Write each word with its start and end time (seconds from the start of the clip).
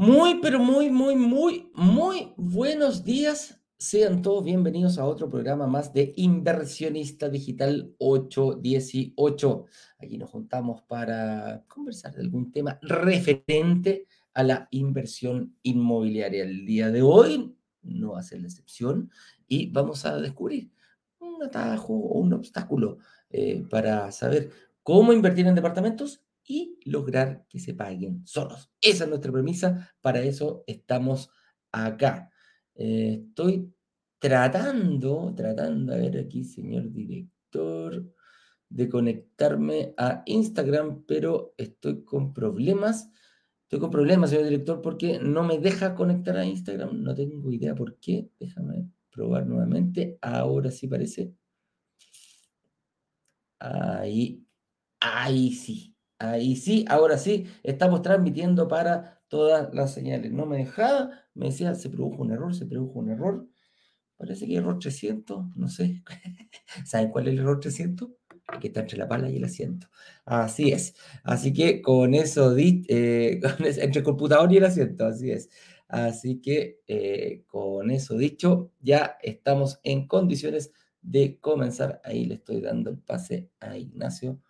Muy, 0.00 0.40
pero 0.40 0.58
muy, 0.58 0.88
muy, 0.88 1.14
muy, 1.14 1.70
muy 1.74 2.32
buenos 2.38 3.04
días. 3.04 3.60
Sean 3.76 4.22
todos 4.22 4.42
bienvenidos 4.42 4.96
a 4.96 5.04
otro 5.04 5.28
programa 5.28 5.66
más 5.66 5.92
de 5.92 6.14
Inversionista 6.16 7.28
Digital 7.28 7.94
818. 7.98 9.66
Aquí 9.98 10.16
nos 10.16 10.30
juntamos 10.30 10.80
para 10.84 11.66
conversar 11.68 12.14
de 12.14 12.22
algún 12.22 12.50
tema 12.50 12.78
referente 12.80 14.06
a 14.32 14.42
la 14.42 14.68
inversión 14.70 15.58
inmobiliaria. 15.62 16.44
El 16.44 16.64
día 16.64 16.90
de 16.90 17.02
hoy 17.02 17.54
no 17.82 18.12
va 18.12 18.20
a 18.20 18.22
ser 18.22 18.40
la 18.40 18.46
excepción 18.46 19.10
y 19.46 19.70
vamos 19.70 20.06
a 20.06 20.18
descubrir 20.18 20.72
un 21.18 21.42
atajo 21.42 21.92
o 21.92 22.20
un 22.20 22.32
obstáculo 22.32 22.96
eh, 23.28 23.66
para 23.68 24.10
saber 24.12 24.48
cómo 24.82 25.12
invertir 25.12 25.46
en 25.46 25.54
departamentos 25.54 26.24
y 26.44 26.78
lograr 26.84 27.46
que 27.48 27.58
se 27.58 27.74
paguen 27.74 28.26
solos. 28.26 28.70
Esa 28.80 29.04
es 29.04 29.10
nuestra 29.10 29.32
premisa, 29.32 29.92
para 30.00 30.20
eso 30.20 30.64
estamos 30.66 31.30
acá. 31.72 32.30
Eh, 32.74 33.24
estoy 33.28 33.72
tratando, 34.18 35.34
tratando, 35.34 35.92
a 35.92 35.96
ver 35.96 36.18
aquí, 36.18 36.44
señor 36.44 36.90
director, 36.90 38.12
de 38.68 38.88
conectarme 38.88 39.94
a 39.96 40.22
Instagram, 40.26 41.04
pero 41.06 41.54
estoy 41.56 42.04
con 42.04 42.32
problemas. 42.32 43.10
Estoy 43.62 43.80
con 43.80 43.90
problemas, 43.90 44.30
señor 44.30 44.46
director, 44.46 44.80
porque 44.82 45.18
no 45.20 45.42
me 45.42 45.58
deja 45.58 45.94
conectar 45.94 46.36
a 46.36 46.44
Instagram. 46.44 47.02
No 47.02 47.14
tengo 47.14 47.52
idea 47.52 47.74
por 47.74 47.98
qué. 47.98 48.30
Déjame 48.38 48.88
probar 49.10 49.46
nuevamente. 49.46 50.18
Ahora 50.20 50.70
sí 50.70 50.86
parece. 50.88 51.32
Ahí, 53.58 54.44
ahí 55.00 55.52
sí. 55.52 55.89
Ahí 56.20 56.54
sí, 56.54 56.84
ahora 56.88 57.16
sí, 57.16 57.46
estamos 57.62 58.02
transmitiendo 58.02 58.68
para 58.68 59.22
todas 59.28 59.72
las 59.74 59.94
señales. 59.94 60.30
No 60.32 60.44
me 60.44 60.58
dejaba, 60.58 61.10
me 61.34 61.46
decía, 61.46 61.74
se 61.74 61.88
produjo 61.88 62.22
un 62.22 62.32
error, 62.32 62.54
se 62.54 62.66
produjo 62.66 62.98
un 62.98 63.10
error. 63.10 63.48
Parece 64.18 64.46
que 64.46 64.56
error 64.56 64.78
300, 64.78 65.56
no 65.56 65.68
sé. 65.68 66.04
¿Saben 66.84 67.10
cuál 67.10 67.28
es 67.28 67.34
el 67.34 67.40
error 67.40 67.60
300? 67.60 68.10
que 68.60 68.68
está 68.68 68.80
entre 68.80 68.98
la 68.98 69.08
pala 69.08 69.30
y 69.30 69.36
el 69.36 69.44
asiento. 69.44 69.86
Así 70.24 70.72
es. 70.72 70.94
Así 71.22 71.52
que 71.52 71.80
con 71.80 72.14
eso, 72.14 72.56
eh, 72.56 73.40
entre 73.58 74.00
el 74.00 74.04
computador 74.04 74.52
y 74.52 74.56
el 74.56 74.64
asiento, 74.64 75.06
así 75.06 75.30
es. 75.30 75.48
Así 75.88 76.40
que 76.40 76.80
eh, 76.88 77.44
con 77.46 77.90
eso 77.90 78.16
dicho, 78.16 78.72
ya 78.80 79.16
estamos 79.22 79.80
en 79.84 80.06
condiciones 80.06 80.72
de 81.00 81.38
comenzar. 81.40 82.00
Ahí 82.04 82.26
le 82.26 82.34
estoy 82.34 82.60
dando 82.60 82.90
el 82.90 82.98
pase 82.98 83.50
a 83.60 83.76
Ignacio 83.76 84.40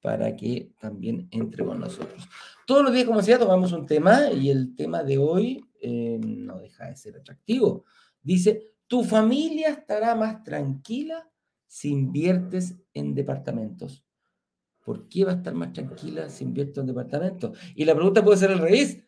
para 0.00 0.36
que 0.36 0.72
también 0.78 1.28
entre 1.30 1.64
con 1.64 1.80
nosotros. 1.80 2.28
Todos 2.66 2.84
los 2.84 2.92
días, 2.92 3.06
como 3.06 3.18
decía, 3.18 3.38
tomamos 3.38 3.72
un 3.72 3.86
tema 3.86 4.30
y 4.32 4.50
el 4.50 4.74
tema 4.74 5.02
de 5.02 5.18
hoy 5.18 5.64
eh, 5.80 6.18
no 6.20 6.58
deja 6.58 6.86
de 6.86 6.96
ser 6.96 7.16
atractivo. 7.16 7.84
Dice, 8.22 8.74
tu 8.86 9.04
familia 9.04 9.70
estará 9.70 10.14
más 10.14 10.42
tranquila 10.42 11.28
si 11.66 11.90
inviertes 11.90 12.74
en 12.94 13.14
departamentos. 13.14 14.04
¿Por 14.84 15.08
qué 15.08 15.24
va 15.24 15.32
a 15.32 15.36
estar 15.36 15.54
más 15.54 15.72
tranquila 15.72 16.28
si 16.28 16.44
invierto 16.44 16.80
en 16.80 16.86
departamentos? 16.86 17.58
Y 17.74 17.84
la 17.84 17.94
pregunta 17.94 18.24
puede 18.24 18.38
ser 18.38 18.52
al 18.52 18.60
revés. 18.60 19.02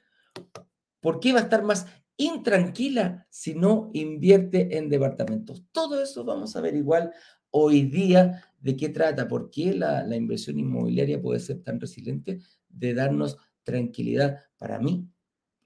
¿Por 1.01 1.21
qué 1.21 1.33
va 1.33 1.39
a 1.39 1.45
estar 1.45 1.63
más 1.63 1.87
intranquila 2.17 3.27
si 3.31 3.55
no 3.55 3.91
invierte 3.93 4.77
en 4.77 4.89
departamentos? 4.89 5.65
Todo 5.71 6.03
eso 6.03 6.25
vamos 6.25 6.57
a 6.57 6.59
averiguar 6.59 7.13
hoy 7.51 7.83
día 7.83 8.45
de 8.61 8.77
qué 8.77 8.89
trata, 8.89 9.29
por 9.29 9.51
qué 9.51 9.75
la, 9.75 10.03
la 10.05 10.17
inversión 10.17 10.59
inmobiliaria 10.59 11.21
puede 11.21 11.41
ser 11.41 11.63
tan 11.63 11.81
resiliente 11.81 12.41
de 12.69 12.95
darnos 12.95 13.37
tranquilidad 13.63 14.39
para 14.57 14.79
mí 14.79 15.09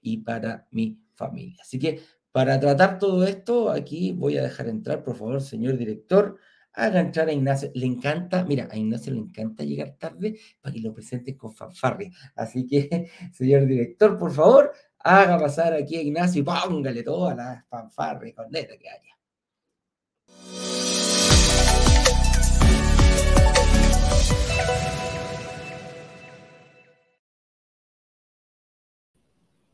y 0.01 0.17
para 0.17 0.67
mi 0.71 1.01
familia. 1.13 1.57
Así 1.61 1.79
que 1.79 2.01
para 2.31 2.59
tratar 2.59 2.97
todo 2.99 3.25
esto, 3.25 3.69
aquí 3.69 4.11
voy 4.11 4.37
a 4.37 4.43
dejar 4.43 4.67
entrar, 4.67 5.03
por 5.03 5.15
favor, 5.15 5.39
señor 5.41 5.77
director, 5.77 6.37
haga 6.73 6.99
entrar 6.99 7.27
a 7.29 7.33
Ignacio. 7.33 7.71
Le 7.75 7.85
encanta, 7.85 8.43
mira, 8.43 8.67
a 8.71 8.75
Ignacio 8.75 9.13
le 9.13 9.19
encanta 9.19 9.63
llegar 9.63 9.95
tarde 9.99 10.39
para 10.59 10.73
que 10.73 10.81
lo 10.81 10.93
presente 10.93 11.37
con 11.37 11.53
fanfarria. 11.53 12.11
Así 12.35 12.65
que, 12.65 13.09
señor 13.33 13.67
director, 13.67 14.17
por 14.17 14.31
favor, 14.31 14.71
haga 14.99 15.37
pasar 15.37 15.73
aquí 15.73 15.95
a 15.95 16.01
Ignacio 16.01 16.41
y 16.41 16.43
póngale 16.43 17.03
toda 17.03 17.35
la 17.35 17.65
fanfarria 17.69 18.33
con 18.33 18.49
que 18.51 18.89
haya. 18.89 19.13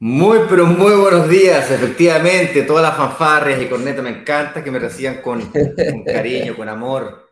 Muy, 0.02 0.40
pero 0.48 0.66
muy 0.66 0.94
buenos 0.94 1.28
días, 1.28 1.70
efectivamente, 1.72 2.64
todas 2.64 2.84
las 2.84 2.96
fanfarrias 2.96 3.62
y 3.62 3.66
cornetas 3.66 4.02
me 4.02 4.22
encanta 4.22 4.64
que 4.64 4.72
me 4.72 4.80
reciban 4.80 5.22
con, 5.22 5.52
cariño, 6.06 6.56
con 6.56 6.70
amor. 6.70 7.30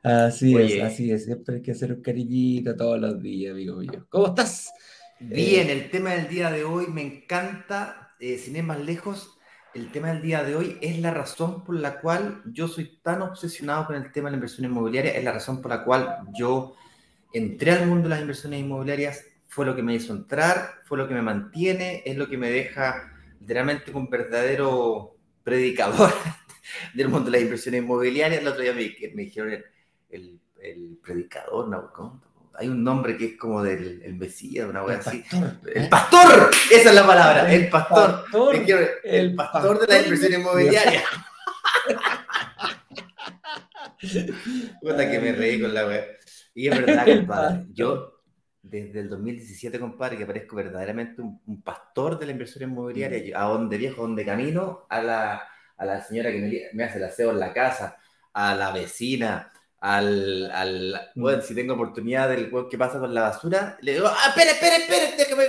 Así 0.00 0.56
es, 0.56 0.80
así 0.80 1.10
es, 1.10 1.24
siempre 1.24 1.56
hay 1.56 1.62
que 1.62 1.72
hacer 1.72 1.92
un 1.92 2.00
cariñito 2.00 2.76
todos 2.76 3.00
los 3.00 3.20
días, 3.20 3.50
amigo 3.50 3.78
mío. 3.78 4.06
¿Cómo 4.10 4.28
estás? 4.28 4.72
Bien, 5.18 5.70
el 5.70 5.90
tema 5.90 6.10
del 6.10 6.28
día 6.28 6.52
de 6.52 6.62
hoy 6.62 6.86
me 6.86 7.02
encanta, 7.02 8.14
eh, 8.20 8.38
sin 8.38 8.54
ir 8.54 8.62
más 8.62 8.78
lejos, 8.78 9.36
el 9.74 9.90
tema 9.90 10.12
del 10.12 10.22
día 10.22 10.44
de 10.44 10.54
hoy 10.54 10.78
es 10.82 11.00
la 11.00 11.10
razón 11.10 11.64
por 11.64 11.74
la 11.74 12.00
cual 12.00 12.42
yo 12.46 12.68
soy 12.68 13.00
tan 13.02 13.22
obsesionado 13.22 13.86
con 13.88 13.96
el 13.96 14.12
tema 14.12 14.28
de 14.28 14.32
la 14.32 14.36
inversión 14.36 14.70
inmobiliaria, 14.70 15.16
es 15.16 15.24
la 15.24 15.32
razón 15.32 15.60
por 15.60 15.72
la 15.72 15.82
cual 15.82 16.18
yo 16.32 16.76
entré 17.32 17.72
al 17.72 17.88
mundo 17.88 18.04
de 18.04 18.10
las 18.10 18.20
inversiones 18.20 18.60
inmobiliarias 18.60 19.31
fue 19.52 19.66
lo 19.66 19.76
que 19.76 19.82
me 19.82 19.94
hizo 19.94 20.14
entrar, 20.14 20.80
fue 20.84 20.96
lo 20.96 21.06
que 21.06 21.12
me 21.12 21.20
mantiene, 21.20 22.02
es 22.06 22.16
lo 22.16 22.26
que 22.26 22.38
me 22.38 22.50
deja 22.50 23.12
literalmente 23.38 23.90
un 23.92 24.08
verdadero 24.08 25.18
predicador 25.44 26.10
del 26.94 27.08
mundo 27.10 27.26
de 27.26 27.32
las 27.32 27.42
inversiones 27.42 27.82
inmobiliarias. 27.82 28.40
El 28.40 28.48
otro 28.48 28.62
día 28.62 28.72
me, 28.72 28.80
dijeron 28.80 29.62
el, 30.08 30.40
predicador, 31.02 31.68
¿no? 31.68 32.22
Hay 32.54 32.68
un 32.68 32.82
nombre 32.82 33.18
que 33.18 33.26
es 33.26 33.36
como 33.36 33.62
del 33.62 34.00
el 34.02 34.14
Mesías, 34.14 34.66
una 34.66 34.84
wea 34.84 34.96
así. 34.96 35.22
El 35.74 35.84
¿eh? 35.84 35.88
pastor, 35.90 36.50
esa 36.70 36.88
es 36.88 36.94
la 36.94 37.06
palabra, 37.06 37.52
el, 37.52 37.68
pastor. 37.68 38.24
el, 39.04 39.34
pastor, 39.34 39.80
de 39.80 39.86
las 39.86 40.02
inversiones 40.04 40.38
inmobiliarias. 40.38 41.04
Puta 44.80 45.10
que 45.10 45.20
me 45.20 45.32
reí 45.32 45.60
con 45.60 45.74
la 45.74 45.86
wea. 45.86 46.06
Y 46.54 46.68
es 46.68 46.86
verdad, 46.86 47.04
compadre. 47.04 47.66
Yo 47.74 48.11
desde 48.62 49.00
el 49.00 49.08
2017, 49.08 49.78
compadre, 49.80 50.16
que 50.16 50.26
parezco 50.26 50.56
verdaderamente 50.56 51.20
un, 51.20 51.62
pastor 51.62 52.18
de 52.18 52.26
la 52.26 52.32
inversión 52.32 52.70
inmobiliaria, 52.70 53.38
mm. 53.38 53.42
a 53.42 53.44
donde 53.46 53.76
viejo, 53.76 54.02
a 54.02 54.06
donde 54.06 54.24
camino, 54.24 54.86
a 54.88 55.02
la, 55.02 55.42
a 55.76 55.84
la 55.84 56.02
señora 56.02 56.30
que 56.30 56.70
me, 56.72 56.84
hace 56.84 56.98
el 56.98 57.04
aseo 57.04 57.32
en 57.32 57.40
la 57.40 57.52
casa, 57.52 57.98
a 58.32 58.54
la 58.54 58.72
vecina, 58.72 59.52
al, 59.80 60.50
al 60.52 61.10
bueno, 61.16 61.38
mm. 61.38 61.42
si 61.42 61.54
tengo 61.54 61.74
oportunidad 61.74 62.28
del 62.28 62.50
que 62.70 62.78
pasa 62.78 63.00
con 63.00 63.12
la 63.12 63.22
basura, 63.22 63.76
le 63.82 63.94
digo, 63.94 64.06
ah, 64.06 64.28
espera, 64.28 64.52
espera, 64.52 64.76
espera, 64.76 65.16
déjame, 65.16 65.44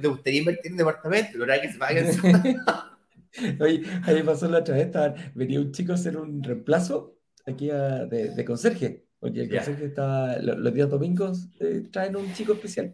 ¿te 0.00 0.08
gustaría 0.08 0.40
invertir 0.40 0.72
en 0.72 0.78
departamento? 0.78 1.38
¿Lo 1.38 1.46
que 1.46 1.72
se 1.72 1.78
paguen? 1.78 2.06
Oye, 3.60 3.82
ahí 4.04 4.22
pasó 4.22 4.48
la 4.48 4.58
otra 4.60 4.76
vez, 4.76 4.90
venía 5.34 5.60
un 5.60 5.72
chico 5.72 5.92
a 5.92 5.96
hacer 5.96 6.16
un 6.16 6.42
reemplazo 6.42 7.18
aquí 7.46 7.66
de, 7.66 8.30
de 8.34 8.44
conserje 8.44 9.04
porque 9.24 9.40
el 9.40 9.48
conserje 9.48 9.86
está, 9.86 10.38
los, 10.42 10.74
días 10.74 10.90
domingos 10.90 11.48
eh, 11.58 11.84
traen 11.90 12.14
un 12.14 12.30
chico 12.34 12.52
especial. 12.52 12.92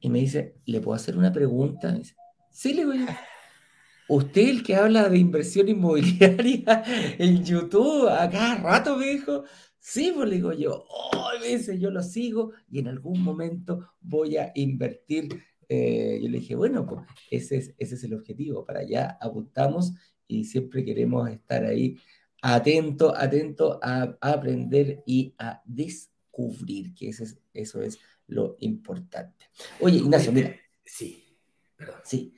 Y 0.00 0.10
me 0.10 0.18
dice, 0.18 0.56
¿le 0.66 0.82
puedo 0.82 0.94
hacer 0.96 1.16
una 1.16 1.32
pregunta? 1.32 1.90
dice, 1.92 2.14
sí, 2.50 2.74
le 2.74 2.84
voy 2.84 2.98
a... 2.98 3.18
Usted 4.10 4.50
el 4.50 4.62
que 4.62 4.76
habla 4.76 5.08
de 5.08 5.16
inversión 5.16 5.66
inmobiliaria 5.66 6.84
en 7.18 7.42
YouTube, 7.42 8.06
acá 8.06 8.56
rato 8.56 8.98
me 8.98 9.06
dijo, 9.06 9.44
sí, 9.78 10.12
pues 10.14 10.28
le 10.28 10.36
digo 10.36 10.52
yo, 10.52 10.84
oh, 10.90 11.30
me 11.40 11.56
dice, 11.56 11.78
yo 11.78 11.90
lo 11.90 12.02
sigo 12.02 12.52
y 12.70 12.80
en 12.80 12.88
algún 12.88 13.22
momento 13.22 13.94
voy 14.02 14.36
a 14.36 14.52
invertir. 14.56 15.42
Eh, 15.70 16.18
yo 16.22 16.28
le 16.28 16.40
dije, 16.40 16.54
bueno, 16.54 16.84
pues 16.84 17.00
ese 17.30 17.56
es, 17.56 17.74
ese 17.78 17.94
es 17.94 18.04
el 18.04 18.12
objetivo, 18.12 18.62
para 18.62 18.80
allá 18.80 19.16
apuntamos 19.22 19.94
y 20.26 20.44
siempre 20.44 20.84
queremos 20.84 21.30
estar 21.30 21.64
ahí 21.64 21.96
atento, 22.42 23.16
atento 23.16 23.78
a, 23.82 24.16
aprender 24.20 25.02
y 25.06 25.34
a 25.38 25.62
descubrir, 25.64 26.94
que 26.94 27.08
eso 27.08 27.24
es, 27.24 27.38
eso 27.52 27.82
es 27.82 27.98
lo 28.26 28.56
importante. 28.60 29.46
Oye, 29.80 29.98
Ignacio, 29.98 30.32
mira. 30.32 30.54
Sí, 30.84 31.24
perdón. 31.76 32.00
Sí. 32.04 32.34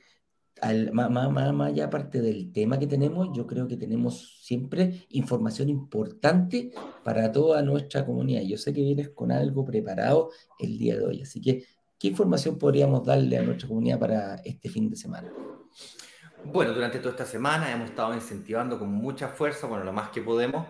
Al, 0.61 0.91
más, 0.91 1.09
más, 1.09 1.59
allá 1.59 1.85
aparte 1.85 2.21
del 2.21 2.51
tema 2.51 2.77
que 2.77 2.85
tenemos, 2.85 3.29
yo 3.35 3.47
creo 3.47 3.67
que 3.67 3.77
tenemos 3.77 4.37
siempre 4.43 5.07
información 5.09 5.69
importante 5.69 6.71
para 7.03 7.31
toda 7.31 7.63
nuestra 7.63 8.05
comunidad. 8.05 8.43
Yo 8.43 8.57
sé 8.57 8.71
que 8.71 8.81
vienes 8.81 9.09
con 9.09 9.31
algo 9.31 9.65
preparado 9.65 10.29
el 10.59 10.77
día 10.77 10.97
de 10.97 11.03
hoy, 11.03 11.21
así 11.23 11.41
que, 11.41 11.65
¿qué 11.97 12.09
información 12.09 12.59
podríamos 12.59 13.03
darle 13.03 13.39
a 13.39 13.41
nuestra 13.41 13.67
comunidad 13.67 13.99
para 13.99 14.35
este 14.35 14.69
fin 14.69 14.87
de 14.87 14.97
semana? 14.97 15.33
Bueno, 16.45 16.73
durante 16.73 16.99
toda 16.99 17.11
esta 17.11 17.25
semana 17.25 17.71
hemos 17.71 17.89
estado 17.89 18.13
incentivando 18.13 18.77
con 18.77 18.91
mucha 18.91 19.29
fuerza, 19.29 19.67
bueno, 19.67 19.83
lo 19.83 19.93
más 19.93 20.09
que 20.09 20.21
podemos, 20.21 20.67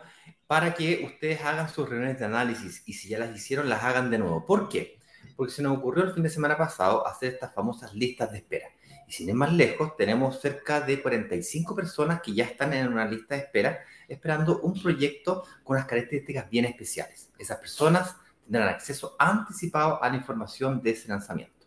para 0.47 0.73
que 0.73 1.03
ustedes 1.05 1.41
hagan 1.41 1.69
sus 1.69 1.89
reuniones 1.89 2.19
de 2.19 2.25
análisis 2.25 2.83
y 2.85 2.93
si 2.93 3.09
ya 3.09 3.19
las 3.19 3.35
hicieron, 3.35 3.69
las 3.69 3.83
hagan 3.83 4.11
de 4.11 4.17
nuevo. 4.19 4.45
¿Por 4.45 4.69
qué? 4.69 5.01
porque 5.41 5.53
se 5.53 5.63
nos 5.63 5.77
ocurrió 5.77 6.03
el 6.03 6.13
fin 6.13 6.21
de 6.21 6.29
semana 6.29 6.55
pasado 6.55 7.07
hacer 7.07 7.33
estas 7.33 7.51
famosas 7.53 7.93
listas 7.95 8.31
de 8.31 8.37
espera. 8.37 8.67
Y 9.07 9.11
sin 9.11 9.29
ir 9.29 9.33
más 9.33 9.51
lejos, 9.51 9.95
tenemos 9.97 10.39
cerca 10.39 10.81
de 10.81 11.01
45 11.01 11.75
personas 11.75 12.21
que 12.21 12.33
ya 12.33 12.45
están 12.45 12.73
en 12.73 12.87
una 12.87 13.05
lista 13.05 13.35
de 13.35 13.41
espera 13.41 13.79
esperando 14.07 14.59
un 14.61 14.79
proyecto 14.79 15.43
con 15.63 15.77
unas 15.77 15.87
características 15.87 16.47
bien 16.47 16.65
especiales. 16.65 17.31
Esas 17.39 17.57
personas 17.57 18.15
tendrán 18.43 18.69
acceso 18.69 19.15
anticipado 19.17 20.03
a 20.03 20.09
la 20.09 20.17
información 20.17 20.81
de 20.81 20.91
ese 20.91 21.07
lanzamiento. 21.07 21.65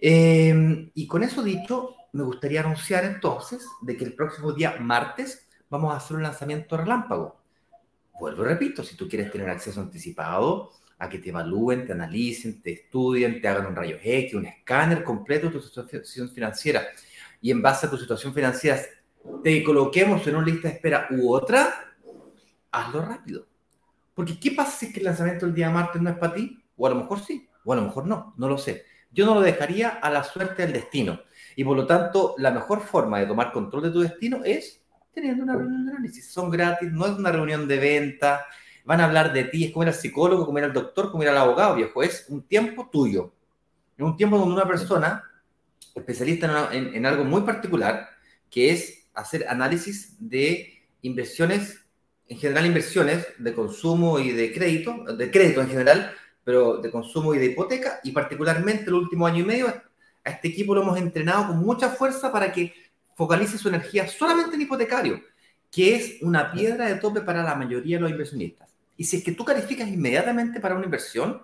Eh, 0.00 0.90
y 0.94 1.06
con 1.08 1.24
eso 1.24 1.42
dicho, 1.42 1.96
me 2.12 2.22
gustaría 2.22 2.60
anunciar 2.60 3.04
entonces 3.04 3.66
de 3.80 3.96
que 3.96 4.04
el 4.04 4.14
próximo 4.14 4.52
día 4.52 4.76
martes 4.80 5.48
vamos 5.68 5.92
a 5.92 5.96
hacer 5.96 6.16
un 6.16 6.22
lanzamiento 6.22 6.76
relámpago. 6.76 7.40
Vuelvo 8.18 8.42
y 8.42 8.46
repito, 8.46 8.82
si 8.82 8.96
tú 8.96 9.08
quieres 9.08 9.30
tener 9.30 9.48
acceso 9.48 9.80
anticipado 9.80 10.72
a 10.98 11.08
que 11.08 11.18
te 11.18 11.28
evalúen, 11.28 11.86
te 11.86 11.92
analicen, 11.92 12.60
te 12.60 12.72
estudien, 12.72 13.40
te 13.40 13.48
hagan 13.48 13.66
un 13.66 13.76
rayo 13.76 13.96
X, 14.02 14.34
un 14.34 14.46
escáner 14.46 15.04
completo 15.04 15.46
de 15.46 15.52
tu 15.52 15.60
situación 15.60 16.28
financiera 16.30 16.88
y 17.40 17.50
en 17.50 17.62
base 17.62 17.86
a 17.86 17.90
tu 17.90 17.96
situación 17.96 18.34
financiera 18.34 18.80
te 19.42 19.62
coloquemos 19.62 20.26
en 20.26 20.36
una 20.36 20.46
lista 20.46 20.68
de 20.68 20.74
espera 20.74 21.06
u 21.10 21.32
otra, 21.32 21.94
hazlo 22.72 23.02
rápido. 23.02 23.46
Porque 24.14 24.38
¿qué 24.40 24.50
pasa 24.52 24.78
si 24.78 24.86
es 24.86 24.92
que 24.92 24.98
el 24.98 25.06
lanzamiento 25.06 25.46
del 25.46 25.54
día 25.54 25.70
martes 25.70 26.02
no 26.02 26.10
es 26.10 26.16
para 26.16 26.34
ti? 26.34 26.58
O 26.76 26.86
a 26.86 26.90
lo 26.90 26.96
mejor 26.96 27.20
sí, 27.20 27.48
o 27.64 27.72
a 27.72 27.76
lo 27.76 27.82
mejor 27.82 28.06
no, 28.06 28.34
no 28.36 28.48
lo 28.48 28.58
sé. 28.58 28.84
Yo 29.12 29.26
no 29.26 29.34
lo 29.34 29.40
dejaría 29.40 29.88
a 29.88 30.10
la 30.10 30.24
suerte 30.24 30.62
del 30.62 30.72
destino. 30.72 31.20
Y 31.58 31.64
por 31.64 31.76
lo 31.76 31.88
tanto, 31.88 32.36
la 32.38 32.52
mejor 32.52 32.82
forma 32.82 33.18
de 33.18 33.26
tomar 33.26 33.50
control 33.50 33.82
de 33.82 33.90
tu 33.90 33.98
destino 33.98 34.44
es 34.44 34.80
teniendo 35.12 35.42
una 35.42 35.56
reunión 35.56 35.86
de 35.86 35.90
análisis. 35.90 36.30
Son 36.30 36.50
gratis, 36.50 36.92
no 36.92 37.04
es 37.06 37.18
una 37.18 37.32
reunión 37.32 37.66
de 37.66 37.78
venta. 37.80 38.46
Van 38.84 39.00
a 39.00 39.06
hablar 39.06 39.32
de 39.32 39.42
ti, 39.42 39.64
es 39.64 39.72
como 39.72 39.82
ir 39.82 39.88
al 39.88 39.94
psicólogo, 39.96 40.46
como 40.46 40.58
ir 40.58 40.66
al 40.66 40.72
doctor, 40.72 41.10
como 41.10 41.24
ir 41.24 41.30
al 41.30 41.36
abogado, 41.36 41.74
viejo. 41.74 42.00
Es 42.00 42.26
un 42.28 42.46
tiempo 42.46 42.88
tuyo. 42.92 43.32
Es 43.96 44.04
un 44.04 44.16
tiempo 44.16 44.38
donde 44.38 44.54
una 44.54 44.68
persona 44.68 45.24
especialista 45.96 46.68
en, 46.70 46.94
en 46.94 47.04
algo 47.04 47.24
muy 47.24 47.40
particular, 47.40 48.08
que 48.48 48.70
es 48.70 49.08
hacer 49.12 49.48
análisis 49.48 50.14
de 50.20 50.74
inversiones, 51.02 51.84
en 52.28 52.38
general 52.38 52.66
inversiones 52.66 53.26
de 53.36 53.52
consumo 53.52 54.20
y 54.20 54.30
de 54.30 54.52
crédito, 54.52 55.06
de 55.12 55.28
crédito 55.28 55.60
en 55.60 55.68
general, 55.70 56.12
pero 56.44 56.76
de 56.76 56.88
consumo 56.92 57.34
y 57.34 57.38
de 57.38 57.46
hipoteca, 57.46 57.98
y 58.04 58.12
particularmente 58.12 58.84
el 58.84 58.94
último 58.94 59.26
año 59.26 59.40
y 59.40 59.46
medio, 59.46 59.87
a 60.24 60.30
este 60.30 60.48
equipo 60.48 60.74
lo 60.74 60.82
hemos 60.82 60.98
entrenado 60.98 61.48
con 61.48 61.58
mucha 61.58 61.90
fuerza 61.90 62.30
para 62.32 62.52
que 62.52 62.72
focalice 63.14 63.58
su 63.58 63.68
energía 63.68 64.06
solamente 64.06 64.54
en 64.54 64.62
hipotecario, 64.62 65.20
que 65.70 65.94
es 65.94 66.22
una 66.22 66.52
piedra 66.52 66.86
de 66.86 66.96
tope 66.96 67.20
para 67.20 67.42
la 67.42 67.54
mayoría 67.54 67.96
de 67.96 68.02
los 68.02 68.10
inversionistas. 68.10 68.68
Y 68.96 69.04
si 69.04 69.18
es 69.18 69.24
que 69.24 69.32
tú 69.32 69.44
calificas 69.44 69.88
inmediatamente 69.88 70.60
para 70.60 70.74
una 70.74 70.84
inversión, 70.84 71.42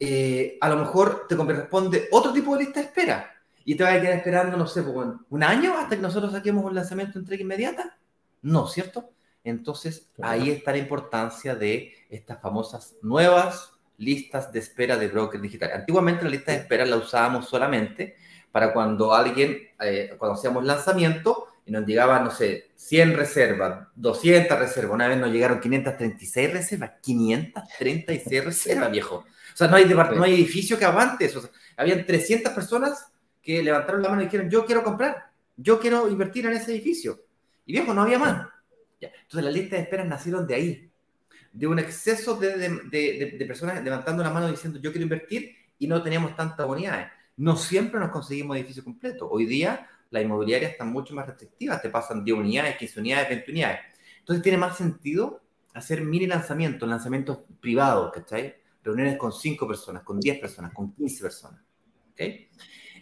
eh, 0.00 0.56
a 0.60 0.68
lo 0.68 0.76
mejor 0.76 1.26
te 1.28 1.36
corresponde 1.36 2.08
otro 2.12 2.32
tipo 2.32 2.56
de 2.56 2.64
lista 2.64 2.80
de 2.80 2.86
espera 2.86 3.34
y 3.64 3.74
te 3.74 3.82
vas 3.82 3.94
a 3.94 4.00
quedar 4.00 4.14
esperando, 4.14 4.56
no 4.56 4.66
sé, 4.66 4.82
pues, 4.82 5.08
un 5.28 5.42
año 5.42 5.76
hasta 5.76 5.96
que 5.96 6.02
nosotros 6.02 6.32
saquemos 6.32 6.64
un 6.64 6.74
lanzamiento 6.74 7.18
en 7.18 7.22
entrega 7.22 7.42
inmediata. 7.42 7.98
No, 8.40 8.66
¿cierto? 8.68 9.10
Entonces, 9.44 10.10
ahí 10.22 10.50
está 10.50 10.72
la 10.72 10.78
importancia 10.78 11.54
de 11.54 11.92
estas 12.08 12.40
famosas 12.40 12.96
nuevas 13.02 13.72
listas 13.98 14.52
de 14.52 14.60
espera 14.60 14.96
de 14.96 15.08
broker 15.08 15.40
digital. 15.40 15.70
Antiguamente 15.74 16.24
la 16.24 16.30
lista 16.30 16.52
de 16.52 16.58
espera 16.58 16.86
la 16.86 16.96
usábamos 16.96 17.48
solamente 17.48 18.16
para 18.50 18.72
cuando 18.72 19.14
alguien, 19.14 19.58
eh, 19.80 20.14
cuando 20.18 20.38
hacíamos 20.38 20.64
lanzamiento 20.64 21.48
y 21.66 21.72
nos 21.72 21.84
llegaban, 21.84 22.24
no 22.24 22.30
sé, 22.30 22.70
100 22.76 23.14
reservas, 23.14 23.88
200 23.94 24.58
reservas, 24.58 24.94
una 24.94 25.08
vez 25.08 25.18
nos 25.18 25.30
llegaron 25.30 25.60
536 25.60 26.52
reservas, 26.52 26.92
536 27.02 28.44
reservas, 28.44 28.90
viejo. 28.90 29.16
O 29.16 29.56
sea, 29.56 29.68
no 29.68 29.76
hay, 29.76 29.84
no 29.84 30.22
hay 30.22 30.34
edificio 30.34 30.78
que 30.78 30.84
aguante 30.84 31.26
eso. 31.26 31.40
O 31.40 31.50
habían 31.76 32.06
300 32.06 32.52
personas 32.52 33.12
que 33.42 33.62
levantaron 33.62 34.02
la 34.02 34.08
mano 34.08 34.22
y 34.22 34.26
dijeron, 34.26 34.48
yo 34.48 34.64
quiero 34.64 34.82
comprar, 34.82 35.30
yo 35.56 35.78
quiero 35.78 36.08
invertir 36.08 36.46
en 36.46 36.52
ese 36.52 36.72
edificio. 36.72 37.20
Y 37.66 37.72
viejo, 37.72 37.92
no 37.92 38.02
había 38.02 38.18
más. 38.18 38.48
Entonces 39.00 39.44
las 39.44 39.52
listas 39.52 39.78
de 39.78 39.82
espera 39.84 40.04
nacieron 40.04 40.46
de 40.46 40.54
ahí, 40.54 40.87
de 41.58 41.66
un 41.66 41.80
exceso 41.80 42.36
de, 42.36 42.56
de, 42.88 43.44
personas 43.44 43.82
levantando 43.82 44.22
la 44.22 44.30
mano 44.30 44.48
diciendo, 44.48 44.78
yo 44.78 44.92
quiero 44.92 45.02
invertir 45.02 45.56
y 45.76 45.88
no 45.88 46.00
teníamos 46.00 46.36
tantas 46.36 46.64
unidades. 46.68 47.08
No 47.36 47.56
siempre 47.56 47.98
nos 47.98 48.10
conseguimos 48.10 48.56
edificio 48.56 48.84
completo. 48.84 49.28
Hoy 49.28 49.44
día 49.44 49.88
las 50.10 50.22
inmobiliarias 50.22 50.70
están 50.70 50.92
mucho 50.92 51.16
más 51.16 51.26
restrictivas, 51.26 51.82
te 51.82 51.90
pasan 51.90 52.24
10 52.24 52.38
unidades, 52.38 52.76
15 52.76 53.00
unidades, 53.00 53.28
20 53.30 53.50
unidades. 53.50 53.80
Entonces 54.20 54.42
tiene 54.44 54.56
más 54.56 54.76
sentido 54.76 55.42
hacer 55.74 56.02
mini 56.02 56.28
lanzamientos, 56.28 56.88
lanzamientos 56.88 57.40
privados, 57.60 58.12
¿cachai? 58.12 58.54
Reuniones 58.84 59.18
con 59.18 59.32
5 59.32 59.66
personas, 59.66 60.04
con 60.04 60.20
10 60.20 60.38
personas, 60.38 60.72
con 60.72 60.94
15 60.94 61.22
personas. 61.24 61.60
¿okay? 62.12 62.48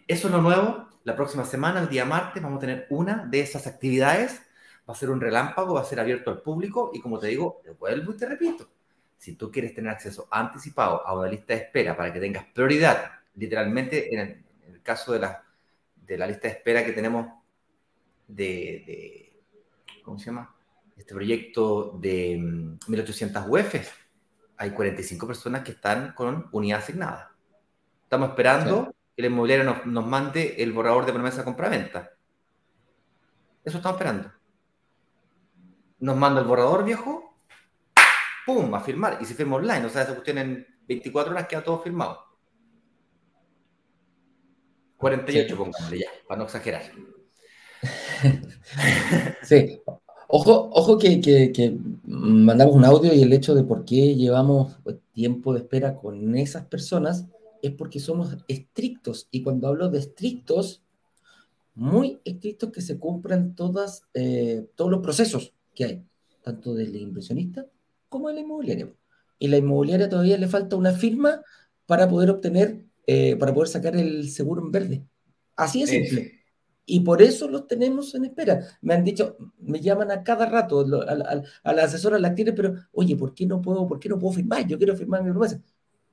Eso 0.08 0.29
es 0.29 0.32
lo 0.32 0.41
nuevo. 0.41 0.88
La 1.05 1.14
próxima 1.14 1.44
semana, 1.44 1.82
el 1.82 1.91
día 1.91 2.06
martes, 2.06 2.43
vamos 2.43 2.56
a 2.56 2.61
tener 2.61 2.87
una 2.88 3.26
de 3.26 3.41
esas 3.41 3.67
actividades. 3.67 4.41
Va 4.88 4.94
a 4.94 4.96
ser 4.96 5.10
un 5.10 5.20
relámpago, 5.20 5.74
va 5.74 5.80
a 5.80 5.84
ser 5.84 5.98
abierto 5.98 6.30
al 6.30 6.42
público 6.42 6.90
y 6.94 7.00
como 7.00 7.18
te 7.18 7.28
digo, 7.28 7.60
te 7.62 7.70
vuelvo 7.70 8.12
y 8.12 8.16
te 8.16 8.26
repito, 8.26 8.68
si 9.16 9.34
tú 9.34 9.50
quieres 9.50 9.74
tener 9.74 9.90
acceso 9.90 10.28
anticipado 10.30 11.06
a 11.06 11.18
una 11.18 11.28
lista 11.28 11.54
de 11.54 11.60
espera 11.60 11.96
para 11.96 12.12
que 12.12 12.20
tengas 12.20 12.44
prioridad, 12.46 13.10
literalmente 13.34 14.14
en 14.14 14.20
el, 14.20 14.82
caso 14.82 15.12
de 15.12 15.18
la, 15.18 15.42
de 15.96 16.16
la 16.16 16.28
lista 16.28 16.46
de 16.46 16.54
espera 16.54 16.84
que 16.84 16.92
tenemos 16.92 17.26
de, 18.28 19.42
¿cómo 20.04 20.18
se 20.18 20.26
llama? 20.26 20.54
Este 20.96 21.12
proyecto 21.12 21.98
de 22.00 22.38
1800 22.86 23.44
mm, 23.44 23.50
UEFs, 23.50 23.92
hay 24.58 24.70
45 24.70 25.26
personas 25.26 25.62
que 25.62 25.72
están 25.72 26.12
con 26.14 26.48
unidad 26.52 26.78
asignada. 26.78 27.34
Estamos 28.04 28.30
esperando 28.30 28.94
que 29.14 29.22
la 29.22 29.28
inmobiliaria 29.28 29.64
nos, 29.64 29.84
nos 29.86 30.06
mande 30.06 30.62
el 30.62 30.72
borrador 30.72 31.04
de 31.04 31.12
promesa 31.12 31.38
de 31.38 31.44
compra-venta. 31.44 32.12
Eso 33.64 33.78
estamos 33.78 33.98
esperando. 33.98 34.35
Nos 35.98 36.17
manda 36.17 36.41
el 36.41 36.46
borrador, 36.46 36.84
viejo, 36.84 37.36
¡pum! 38.44 38.74
a 38.74 38.81
firmar. 38.81 39.19
Y 39.20 39.24
se 39.24 39.34
firma 39.34 39.56
online. 39.56 39.86
O 39.86 39.88
sea, 39.88 40.03
esa 40.03 40.12
cuestión 40.12 40.38
en 40.38 40.67
24 40.86 41.32
horas 41.32 41.48
queda 41.48 41.65
todo 41.65 41.79
firmado. 41.81 42.19
48, 44.98 45.48
sí. 45.48 45.55
pongámosle 45.55 45.98
ya, 45.98 46.08
para 46.26 46.38
no 46.38 46.44
exagerar. 46.44 46.82
sí. 49.43 49.81
Ojo, 50.29 50.70
ojo 50.72 50.98
que, 50.98 51.20
que, 51.20 51.53
que, 51.53 51.76
mandamos 52.05 52.74
un 52.74 52.84
audio 52.84 53.15
y 53.15 53.22
el 53.22 53.32
hecho 53.32 53.55
de 53.55 53.62
por 53.62 53.84
qué 53.84 54.15
llevamos 54.17 54.76
tiempo 55.12 55.53
de 55.53 55.60
espera 55.60 55.96
con 55.96 56.36
esas 56.36 56.67
personas 56.67 57.26
es 57.62 57.70
porque 57.72 58.00
somos 58.00 58.36
estrictos. 58.48 59.29
Y 59.31 59.43
cuando 59.43 59.69
hablo 59.69 59.88
de 59.88 59.98
estrictos, 59.98 60.82
muy 61.74 62.20
estrictos 62.24 62.72
que 62.72 62.81
se 62.81 62.98
cumplan 62.98 63.55
todas, 63.55 64.05
eh, 64.15 64.67
todos 64.74 64.91
los 64.91 65.00
procesos 65.00 65.56
que 65.76 65.84
hay, 65.84 66.04
tanto 66.42 66.74
del 66.74 66.96
inversionista 66.96 67.66
como 68.08 68.28
de 68.28 68.34
la 68.34 68.40
inmobiliaria. 68.40 68.92
Y 69.38 69.46
la 69.46 69.58
inmobiliaria 69.58 70.08
todavía 70.08 70.36
le 70.38 70.48
falta 70.48 70.74
una 70.74 70.90
firma 70.90 71.42
para 71.86 72.08
poder 72.08 72.30
obtener, 72.30 72.84
eh, 73.06 73.36
para 73.36 73.54
poder 73.54 73.68
sacar 73.68 73.94
el 73.94 74.28
seguro 74.30 74.62
en 74.62 74.72
verde. 74.72 75.04
Así 75.54 75.82
es 75.82 75.90
simple. 75.90 76.24
Sí. 76.24 76.32
Y 76.88 77.00
por 77.00 77.20
eso 77.20 77.48
los 77.48 77.66
tenemos 77.66 78.14
en 78.14 78.24
espera. 78.24 78.66
Me 78.80 78.94
han 78.94 79.04
dicho, 79.04 79.36
me 79.58 79.80
llaman 79.80 80.10
a 80.10 80.24
cada 80.24 80.46
rato, 80.46 80.80
a, 80.80 81.12
a, 81.12 81.42
a 81.62 81.72
la 81.72 81.84
asesora 81.84 82.18
la 82.18 82.34
tiene, 82.34 82.52
pero 82.52 82.74
oye, 82.92 83.14
¿por 83.16 83.34
qué 83.34 83.46
no 83.46 83.60
puedo, 83.60 83.86
por 83.86 84.00
qué 84.00 84.08
no 84.08 84.18
puedo 84.18 84.34
firmar? 84.34 84.66
Yo 84.66 84.78
quiero 84.78 84.96
firmar 84.96 85.22
mi 85.22 85.30
promesa 85.30 85.60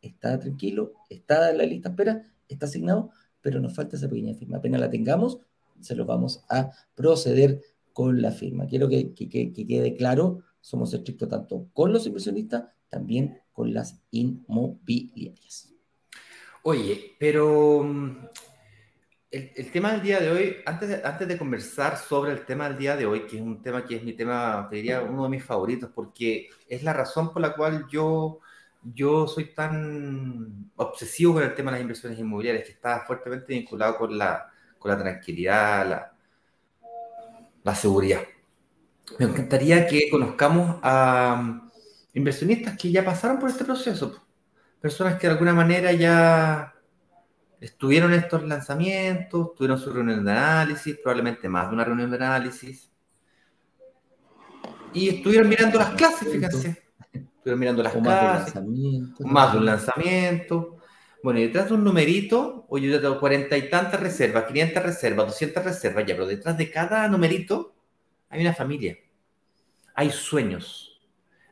está 0.04 0.38
tranquilo, 0.38 0.94
está 1.10 1.50
en 1.50 1.58
la 1.58 1.64
lista 1.64 1.90
espera, 1.90 2.24
está 2.48 2.66
asignado, 2.66 3.12
pero 3.42 3.60
nos 3.60 3.74
falta 3.74 3.96
esa 3.96 4.10
pequeña 4.10 4.36
firma. 4.36 4.58
Apenas 4.58 4.82
la 4.82 4.90
tengamos, 4.90 5.40
se 5.80 5.96
lo 5.96 6.06
vamos 6.06 6.44
a 6.50 6.72
proceder 6.94 7.62
con 7.94 8.22
la 8.22 8.32
firma. 8.32 8.68
Quiero 8.68 8.90
que, 8.90 9.14
que, 9.14 9.30
que, 9.30 9.68
quede 9.68 9.96
claro, 9.96 10.40
somos 10.60 10.94
estrictos 10.94 11.30
tanto 11.30 11.68
con 11.74 11.94
los 11.94 12.06
inversionistas, 12.06 12.66
también 12.90 13.40
con 13.52 13.74
las 13.74 14.02
inmobiliarias. 14.12 15.74
Oye, 16.64 17.16
pero 17.20 17.84
mm, 17.84 18.28
el, 19.32 19.72
tema 19.72 19.92
del 19.94 20.02
día 20.02 20.20
de 20.20 20.32
hoy, 20.32 20.56
antes 20.66 20.90
de, 20.90 21.02
antes 21.04 21.28
de 21.28 21.38
conversar 21.38 21.98
sobre 21.98 22.32
el 22.32 22.46
tema 22.46 22.70
del 22.70 22.78
día 22.78 22.96
de 22.96 23.06
hoy, 23.06 23.28
que 23.28 23.38
es 23.38 23.42
un 23.42 23.62
tema 23.62 23.86
que 23.86 23.96
es 23.96 24.04
mi 24.04 24.14
tema, 24.14 24.68
te 24.70 24.78
diría, 24.78 25.02
uno 25.02 25.24
de 25.24 25.30
mis 25.30 25.44
favoritos, 25.44 25.92
porque 25.94 26.50
es 26.68 26.84
la 26.84 26.94
razón 26.94 27.32
por 27.32 27.42
la 27.42 27.56
cual 27.56 27.86
yo 27.92 28.40
yo 28.84 29.28
soy 29.28 29.54
tan 29.54 30.72
obsesivo 30.76 31.36
con 31.36 31.44
el 31.44 31.56
tema 31.56 31.72
de 31.72 31.78
las 31.78 31.82
inversiones 31.82 32.20
inmobiliarias, 32.20 32.66
que 32.66 32.72
está 32.72 33.02
fuertemente 33.06 33.54
vinculado 33.54 33.98
con 33.98 34.18
la, 34.18 34.52
con 34.78 34.92
la 34.92 34.98
tranquilidad, 34.98 35.88
la, 35.88 36.13
la 37.64 37.76
seguridad. 37.76 38.22
Me 39.20 39.26
encantaría 39.26 39.88
que 39.88 40.10
conozcamos 40.10 40.80
a 40.82 41.70
inversionistas 42.14 42.78
que 42.78 42.92
ya 42.92 43.04
pasaron 43.04 43.40
por 43.40 43.50
este 43.50 43.66
proceso, 43.66 44.24
personas 44.80 45.20
que 45.20 45.28
de 45.28 45.34
alguna 45.34 45.54
manera 45.54 45.92
ya 45.92 46.74
estuvieron 47.60 48.14
en 48.14 48.20
estos 48.20 48.44
lanzamientos, 48.44 49.56
tuvieron 49.56 49.80
su 49.80 49.92
reunión 49.92 50.24
de 50.26 50.32
análisis, 50.32 50.98
probablemente 50.98 51.48
más 51.48 51.70
de 51.70 51.76
una 51.76 51.86
reunión 51.86 52.12
de 52.12 52.18
análisis, 52.18 52.92
y 54.94 55.10
estuvieron 55.10 55.50
mirando 55.50 55.80
las 55.80 55.92
clases, 55.92 56.32
fíjense 56.32 56.84
Estuvieron 57.12 57.60
mirando 57.60 57.84
las 57.84 57.96
O 57.96 58.00
más 58.00 58.06
de 58.06 58.28
casas, 58.28 58.56
lanzamiento. 58.56 59.24
más 59.26 59.52
de 59.52 59.58
un 59.58 59.66
lanzamiento. 59.66 60.78
Bueno, 61.24 61.40
y 61.40 61.44
detrás 61.44 61.70
de 61.70 61.76
un 61.76 61.86
numerito, 61.86 62.66
oye, 62.68 62.90
yo 62.90 63.00
tengo 63.00 63.18
cuarenta 63.18 63.58
y 63.58 63.70
tantas 63.70 63.98
reservas, 64.02 64.44
500 64.44 64.84
reservas, 64.84 65.28
200 65.28 65.64
reservas, 65.64 66.06
ya, 66.06 66.16
pero 66.16 66.28
detrás 66.28 66.58
de 66.58 66.70
cada 66.70 67.08
numerito 67.08 67.74
hay 68.28 68.42
una 68.42 68.54
familia. 68.54 68.98
Hay 69.96 70.12
sueños, 70.12 71.02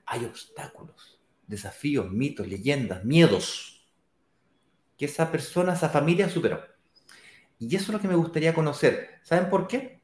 hay 0.05 0.25
obstáculos, 0.25 1.21
desafíos, 1.47 2.11
mitos, 2.11 2.47
leyendas, 2.47 3.05
miedos 3.05 3.89
que 4.97 5.05
esa 5.05 5.31
persona, 5.31 5.73
esa 5.73 5.87
familia 5.87 6.27
superó. 6.27 6.61
Y 7.57 7.73
eso 7.73 7.85
es 7.85 7.89
lo 7.93 8.01
que 8.01 8.09
me 8.09 8.15
gustaría 8.15 8.53
conocer. 8.53 9.21
¿Saben 9.23 9.49
por 9.49 9.67
qué? 9.67 10.01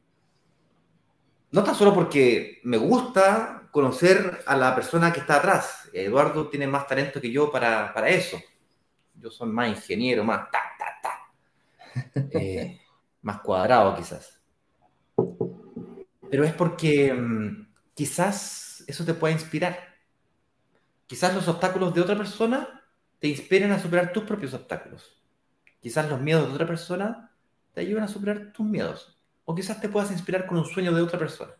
No 1.52 1.64
tan 1.66 1.76
solo 1.76 1.94
porque 1.94 2.62
me 2.64 2.78
gusta 2.78 3.68
conocer 3.72 4.44
a 4.46 4.56
la 4.56 4.74
persona 4.74 5.12
que 5.12 5.20
está 5.20 5.36
atrás. 5.36 5.90
Eduardo 5.92 6.48
tiene 6.48 6.68
más 6.68 6.88
talento 6.88 7.20
que 7.20 7.32
yo 7.32 7.52
para, 7.52 7.94
para 7.94 8.08
eso. 8.10 8.42
Yo 9.20 9.32
soy 9.32 9.50
más 9.50 9.70
ingeniero, 9.70 10.24
más 10.24 10.50
ta, 10.52 10.60
ta, 10.78 10.86
ta. 11.02 12.30
Eh, 12.32 12.80
más 13.22 13.40
cuadrado 13.42 13.96
quizás. 13.96 14.42
Pero 16.30 16.44
es 16.44 16.54
porque 16.54 17.14
mm, 17.14 17.68
quizás 17.94 18.84
eso 18.88 19.06
te 19.06 19.14
pueda 19.14 19.34
inspirar. 19.34 19.78
Quizás 21.08 21.34
los 21.34 21.48
obstáculos 21.48 21.94
de 21.94 22.02
otra 22.02 22.18
persona 22.18 22.84
te 23.20 23.28
inspiren 23.28 23.72
a 23.72 23.80
superar 23.80 24.12
tus 24.12 24.24
propios 24.24 24.54
obstáculos. 24.54 25.24
Quizás 25.80 26.10
los 26.10 26.20
miedos 26.20 26.48
de 26.48 26.54
otra 26.54 26.68
persona 26.68 27.32
te 27.74 27.82
ayuden 27.82 28.04
a 28.04 28.08
superar 28.08 28.52
tus 28.52 28.66
miedos. 28.66 29.18
O 29.46 29.56
quizás 29.56 29.80
te 29.80 29.90
puedas 29.90 30.12
inspirar 30.12 30.46
con 30.46 30.58
un 30.58 30.66
sueño 30.66 30.94
de 30.94 31.02
otra 31.02 31.18
persona. 31.18 31.54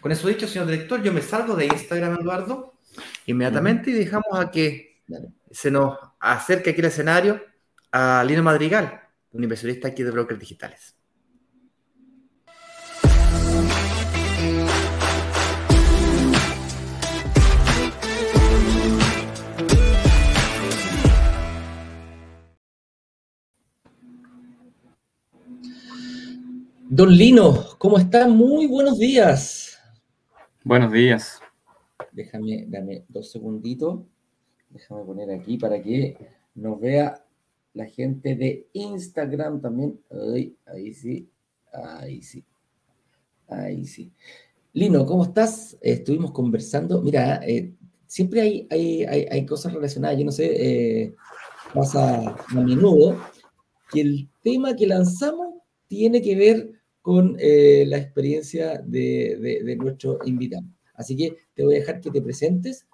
Con 0.00 0.12
eso 0.12 0.28
dicho, 0.28 0.46
señor 0.46 0.68
director, 0.68 1.02
yo 1.02 1.12
me 1.12 1.20
salgo 1.20 1.54
de 1.56 1.66
Instagram, 1.66 2.18
Eduardo, 2.20 2.78
inmediatamente 3.26 3.90
y 3.90 3.94
dejamos 3.94 4.38
a 4.38 4.50
que 4.50 4.87
Dale. 5.08 5.32
se 5.50 5.70
nos 5.70 5.98
acerque 6.20 6.70
aquí 6.70 6.80
el 6.80 6.86
escenario 6.86 7.40
a 7.90 8.22
Lino 8.26 8.42
Madrigal, 8.42 9.00
un 9.32 9.42
inversionista 9.42 9.88
aquí 9.88 10.02
de 10.02 10.10
Brokers 10.10 10.38
Digitales. 10.38 10.94
Don 26.90 27.10
Lino, 27.10 27.64
¿cómo 27.78 27.96
está? 27.96 28.26
Muy 28.28 28.66
buenos 28.66 28.98
días. 28.98 29.78
Buenos 30.64 30.92
días. 30.92 31.40
Déjame, 32.12 32.66
dame 32.66 33.04
dos 33.08 33.30
segunditos. 33.30 34.00
Déjame 34.78 35.04
poner 35.04 35.28
aquí 35.32 35.58
para 35.58 35.82
que 35.82 36.16
nos 36.54 36.78
vea 36.78 37.20
la 37.74 37.86
gente 37.86 38.36
de 38.36 38.68
Instagram 38.74 39.60
también. 39.60 39.98
Ay, 40.08 40.56
ahí 40.66 40.94
sí, 40.94 41.28
ahí 41.72 42.22
sí, 42.22 42.44
ahí 43.48 43.84
sí. 43.84 44.12
Lino, 44.72 45.04
¿cómo 45.04 45.24
estás? 45.24 45.76
Estuvimos 45.80 46.30
conversando. 46.30 47.02
Mira, 47.02 47.40
eh, 47.44 47.74
siempre 48.06 48.40
hay, 48.40 48.68
hay, 48.70 49.02
hay, 49.04 49.44
cosas 49.44 49.72
relacionadas. 49.72 50.16
Yo 50.16 50.24
no 50.24 50.30
sé, 50.30 50.46
eh, 50.46 51.14
pasa 51.74 52.20
a 52.20 52.54
menudo 52.54 53.20
que 53.90 54.00
el 54.00 54.28
tema 54.44 54.76
que 54.76 54.86
lanzamos 54.86 55.54
tiene 55.88 56.22
que 56.22 56.36
ver 56.36 56.70
con 57.02 57.36
eh, 57.40 57.84
la 57.88 57.98
experiencia 57.98 58.78
de, 58.78 59.60
de 59.64 59.76
nuestro 59.76 60.20
invitado. 60.24 60.66
Así 60.94 61.16
que 61.16 61.36
te 61.54 61.64
voy 61.64 61.74
a 61.74 61.78
dejar 61.80 62.00
que 62.00 62.12
te 62.12 62.22
presentes, 62.22 62.86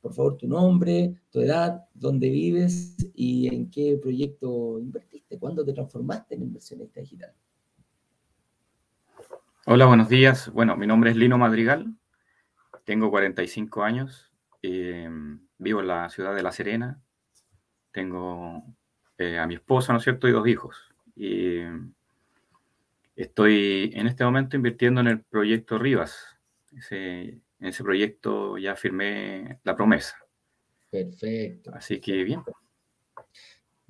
por 0.00 0.14
favor, 0.14 0.36
tu 0.36 0.46
nombre, 0.46 1.20
tu 1.30 1.40
edad, 1.40 1.86
dónde 1.94 2.28
vives 2.28 2.96
y 3.14 3.52
en 3.52 3.70
qué 3.70 3.98
proyecto 4.00 4.78
invertiste, 4.78 5.38
cuándo 5.38 5.64
te 5.64 5.72
transformaste 5.72 6.34
en 6.34 6.42
inversionista 6.42 7.00
digital. 7.00 7.32
Hola, 9.66 9.86
buenos 9.86 10.08
días. 10.08 10.50
Bueno, 10.52 10.76
mi 10.76 10.86
nombre 10.86 11.10
es 11.10 11.16
Lino 11.16 11.36
Madrigal, 11.36 11.94
tengo 12.84 13.10
45 13.10 13.82
años, 13.82 14.32
eh, 14.62 15.10
vivo 15.58 15.80
en 15.80 15.88
la 15.88 16.08
ciudad 16.08 16.34
de 16.34 16.42
La 16.42 16.52
Serena, 16.52 17.02
tengo 17.92 18.64
eh, 19.18 19.38
a 19.38 19.46
mi 19.46 19.54
esposa, 19.54 19.92
¿no 19.92 19.98
es 19.98 20.04
cierto?, 20.04 20.28
y 20.28 20.32
dos 20.32 20.46
hijos. 20.46 20.94
Estoy 23.16 23.90
en 23.94 24.06
este 24.06 24.22
momento 24.24 24.54
invirtiendo 24.54 25.00
en 25.00 25.08
el 25.08 25.20
proyecto 25.22 25.76
Rivas. 25.76 26.38
En 27.60 27.66
ese 27.66 27.82
proyecto 27.82 28.58
ya 28.58 28.76
firmé 28.76 29.60
la 29.64 29.74
promesa. 29.74 30.16
Perfecto. 30.90 31.70
Así 31.74 32.00
que 32.00 32.24
bien. 32.24 32.40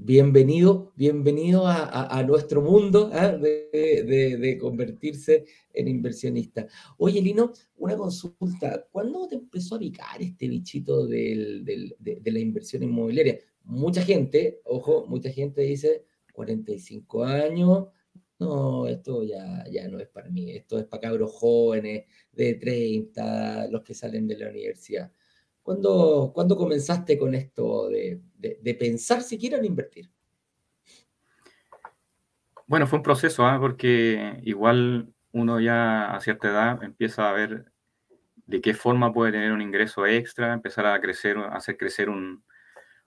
Bienvenido, 0.00 0.92
bienvenido 0.94 1.66
a, 1.66 1.82
a, 1.82 2.18
a 2.18 2.22
nuestro 2.22 2.62
mundo 2.62 3.10
¿eh? 3.12 3.68
de, 3.72 4.04
de, 4.04 4.36
de, 4.36 4.58
convertirse 4.58 5.44
en 5.72 5.88
inversionista. 5.88 6.68
Oye, 6.98 7.20
Lino, 7.20 7.52
una 7.78 7.96
consulta. 7.96 8.86
¿Cuándo 8.92 9.26
te 9.26 9.34
empezó 9.34 9.74
a 9.74 9.80
picar 9.80 10.22
este 10.22 10.46
bichito 10.46 11.04
del, 11.04 11.64
del, 11.64 11.96
de, 11.98 12.20
de, 12.20 12.32
la 12.32 12.38
inversión 12.38 12.84
inmobiliaria? 12.84 13.40
Mucha 13.64 14.02
gente, 14.02 14.60
ojo, 14.64 15.04
mucha 15.08 15.30
gente 15.30 15.62
dice 15.62 16.04
45 16.32 17.24
años, 17.24 17.88
no, 18.38 18.86
esto 18.86 19.24
ya, 19.24 19.64
ya 19.70 19.88
no 19.88 19.98
es 19.98 20.08
para 20.08 20.28
mí, 20.30 20.52
esto 20.52 20.78
es 20.78 20.84
para 20.84 21.00
cabros 21.00 21.32
jóvenes 21.32 22.06
de 22.32 22.54
30, 22.54 23.66
los 23.68 23.82
que 23.82 23.94
salen 23.94 24.28
de 24.28 24.38
la 24.38 24.48
universidad. 24.48 25.10
¿Cuándo, 25.62 26.30
¿cuándo 26.34 26.56
comenzaste 26.56 27.18
con 27.18 27.34
esto 27.34 27.88
de, 27.88 28.20
de, 28.38 28.74
pensar 28.74 29.22
siquiera 29.22 29.58
en 29.58 29.64
invertir? 29.64 30.10
Bueno, 32.66 32.86
fue 32.86 32.98
un 32.98 33.02
proceso, 33.02 33.46
¿eh? 33.48 33.58
porque 33.60 34.40
igual 34.44 35.12
uno 35.32 35.60
ya 35.60 36.14
a 36.14 36.20
cierta 36.20 36.48
edad 36.48 36.82
empieza 36.82 37.28
a 37.28 37.32
ver 37.32 37.72
de 38.46 38.60
qué 38.60 38.72
forma 38.72 39.12
puede 39.12 39.32
tener 39.32 39.52
un 39.52 39.60
ingreso 39.60 40.06
extra, 40.06 40.54
empezar 40.54 40.86
a 40.86 40.98
crecer, 41.00 41.36
a 41.36 41.56
hacer 41.56 41.76
crecer 41.76 42.08
un, 42.08 42.42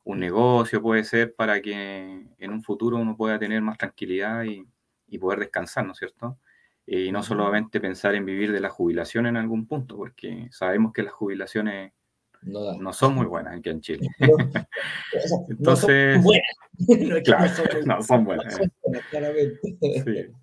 un 0.03 0.19
negocio, 0.19 0.81
puede 0.81 1.03
ser, 1.03 1.33
para 1.33 1.61
que 1.61 2.27
en 2.37 2.51
un 2.51 2.61
futuro 2.61 2.97
uno 2.97 3.15
pueda 3.15 3.39
tener 3.39 3.61
más 3.61 3.77
tranquilidad 3.77 4.43
y, 4.43 4.67
y 5.11 5.19
poder 5.19 5.39
descansar, 5.39 5.85
¿no 5.85 5.91
es 5.91 5.99
cierto? 5.99 6.39
Y 6.87 7.11
no 7.11 7.21
solamente 7.21 7.79
pensar 7.79 8.15
en 8.15 8.25
vivir 8.25 8.51
de 8.51 8.59
la 8.59 8.69
jubilación 8.69 9.27
en 9.27 9.37
algún 9.37 9.67
punto, 9.67 9.97
porque 9.97 10.47
sabemos 10.51 10.93
que 10.93 11.03
las 11.03 11.13
jubilaciones 11.13 11.93
no, 12.41 12.73
no 12.73 12.91
son 12.91 13.13
muy 13.13 13.27
buenas 13.27 13.57
aquí 13.57 13.69
en 13.69 13.81
Chile. 13.81 14.07
No, 14.19 14.27
Entonces, 15.49 16.19
no 16.23 16.23
son 16.23 16.23
buenas. 16.23 17.09
No, 17.09 17.21
claro, 17.21 17.51
no 17.85 18.01
son 18.01 18.25
buenas. 18.25 18.55
Son 18.55 18.71
buenas 18.81 19.05
claramente. 19.09 19.59
Sí. 19.79 20.33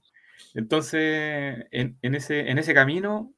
Entonces, 0.54 1.66
en, 1.70 1.98
en, 2.02 2.14
ese, 2.14 2.50
en 2.50 2.58
ese 2.58 2.75
camino 2.75 3.32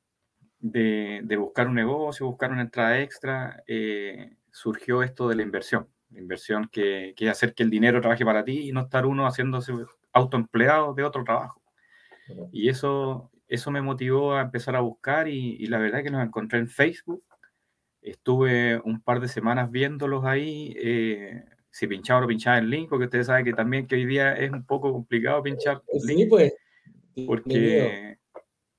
de, 0.59 1.21
de, 1.25 1.37
buscar 1.37 1.69
un 1.69 1.75
negocio, 1.75 2.27
buscar 2.27 2.53
una 2.53 2.63
entrada 2.63 3.01
extra, 3.01 3.63
eh, 3.67 4.37
surgió 4.51 5.03
esto 5.03 5.29
de 5.29 5.37
la 5.37 5.43
inversión. 5.43 5.89
La 6.11 6.21
inversión 6.21 6.69
que, 6.71 7.15
que 7.17 7.27
es 7.27 7.31
hacer 7.31 7.55
que 7.55 7.63
el 7.63 7.71
dinero 7.71 8.01
trabaje 8.01 8.25
para 8.25 8.45
ti 8.45 8.69
y 8.69 8.73
no 8.73 8.83
estar 8.83 9.07
uno 9.07 9.27
haciéndose 9.27 9.73
autoempleado 10.13 10.95
de 10.95 11.05
otro 11.05 11.25
trabajo. 11.25 11.61
Y 12.53 12.69
eso, 12.69 13.31
eso 13.49 13.71
me 13.71 13.83
motivó 13.83 14.35
a 14.35 14.43
empezar 14.43 14.77
a 14.77 14.81
buscar 14.81 15.29
y, 15.29 15.57
y 15.57 15.67
la 15.67 15.79
verdad 15.79 16.03
que 16.03 16.11
los 16.11 16.23
encontré 16.23 16.59
en 16.59 16.69
Facebook 16.69 17.25
Estuve 18.03 18.81
un 18.83 19.03
par 19.03 19.21
de 19.21 19.29
semanas 19.29 19.71
viéndolos 19.71 20.25
ahí, 20.25 20.75
eh, 20.79 21.45
si 21.71 21.87
pinchaba 21.87 22.21
o 22.21 22.23
no 22.23 22.29
pinchaba 22.29 22.59
el 22.59 22.71
link, 22.71 22.89
porque 22.89 23.05
ustedes 23.05 23.27
saben 23.27 23.45
que 23.45 23.53
también 23.53 23.87
que 23.87 23.97
hoy 23.97 24.07
día 24.07 24.33
es 24.33 24.51
un 24.51 24.65
poco 24.65 24.91
complicado 24.91 25.43
pinchar 25.43 25.83
sí, 25.87 26.07
link, 26.07 26.31
pues. 26.31 26.55
porque 27.27 28.19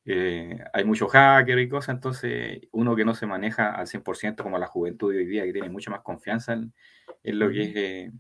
eh, 0.06 0.60
hay 0.74 0.86
mucho 0.86 1.08
hacker 1.08 1.60
y 1.60 1.70
cosas, 1.70 1.96
entonces 1.96 2.62
uno 2.72 2.96
que 2.96 3.06
no 3.06 3.14
se 3.14 3.28
maneja 3.28 3.76
al 3.76 3.86
100% 3.86 4.42
como 4.42 4.58
la 4.58 4.66
juventud 4.66 5.12
de 5.12 5.20
hoy 5.20 5.28
día, 5.28 5.46
que 5.46 5.54
tiene 5.54 5.70
mucha 5.70 5.92
más 5.92 6.02
confianza 6.02 6.54
en, 6.54 6.74
en 7.22 7.40
lo 7.40 7.52
que 7.52 7.62
es 7.62 7.76
eh, 7.76 8.12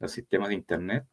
los 0.00 0.12
sistemas 0.12 0.50
de 0.50 0.54
Internet, 0.56 1.06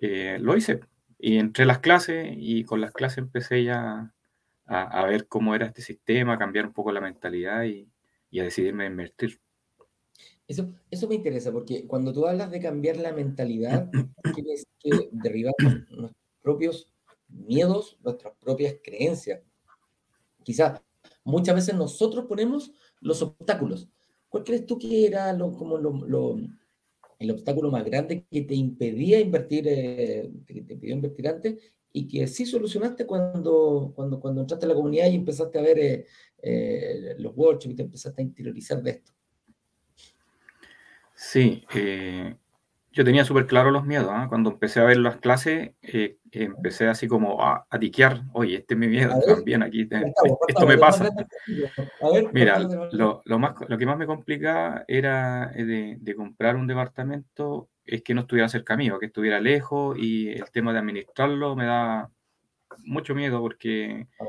lo 0.00 0.56
hice. 0.56 0.80
Y 1.18 1.38
entré 1.38 1.64
a 1.64 1.66
las 1.66 1.80
clases 1.80 2.32
y 2.36 2.64
con 2.64 2.80
las 2.80 2.92
clases 2.92 3.18
empecé 3.18 3.64
ya 3.64 4.14
a, 4.66 4.82
a 4.82 5.06
ver 5.06 5.26
cómo 5.26 5.54
era 5.54 5.66
este 5.66 5.82
sistema, 5.82 6.34
a 6.34 6.38
cambiar 6.38 6.66
un 6.66 6.72
poco 6.72 6.92
la 6.92 7.00
mentalidad 7.00 7.64
y, 7.64 7.88
y 8.30 8.40
a 8.40 8.44
decidirme 8.44 8.84
a 8.84 8.88
invertir. 8.88 9.40
Eso, 10.46 10.72
eso 10.90 11.08
me 11.08 11.14
interesa, 11.14 11.52
porque 11.52 11.86
cuando 11.86 12.12
tú 12.12 12.26
hablas 12.26 12.50
de 12.50 12.60
cambiar 12.60 12.96
la 12.96 13.12
mentalidad, 13.12 13.88
tienes 14.34 14.66
que 14.78 15.08
derribar 15.12 15.54
nuestros 15.60 16.12
propios 16.42 16.88
miedos, 17.28 17.98
nuestras 18.02 18.34
propias 18.40 18.76
creencias. 18.82 19.40
Quizá 20.42 20.82
muchas 21.24 21.54
veces 21.54 21.74
nosotros 21.74 22.26
ponemos 22.26 22.72
los 23.00 23.22
obstáculos. 23.22 23.88
¿Cuál 24.28 24.44
crees 24.44 24.66
tú 24.66 24.78
que 24.78 25.06
era 25.06 25.32
lo, 25.32 25.52
como 25.52 25.78
lo, 25.78 25.92
lo, 26.06 26.36
el 27.20 27.30
obstáculo 27.30 27.70
más 27.70 27.84
grande 27.84 28.24
que 28.30 28.42
te 28.42 28.54
impedía 28.54 29.20
invertir, 29.20 29.68
eh, 29.68 30.30
que 30.46 30.62
te 30.62 30.72
impidió 30.72 30.94
invertir 30.94 31.28
antes 31.28 31.58
y 31.92 32.08
que 32.08 32.26
sí 32.26 32.46
solucionaste 32.46 33.06
cuando, 33.06 33.92
cuando, 33.94 34.40
entraste 34.40 34.64
a 34.64 34.70
la 34.70 34.74
comunidad 34.74 35.06
y 35.08 35.16
empezaste 35.16 35.58
a 35.58 35.62
ver 35.62 35.78
eh, 35.78 36.06
eh, 36.42 37.14
los 37.18 37.36
workshops 37.36 37.74
y 37.74 37.76
te 37.76 37.82
empezaste 37.82 38.22
a 38.22 38.24
interiorizar 38.24 38.82
de 38.82 38.90
esto? 38.90 39.12
Sí, 41.14 41.62
yo 42.92 43.04
tenía 43.04 43.24
súper 43.24 43.46
claro 43.46 43.70
los 43.70 43.84
miedos. 43.84 44.08
¿ah? 44.10 44.26
Cuando 44.28 44.50
empecé 44.50 44.80
a 44.80 44.84
ver 44.84 44.98
las 44.98 45.16
clases, 45.16 45.72
eh, 45.82 46.18
empecé 46.32 46.88
así 46.88 47.06
como 47.06 47.42
a, 47.42 47.66
a 47.68 47.78
tiquear, 47.78 48.22
oye, 48.32 48.56
este 48.56 48.74
es 48.74 48.80
mi 48.80 48.88
miedo 48.88 49.14
también 49.26 49.62
aquí, 49.62 49.88
esto 50.48 50.66
me 50.66 50.78
pasa. 50.78 51.10
Mira, 52.32 52.58
lo, 52.58 53.38
más, 53.38 53.54
lo 53.68 53.78
que 53.78 53.86
más 53.86 53.98
me 53.98 54.06
complicaba 54.06 54.84
era 54.88 55.52
eh, 55.54 55.96
de, 55.98 56.14
comprar 56.14 56.56
un 56.56 56.66
departamento, 56.66 57.68
es 57.84 58.02
que 58.02 58.14
no 58.14 58.22
estuviera 58.22 58.48
cerca 58.48 58.76
mío, 58.76 58.98
que 58.98 59.06
estuviera 59.06 59.40
lejos 59.40 59.96
y 59.98 60.28
el 60.28 60.50
tema 60.50 60.72
de 60.72 60.80
administrarlo 60.80 61.56
me 61.56 61.66
da 61.66 62.10
mucho 62.84 63.14
miedo 63.14 63.40
porque 63.40 64.06
ah, 64.20 64.24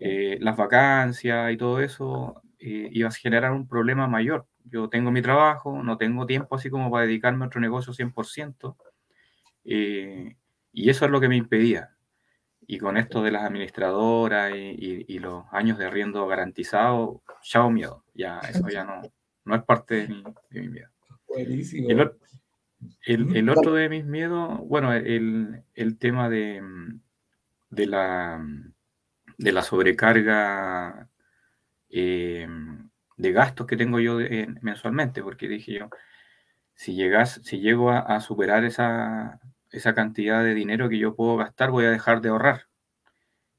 eh, 0.00 0.38
las 0.40 0.56
vacancias 0.56 1.52
y 1.52 1.56
todo 1.56 1.80
eso 1.80 2.42
iba 2.70 3.08
a 3.08 3.12
generar 3.12 3.52
un 3.52 3.68
problema 3.68 4.06
mayor 4.08 4.46
yo 4.68 4.88
tengo 4.88 5.10
mi 5.10 5.22
trabajo, 5.22 5.82
no 5.82 5.96
tengo 5.96 6.26
tiempo 6.26 6.56
así 6.56 6.70
como 6.70 6.90
para 6.90 7.06
dedicarme 7.06 7.44
a 7.44 7.48
otro 7.48 7.60
negocio 7.60 7.92
100%, 7.92 8.76
eh, 9.64 10.36
y 10.72 10.90
eso 10.90 11.04
es 11.04 11.10
lo 11.10 11.20
que 11.20 11.28
me 11.28 11.36
impedía. 11.36 11.92
Y 12.68 12.78
con 12.78 12.96
esto 12.96 13.22
de 13.22 13.30
las 13.30 13.44
administradoras 13.44 14.52
y, 14.54 15.18
los 15.20 15.44
años 15.52 15.78
de 15.78 15.86
arriendo 15.86 16.26
garantizado, 16.26 17.22
chao 17.42 17.70
miedo, 17.70 18.04
ya 18.12 18.40
eso 18.40 18.68
ya 18.68 18.84
no, 18.84 19.02
no 19.44 19.54
es 19.54 19.62
parte 19.62 19.94
de 19.94 20.08
mi, 20.08 20.24
de 20.50 20.68
miedo. 20.68 20.88
Buenísimo. 21.28 21.88
El, 23.04 23.48
otro 23.48 23.72
de 23.74 23.88
mis 23.88 24.04
miedos, 24.04 24.58
bueno, 24.66 24.92
el, 24.92 25.64
tema 25.98 26.28
de, 26.28 26.60
de, 27.70 27.86
la, 27.86 28.44
de 29.38 29.52
la 29.52 29.62
sobrecarga 29.62 31.08
eh, 31.98 32.48
de 33.16 33.32
gastos 33.32 33.66
que 33.66 33.76
tengo 33.76 34.00
yo 34.00 34.18
mensualmente, 34.60 35.22
porque 35.22 35.48
dije 35.48 35.72
yo, 35.80 35.90
si, 36.74 36.94
llegas, 36.94 37.40
si 37.44 37.60
llego 37.60 37.90
a, 37.90 38.20
superar 38.20 38.64
esa, 38.64 39.40
esa, 39.70 39.94
cantidad 39.94 40.44
de 40.44 40.54
dinero 40.54 40.88
que 40.90 40.98
yo 40.98 41.16
puedo 41.16 41.36
gastar, 41.36 41.70
voy 41.70 41.86
a 41.86 41.90
dejar 41.90 42.20
de 42.20 42.28
ahorrar. 42.28 42.68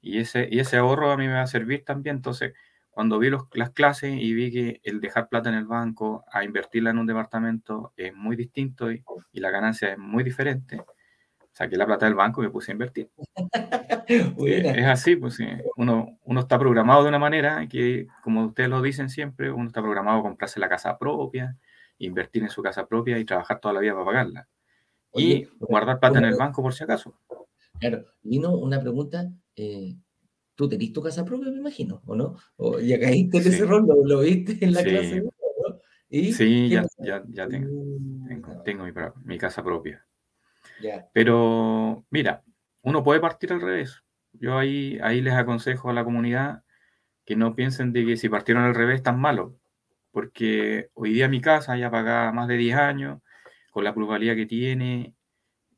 Y 0.02 0.20
ese, 0.20 0.48
y 0.52 0.60
ese 0.60 0.78
ahorro 0.78 1.12
a 1.12 1.18
mí 1.18 1.28
me 1.28 1.34
va 1.34 1.42
a 1.42 1.48
servir 1.48 1.84
también. 1.84 2.18
Entonces, 2.18 2.54
cuando 2.92 3.20
vi 3.20 3.32
las 3.54 3.72
clases 3.72 4.14
y 4.14 4.34
vi 4.34 4.52
que 4.52 4.82
el 4.84 5.02
dejar 5.02 5.30
plata 5.30 5.50
en 5.50 5.56
el 5.56 5.66
banco 5.66 6.24
a 6.32 6.44
invertirla 6.44 6.92
en 6.92 7.00
un 7.00 7.08
departamento 7.08 7.94
es 7.98 8.14
muy 8.14 8.36
distinto 8.36 8.92
y, 8.92 9.04
y 9.32 9.40
la 9.40 9.50
ganancia 9.50 9.94
es 9.94 9.98
muy 9.98 10.24
diferente, 10.24 10.80
saqué 11.58 11.76
la 11.76 11.88
plata 11.88 12.06
del 12.06 12.14
banco 12.14 12.42
y 12.42 12.46
me 12.46 12.52
puse 12.52 12.72
a 12.72 12.74
invertir. 12.74 13.10
es 14.08 14.86
así, 14.86 15.16
pues 15.16 15.40
uno, 15.76 16.20
uno 16.24 16.40
está 16.40 16.60
programado 16.60 17.02
de 17.02 17.10
una 17.10 17.18
manera 17.18 17.68
que, 17.68 18.08
como 18.24 18.46
ustedes 18.46 18.70
lo 18.70 18.80
dicen 18.82 19.10
siempre, 19.10 19.52
uno 19.52 19.66
está 19.66 19.82
programado 19.82 20.20
a 20.20 20.22
comprarse 20.22 20.60
la 20.60 20.70
casa 20.70 21.00
propia, 21.00 21.58
invertir 21.98 22.44
en 22.44 22.50
su 22.50 22.62
casa 22.62 22.86
propia 22.86 23.18
y 23.18 23.26
trabajar 23.26 23.60
toda 23.60 23.74
la 23.74 23.80
vida 23.80 23.94
para 23.94 24.06
pagarla. 24.06 24.48
y 25.16 25.48
guardar 25.60 26.00
plata 26.00 26.20
en 26.20 26.26
el 26.26 26.36
banco 26.36 26.62
por 26.62 26.76
si 26.76 26.84
acaso. 26.84 27.20
Claro, 27.80 28.06
vino 28.22 28.56
una 28.56 28.80
pregunta, 28.80 29.32
eh, 29.56 29.96
tú 30.54 30.70
tenés 30.70 30.94
tu 30.94 31.02
casa 31.02 31.26
propia, 31.26 31.52
me 31.52 31.58
imagino, 31.58 32.04
¿o 32.06 32.16
no? 32.16 32.36
¿O 32.58 32.80
ya 32.80 33.00
caíste 33.00 33.40
en 33.40 33.48
ese 33.48 33.66
rol, 33.66 33.88
lo, 33.88 34.20
viste 34.20 34.64
en 34.64 34.74
la 34.74 34.84
clase? 34.84 35.22
¿no? 35.24 35.32
sí, 36.10 36.70
ya, 36.70 36.86
ya, 37.00 37.24
ya, 37.30 37.48
tengo, 37.48 38.64
tengo, 38.64 38.86
mi, 38.86 38.92
mi 39.26 39.38
casa 39.40 39.64
propia. 39.64 40.07
Pero 41.14 42.06
mira, 42.10 42.44
uno 42.82 43.04
puede 43.04 43.20
partir 43.20 43.54
al 43.54 43.62
revés. 43.62 44.04
Yo 44.34 44.58
ahí, 44.58 45.00
ahí 45.02 45.22
les 45.22 45.34
aconsejo 45.34 45.90
a 45.90 45.94
la 45.94 46.04
comunidad 46.04 46.64
que 47.26 47.36
no 47.36 47.56
piensen 47.56 47.92
de 47.92 48.06
que 48.06 48.18
si 48.18 48.30
partieron 48.30 48.64
al 48.64 48.76
revés 48.76 49.04
tan 49.04 49.20
malo, 49.20 49.60
porque 50.12 50.90
hoy 50.94 51.14
día 51.14 51.28
mi 51.28 51.42
casa 51.42 51.78
ya 51.78 51.92
paga 51.92 52.32
más 52.32 52.48
de 52.48 52.58
10 52.58 52.78
años, 52.78 53.22
con 53.72 53.84
la 53.84 53.94
plusvalía 53.94 54.36
que 54.36 54.46
tiene, 54.46 55.14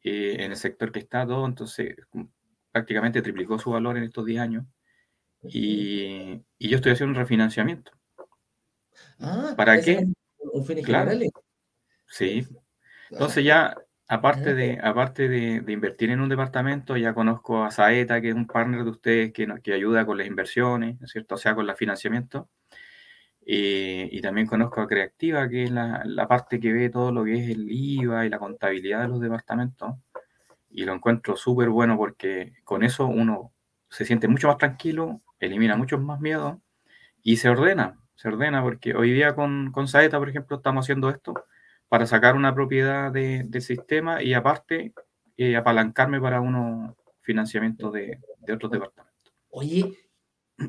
eh, 0.03 0.37
en 0.39 0.51
el 0.51 0.57
sector 0.57 0.91
que 0.91 0.99
está 0.99 1.25
todo, 1.25 1.45
entonces 1.45 1.95
prácticamente 2.71 3.21
triplicó 3.21 3.57
su 3.57 3.71
valor 3.71 3.97
en 3.97 4.03
estos 4.03 4.25
10 4.25 4.39
años. 4.39 4.65
Y, 5.43 6.41
yo 6.59 6.75
estoy 6.75 6.91
haciendo 6.91 7.13
un 7.13 7.21
refinanciamiento. 7.21 7.91
Ah, 9.19 9.53
¿Para 9.57 9.81
qué? 9.81 10.05
Un 10.37 10.65
fin 10.65 10.83
claro. 10.83 11.11
Sí. 12.07 12.47
Entonces 13.09 13.43
ya 13.43 13.75
Aparte 14.11 14.55
de, 14.55 14.79
aparte 14.81 15.29
de, 15.29 15.71
invertir 15.71 16.09
en 16.09 16.19
un 16.19 16.29
departamento, 16.29 16.97
ya 16.97 17.13
conozco 17.13 17.63
a 17.63 17.69
Saeta, 17.69 18.19
que 18.19 18.29
es 18.29 18.33
un 18.35 18.47
partner 18.47 18.83
de 18.83 18.89
ustedes 18.89 19.31
que, 19.31 19.47
que 19.63 19.73
ayuda 19.73 20.03
con 20.03 20.17
las 20.17 20.25
inversiones, 20.25 20.99
¿no 20.99 21.05
es 21.05 21.11
cierto? 21.11 21.35
O 21.35 21.37
sea, 21.37 21.53
con 21.53 21.69
el 21.69 21.75
financiamiento. 21.75 22.49
Eh, 23.45 24.09
y 24.11 24.19
también 24.21 24.47
conozco 24.47 24.81
a 24.81 24.87
Creativa, 24.87 25.47
que 25.47 25.65
es 25.65 25.71
la, 25.71 26.01
la, 26.05 26.27
parte 26.27 26.59
que 26.59 26.73
ve 26.73 26.89
todo 26.89 27.11
lo 27.11 27.23
que 27.23 27.35
es 27.35 27.49
el 27.51 27.67
IVA 27.69 28.25
y 28.25 28.29
la 28.29 28.39
contabilidad 28.39 29.03
de 29.03 29.09
los 29.09 29.21
departamentos. 29.21 29.95
Y 30.71 30.85
lo 30.85 30.93
encuentro 30.93 31.35
súper 31.35 31.69
bueno 31.69 31.95
porque 31.95 32.53
con 32.63 32.83
eso 32.83 33.05
uno 33.05 33.53
se 33.89 34.05
siente 34.05 34.27
mucho 34.27 34.47
más 34.47 34.57
tranquilo, 34.57 35.21
elimina 35.39 35.75
muchos 35.77 36.01
más 36.01 36.19
miedos 36.19 36.57
y 37.21 37.37
se 37.37 37.49
ordena. 37.49 37.99
Se 38.15 38.27
ordena 38.29 38.63
porque 38.63 38.95
hoy 38.95 39.11
día 39.13 39.35
con, 39.35 39.71
con 39.71 39.87
Saeta, 39.87 40.17
por 40.17 40.29
ejemplo, 40.29 40.57
estamos 40.57 40.85
haciendo 40.85 41.09
esto 41.09 41.35
para 41.89 42.05
sacar 42.05 42.35
una 42.35 42.53
propiedad 42.53 43.11
de, 43.11 43.43
del 43.47 43.61
sistema 43.61 44.23
y 44.23 44.33
aparte 44.33 44.93
eh, 45.35 45.55
apalancarme 45.55 46.21
para 46.21 46.39
unos 46.39 46.95
financiamientos 47.21 47.91
de, 47.91 48.19
de, 48.45 48.53
otros 48.53 48.71
departamentos. 48.71 49.33
Oye, 49.49 49.97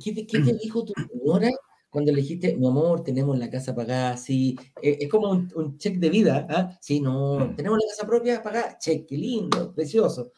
¿qué 0.02 0.12
te, 0.12 0.26
qué 0.26 0.40
te 0.40 0.54
dijo 0.62 0.84
tu 0.84 0.94
señora 0.94 1.50
cuando 1.90 2.10
le 2.12 2.22
dijiste, 2.22 2.56
mi 2.56 2.66
amor, 2.66 3.04
tenemos 3.04 3.38
la 3.38 3.50
casa 3.50 3.74
pagada? 3.74 4.16
Sí, 4.16 4.58
eh, 4.82 4.98
es 5.00 5.08
como 5.10 5.30
un, 5.30 5.52
un 5.54 5.76
check 5.76 5.98
de 5.98 6.08
vida, 6.08 6.46
¿ah? 6.48 6.78
Sí, 6.80 7.00
no, 7.00 7.38
mm. 7.38 7.56
tenemos 7.56 7.78
la 7.78 7.90
casa 7.90 8.06
propia 8.06 8.42
pagada, 8.42 8.78
check, 8.78 9.06
qué 9.06 9.16
lindo, 9.16 9.74
precioso. 9.74 10.32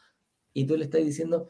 Y 0.51 0.65
tú 0.65 0.75
le 0.75 0.83
estás 0.83 1.03
diciendo, 1.03 1.47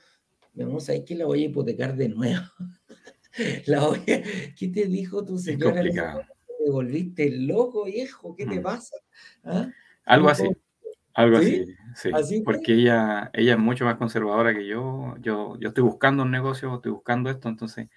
mi 0.53 0.63
amor, 0.63 0.81
¿sabes 0.81 1.03
que 1.05 1.15
la 1.15 1.25
voy 1.25 1.43
a 1.43 1.47
hipotecar 1.47 1.95
de 1.95 2.09
nuevo? 2.09 2.43
la 3.65 3.87
voy 3.87 3.99
a... 3.99 4.21
¿Qué 4.55 4.67
te 4.67 4.85
dijo 4.85 5.25
tu 5.25 5.39
señora? 5.39 5.69
Es 5.69 5.75
complicado 5.75 6.32
te 6.63 6.71
volviste 6.71 7.29
loco, 7.31 7.85
viejo, 7.85 8.35
¿qué 8.35 8.45
te 8.45 8.59
mm. 8.59 8.63
pasa? 8.63 8.95
¿Ah? 9.43 9.67
Algo 10.05 10.29
así, 10.29 10.49
algo 11.13 11.37
así, 11.37 11.65
sí, 11.95 12.41
porque 12.43 12.73
ella, 12.73 13.29
ella 13.33 13.53
es 13.53 13.59
mucho 13.59 13.85
más 13.85 13.97
conservadora 13.97 14.53
que 14.53 14.65
yo. 14.65 15.15
yo, 15.19 15.57
yo 15.59 15.69
estoy 15.69 15.83
buscando 15.83 16.23
un 16.23 16.31
negocio, 16.31 16.75
estoy 16.75 16.91
buscando 16.91 17.29
esto, 17.29 17.49
entonces 17.49 17.89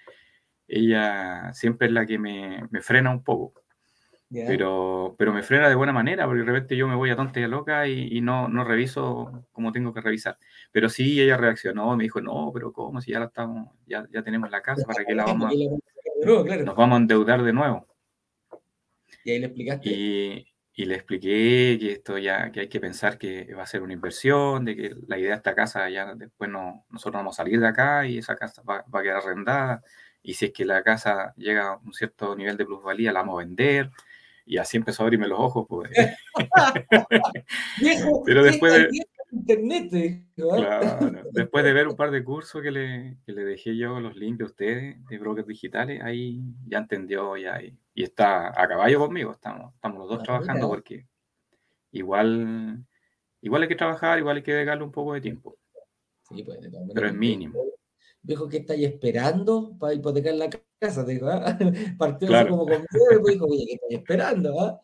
ella 0.69 1.53
siempre 1.53 1.89
es 1.89 1.93
la 1.93 2.07
que 2.07 2.19
me, 2.19 2.67
me 2.71 2.81
frena 2.81 3.11
un 3.11 3.23
poco. 3.23 3.63
Pero, 4.29 5.15
pero 5.17 5.33
me 5.33 5.45
frena 5.45 5.69
de 5.69 5.77
buena 5.77 5.93
manera, 5.93 6.27
porque 6.27 6.41
de 6.41 6.47
repente 6.47 6.77
yo 6.77 6.89
me 6.89 6.97
voy 6.97 7.11
a 7.11 7.17
tonta 7.17 7.39
y 7.39 7.47
loca 7.47 7.87
y, 7.87 8.21
no, 8.21 8.49
no 8.49 8.65
reviso 8.65 9.47
como 9.53 9.71
tengo 9.71 9.95
que 9.95 10.01
revisar. 10.01 10.37
Pero 10.73 10.89
sí, 10.89 11.21
ella 11.21 11.37
reaccionó 11.37 11.97
me 11.97 12.05
dijo, 12.05 12.21
no, 12.21 12.51
pero 12.53 12.73
¿cómo? 12.73 13.01
Si 13.01 13.13
ya 13.13 13.21
la 13.21 13.27
estamos, 13.27 13.71
ya, 13.87 14.05
ya 14.13 14.23
tenemos 14.23 14.51
la 14.51 14.63
casa, 14.63 14.85
¿para 14.85 15.05
qué 15.05 15.15
la 15.15 15.25
vamos 15.27 15.53
a, 15.53 16.65
nos 16.65 16.77
vamos 16.77 16.97
a 16.97 17.01
endeudar 17.01 17.45
de 17.45 17.53
nuevo? 17.53 17.87
Y 19.27 19.31
ahí 19.33 19.39
le 19.41 19.47
explicaste. 19.47 19.91
Y, 19.91 20.85
le 20.85 20.95
expliqué 20.95 21.77
que 21.81 21.91
esto 21.91 22.17
ya, 22.17 22.53
que 22.53 22.61
hay 22.61 22.69
que 22.69 22.79
pensar 22.79 23.19
que 23.19 23.53
va 23.55 23.65
a 23.65 23.67
ser 23.67 23.83
una 23.83 23.93
inversión, 23.93 24.65
de 24.65 24.77
que 24.77 24.95
la 25.09 25.19
idea 25.19 25.31
de 25.31 25.37
esta 25.37 25.55
casa 25.55 25.91
ya 25.91 26.15
después 26.15 26.49
no, 26.49 26.87
nosotros 26.91 27.19
vamos 27.19 27.35
a 27.35 27.43
salir 27.43 27.59
de 27.59 27.67
acá 27.67 28.07
y 28.07 28.19
esa 28.19 28.37
casa 28.37 28.63
va, 28.63 28.85
a 28.93 29.03
quedar 29.03 29.17
arrendada. 29.17 29.83
Y 30.23 30.35
si 30.35 30.47
es 30.47 30.53
que 30.53 30.65
la 30.65 30.85
casa 30.85 31.35
llega 31.37 31.73
a 31.73 31.77
un 31.79 31.93
cierto 31.93 32.37
nivel 32.37 32.57
de 32.57 32.67
plusvalía, 32.67 33.11
la 33.11 33.21
vamos 33.21 33.43
a 33.43 33.45
vender. 33.47 33.91
Y 34.45 34.59
así 34.59 34.77
empezó 34.77 35.03
a 35.03 35.07
abrirme 35.07 35.27
los 35.27 35.41
ojos. 35.41 35.67
Pues. 35.69 35.91
Pero 38.27 38.45
después 38.45 38.73
de, 38.75 38.89
internet. 39.33 39.91
Después 41.33 41.65
de 41.65 41.73
ver 41.73 41.89
un 41.89 41.97
par 41.97 42.13
de 42.13 42.23
cursos 42.23 42.63
que 42.63 42.71
le, 42.71 43.17
que 43.27 43.33
le 43.33 43.45
dejé 43.45 43.77
yo 43.77 43.99
los 43.99 44.15
links 44.15 44.39
de 44.39 44.45
ustedes, 44.45 45.05
de 45.07 45.19
brokers 45.19 45.49
digitales, 45.49 46.01
ahí 46.01 46.43
ya 46.69 46.79
entendió 46.79 47.37
ya 47.37 47.61
y, 47.97 48.03
está 48.05 48.49
a 48.49 48.69
caballo 48.69 48.99
conmigo. 49.01 49.33
Estamos, 49.33 49.75
estamos 49.75 49.99
los 49.99 50.09
dos 50.09 50.19
ah, 50.21 50.23
trabajando 50.23 50.69
porque 50.69 51.07
igual, 51.91 52.85
igual 53.41 53.63
hay 53.63 53.69
que 53.69 53.75
trabajar, 53.75 54.19
igual 54.19 54.37
hay 54.37 54.43
que 54.43 54.53
dedicarle 54.53 54.85
un 54.85 54.93
poco 54.93 55.15
de 55.15 55.21
tiempo. 55.21 55.57
Sí, 56.29 56.43
pues, 56.43 56.59
Pero 56.95 57.07
es 57.07 57.15
mínimo. 57.15 57.59
Dijo 58.23 58.49
que 58.49 58.59
estáis 58.59 58.87
esperando 58.87 59.77
para 59.79 59.95
hipotecar 59.95 60.35
la 60.35 60.51
casa, 60.51 61.07
¿ah? 61.23 61.59
Partió 61.99 62.35
así 62.35 62.49
como 62.49 62.67
con 62.67 62.85
miedo, 62.93 63.25
dijo, 63.27 63.47
oye, 63.47 63.65
¿qué 63.67 63.75
estáis 63.75 63.99
esperando? 63.99 64.61
¿ah? 64.61 64.81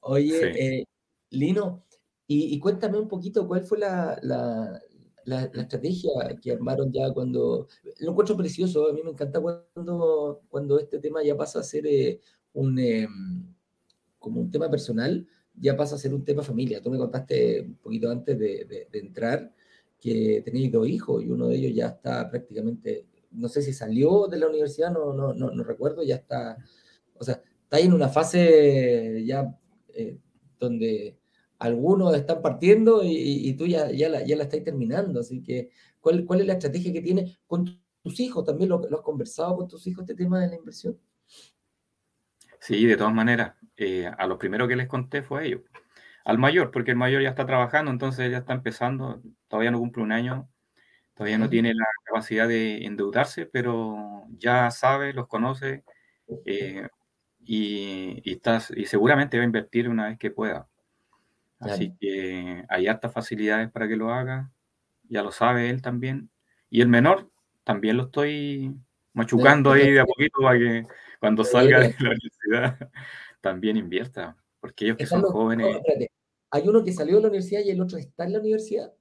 Oye, 0.00 0.80
eh, 0.80 0.84
Lino, 1.30 1.84
y, 2.26 2.58
cuéntame 2.58 2.98
un 2.98 3.08
poquito 3.08 3.46
cuál 3.46 3.62
fue 3.62 3.78
la, 3.78 4.18
la, 4.22 4.80
la, 5.24 5.42
estrategia 5.42 6.10
que 6.40 6.52
armaron 6.52 6.92
ya 6.92 7.12
cuando... 7.12 7.68
Lo 7.98 8.10
encuentro 8.10 8.36
precioso, 8.36 8.88
a 8.88 8.92
mí 8.92 9.02
me 9.02 9.10
encanta 9.10 9.40
cuando, 9.40 10.42
cuando 10.48 10.78
este 10.78 10.98
tema 10.98 11.22
ya 11.22 11.36
pasa 11.36 11.60
a 11.60 11.62
ser 11.62 11.86
eh, 11.86 12.20
un, 12.54 12.78
em, 12.78 13.54
como 14.18 14.40
un 14.40 14.50
tema 14.50 14.70
personal, 14.70 15.26
ya 15.54 15.76
pasa 15.76 15.96
a 15.96 15.98
ser 15.98 16.14
un 16.14 16.24
tema 16.24 16.42
familia. 16.42 16.80
Tú 16.80 16.90
me 16.90 16.98
contaste 16.98 17.62
un 17.62 17.76
poquito 17.76 18.10
antes 18.10 18.38
de, 18.38 18.88
entrar 18.92 19.52
que 20.00 20.42
tenéis 20.44 20.72
dos 20.72 20.88
hijos 20.88 21.22
y 21.22 21.28
uno 21.30 21.48
de 21.48 21.56
ellos 21.56 21.74
ya 21.74 21.88
está 21.88 22.28
prácticamente, 22.30 23.06
no 23.30 23.48
sé 23.48 23.62
si 23.62 23.72
salió 23.72 24.26
de 24.26 24.38
la 24.38 24.48
universidad, 24.48 24.90
no, 24.90 25.12
no, 25.12 25.32
no, 25.32 25.64
recuerdo, 25.64 26.02
ya 26.02 26.16
está, 26.16 26.56
o 27.14 27.24
sea, 27.24 27.42
está 27.64 27.78
en 27.80 27.92
una 27.92 28.08
fase 28.08 29.24
ya... 29.24 29.56
Eh, 29.94 30.18
donde 30.62 31.18
algunos 31.58 32.14
están 32.16 32.40
partiendo 32.40 33.02
y, 33.04 33.52
tú 33.54 33.66
ya, 33.66 33.90
ya, 33.92 34.08
la, 34.08 34.24
ya 34.24 34.36
la 34.36 34.44
estás 34.44 34.64
terminando. 34.64 35.20
Así 35.20 35.42
que, 35.42 35.70
¿cuál, 36.00 36.24
¿cuál 36.24 36.40
es 36.40 36.46
la 36.46 36.54
estrategia 36.54 36.92
que 36.92 37.02
tienes 37.02 37.38
con 37.46 37.80
tus 38.02 38.20
hijos? 38.20 38.44
¿También 38.44 38.70
lo, 38.70 38.80
has 38.80 39.02
conversado 39.02 39.56
con 39.56 39.68
tus 39.68 39.86
hijos 39.86 40.02
este 40.02 40.14
tema 40.14 40.40
de 40.40 40.48
la 40.48 40.56
inversión? 40.56 40.98
Sí, 42.62 42.86
de 42.86 42.96
todas 42.96 43.12
maneras. 43.12 43.54
Eh, 43.76 44.06
a 44.06 44.26
lo 44.28 44.38
primero 44.38 44.68
que 44.68 44.76
les 44.76 44.86
conté 44.86 45.22
fue 45.22 45.40
a 45.40 45.44
ellos. 45.44 45.62
Al 46.24 46.38
mayor, 46.38 46.70
porque 46.70 46.92
el 46.92 46.96
mayor 46.96 47.20
ya 47.20 47.30
está 47.30 47.44
trabajando, 47.44 47.90
entonces 47.90 48.30
ya 48.30 48.38
está 48.38 48.52
empezando, 48.52 49.20
todavía 49.48 49.72
no 49.72 49.80
cumple 49.80 50.04
un 50.04 50.12
año, 50.12 50.48
todavía 51.14 51.38
no 51.38 51.48
tiene 51.50 51.74
la 51.74 51.84
capacidad 52.04 52.46
de 52.46 52.84
endeudarse, 52.84 53.46
pero 53.46 54.26
ya 54.38 54.70
sabe, 54.70 55.12
los 55.12 55.26
conoce 55.26 55.82
eh, 56.46 56.86
y, 57.40 58.22
y, 58.24 58.40
y 58.76 58.86
seguramente 58.86 59.38
va 59.38 59.42
a 59.42 59.46
invertir 59.46 59.88
una 59.88 60.06
vez 60.08 60.18
que 60.18 60.30
pueda. 60.30 60.68
Así 61.58 61.96
que 62.00 62.64
hay 62.68 62.86
hartas 62.86 63.12
facilidades 63.12 63.72
para 63.72 63.88
que 63.88 63.96
lo 63.96 64.12
haga, 64.12 64.52
ya 65.08 65.24
lo 65.24 65.32
sabe 65.32 65.68
él 65.68 65.82
también. 65.82 66.30
Y 66.70 66.80
el 66.80 66.88
menor 66.88 67.28
también 67.64 67.96
lo 67.96 68.04
estoy 68.04 68.72
machucando 69.14 69.72
ahí 69.72 69.90
de 69.90 70.00
a 70.00 70.06
poquito 70.06 70.40
para 70.42 70.58
que 70.58 70.86
cuando 71.22 71.44
salga 71.44 71.78
de 71.78 71.94
la 72.00 72.10
universidad 72.10 72.90
también 73.40 73.76
invierta, 73.76 74.36
porque 74.58 74.86
ellos 74.86 74.96
que 74.96 75.06
son 75.06 75.22
jóvenes... 75.22 75.76
hay 76.50 76.66
uno 76.66 76.82
que 76.82 76.92
salió 76.92 77.14
de 77.14 77.22
la 77.22 77.28
universidad 77.28 77.60
y 77.64 77.70
el 77.70 77.80
otro 77.80 77.96
está 77.96 78.24
en 78.24 78.32
la 78.32 78.40
universidad. 78.40 78.92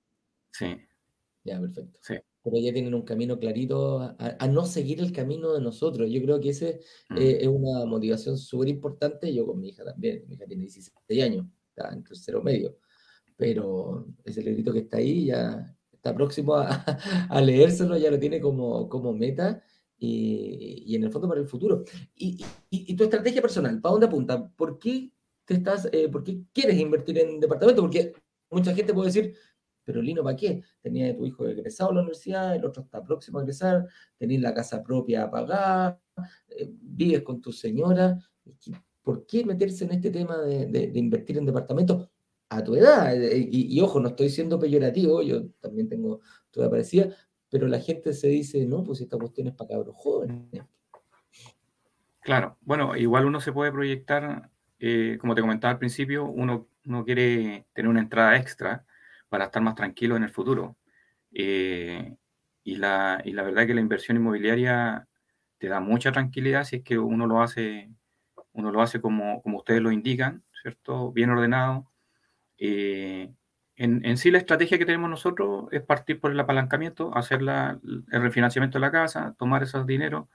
Sí. 0.51 0.77
Ya, 1.43 1.59
perfecto. 1.59 1.97
Sí. 1.99 2.13
Pero 2.43 2.57
ya 2.59 2.71
tienen 2.73 2.93
un 2.93 3.01
camino 3.01 3.39
clarito 3.39 4.15
a, 4.19 4.47
no 4.47 4.65
seguir 4.65 4.99
el 4.99 5.11
camino 5.11 5.51
de 5.53 5.61
nosotros. 5.61 6.11
Yo 6.11 6.21
creo 6.21 6.39
que 6.39 6.49
ese 6.49 6.81
mm. 7.09 7.17
eh, 7.17 7.37
es 7.41 7.47
una 7.47 7.85
motivación 7.85 8.37
súper 8.37 8.67
importante. 8.67 9.33
Yo 9.33 9.47
con 9.47 9.59
mi 9.59 9.69
hija 9.69 9.83
también. 9.83 10.23
Mi 10.27 10.35
hija 10.35 10.45
tiene 10.45 10.61
16 10.61 11.23
años 11.23 11.47
está 11.69 11.91
en 11.91 12.03
tercero 12.03 12.43
medio, 12.43 12.77
pero 13.35 14.05
ese 14.23 14.43
librito 14.43 14.71
que 14.71 14.79
está 14.79 14.97
ahí 14.97 15.25
ya 15.25 15.75
está 15.91 16.13
próximo 16.13 16.53
a, 16.53 16.67
a 17.29 17.41
leérselo, 17.41 17.97
ya 17.97 18.11
lo 18.11 18.19
tiene 18.19 18.39
como, 18.39 18.87
como 18.89 19.11
meta 19.11 19.63
y, 20.03 20.83
y, 20.87 20.95
en 20.95 21.03
el 21.03 21.11
fondo 21.11 21.29
para 21.29 21.39
el 21.39 21.47
futuro. 21.47 21.83
Y, 22.15 22.43
tu 22.95 23.03
estrategia 23.03 23.41
personal, 23.41 23.79
¿para 23.79 23.91
dónde 23.91 24.07
apunta? 24.07 24.49
¿Por 24.49 24.79
qué, 24.79 25.11
te 25.45 25.53
estás, 25.53 25.87
eh, 25.91 26.09
¿Por 26.09 26.23
qué 26.23 26.41
quieres 26.51 26.79
invertir 26.79 27.19
en 27.19 27.39
departamento? 27.39 27.83
Porque 27.83 28.13
mucha 28.49 28.73
gente 28.73 28.95
puede 28.95 29.09
decir, 29.09 29.35
pero 29.83 30.01
Lino, 30.01 30.23
¿para 30.23 30.35
qué? 30.35 30.63
Tenía 30.81 31.15
tu 31.15 31.25
hijo 31.25 31.47
egresado 31.47 31.91
a 31.91 31.93
la 31.93 31.99
universidad, 31.99 32.55
el 32.55 32.65
otro 32.65 32.81
está 32.81 33.03
próximo 33.03 33.37
a 33.37 33.43
egresar, 33.43 33.87
tenés 34.17 34.41
la 34.41 34.55
casa 34.55 34.81
propia 34.81 35.23
a 35.23 35.31
pagar, 35.31 35.99
eh, 36.49 36.67
vives 36.81 37.21
con 37.21 37.39
tu 37.39 37.51
señora. 37.51 38.17
¿por 39.03 39.25
qué 39.27 39.45
meterse 39.45 39.85
en 39.85 39.91
este 39.91 40.09
tema 40.09 40.37
de, 40.39 40.91
invertir 40.95 41.37
en 41.37 41.45
departamentos 41.45 42.09
a 42.49 42.63
tu 42.63 42.75
edad? 42.75 43.15
Eh, 43.15 43.49
y, 43.51 43.79
ojo, 43.81 43.99
no 43.99 44.09
estoy 44.09 44.29
siendo 44.29 44.59
peyorativo, 44.59 45.21
yo 45.21 45.47
también 45.59 45.87
tengo 45.87 46.21
toda 46.49 46.69
parecida, 46.71 47.15
pero 47.51 47.67
la 47.67 47.79
gente 47.79 48.13
se 48.13 48.27
dice, 48.27 48.65
no, 48.65 48.83
pues 48.83 49.01
esta 49.01 49.17
cuestión 49.17 49.47
es 49.47 49.53
para 49.53 49.69
cabros 49.69 49.95
jóvenes. 49.97 50.63
Claro, 52.21 52.57
bueno, 52.61 52.95
igual 52.95 53.25
uno 53.25 53.41
se 53.41 53.51
puede 53.51 53.71
proyectar, 53.71 54.49
eh, 54.79 55.17
como 55.19 55.35
te 55.35 55.41
comentaba 55.41 55.73
al 55.73 55.79
principio, 55.79 56.25
uno, 56.25 56.67
quiere 57.05 57.67
tener 57.73 57.89
una 57.89 57.99
entrada 57.99 58.37
extra 58.37 58.85
para 59.29 59.45
estar 59.45 59.61
más 59.61 59.75
tranquilo 59.75 60.15
en 60.15 60.23
el 60.23 60.29
futuro. 60.29 60.77
Eh, 61.33 62.15
y, 62.63 62.75
la, 62.77 63.21
y 63.23 63.33
la 63.33 63.43
verdad 63.43 63.67
que 63.67 63.73
la 63.73 63.81
inversión 63.81 64.17
inmobiliaria 64.17 65.07
te 65.57 65.67
da 65.67 65.79
mucha 65.79 66.11
tranquilidad 66.11 66.63
si 66.63 66.77
es 66.77 66.83
que 66.83 66.97
uno 66.97 67.27
lo 67.27 67.41
hace 67.41 67.91
uno 68.53 68.71
lo 68.71 68.81
hace 68.81 69.01
como, 69.01 69.41
como 69.41 69.59
ustedes 69.59 69.81
lo 69.81 69.91
indican, 69.91 70.43
¿cierto? 70.61 71.11
Bien 71.11 71.29
ordenado. 71.29 71.89
Eh, 72.57 73.33
en, 73.83 74.17
sí 74.17 74.29
la 74.29 74.37
estrategia 74.37 74.77
que 74.77 74.85
tenemos 74.85 75.09
nosotros 75.09 75.65
es 75.71 75.81
partir 75.81 76.19
por 76.19 76.31
el 76.31 76.39
apalancamiento, 76.39 77.17
hacer 77.17 77.41
el 77.41 78.21
refinanciamiento 78.21 78.77
de 78.77 78.81
la 78.81 78.91
casa, 78.91 79.35
tomar 79.39 79.63
esos 79.63 79.87
dineros, 79.87 80.27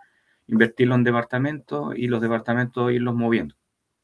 invertirlo 0.49 0.97
en 0.97 1.05
departamentos 1.05 1.95
y 1.97 2.09
los 2.09 2.21
departamentos 2.21 2.91
irlos 2.91 3.15
moviendo, 3.15 3.55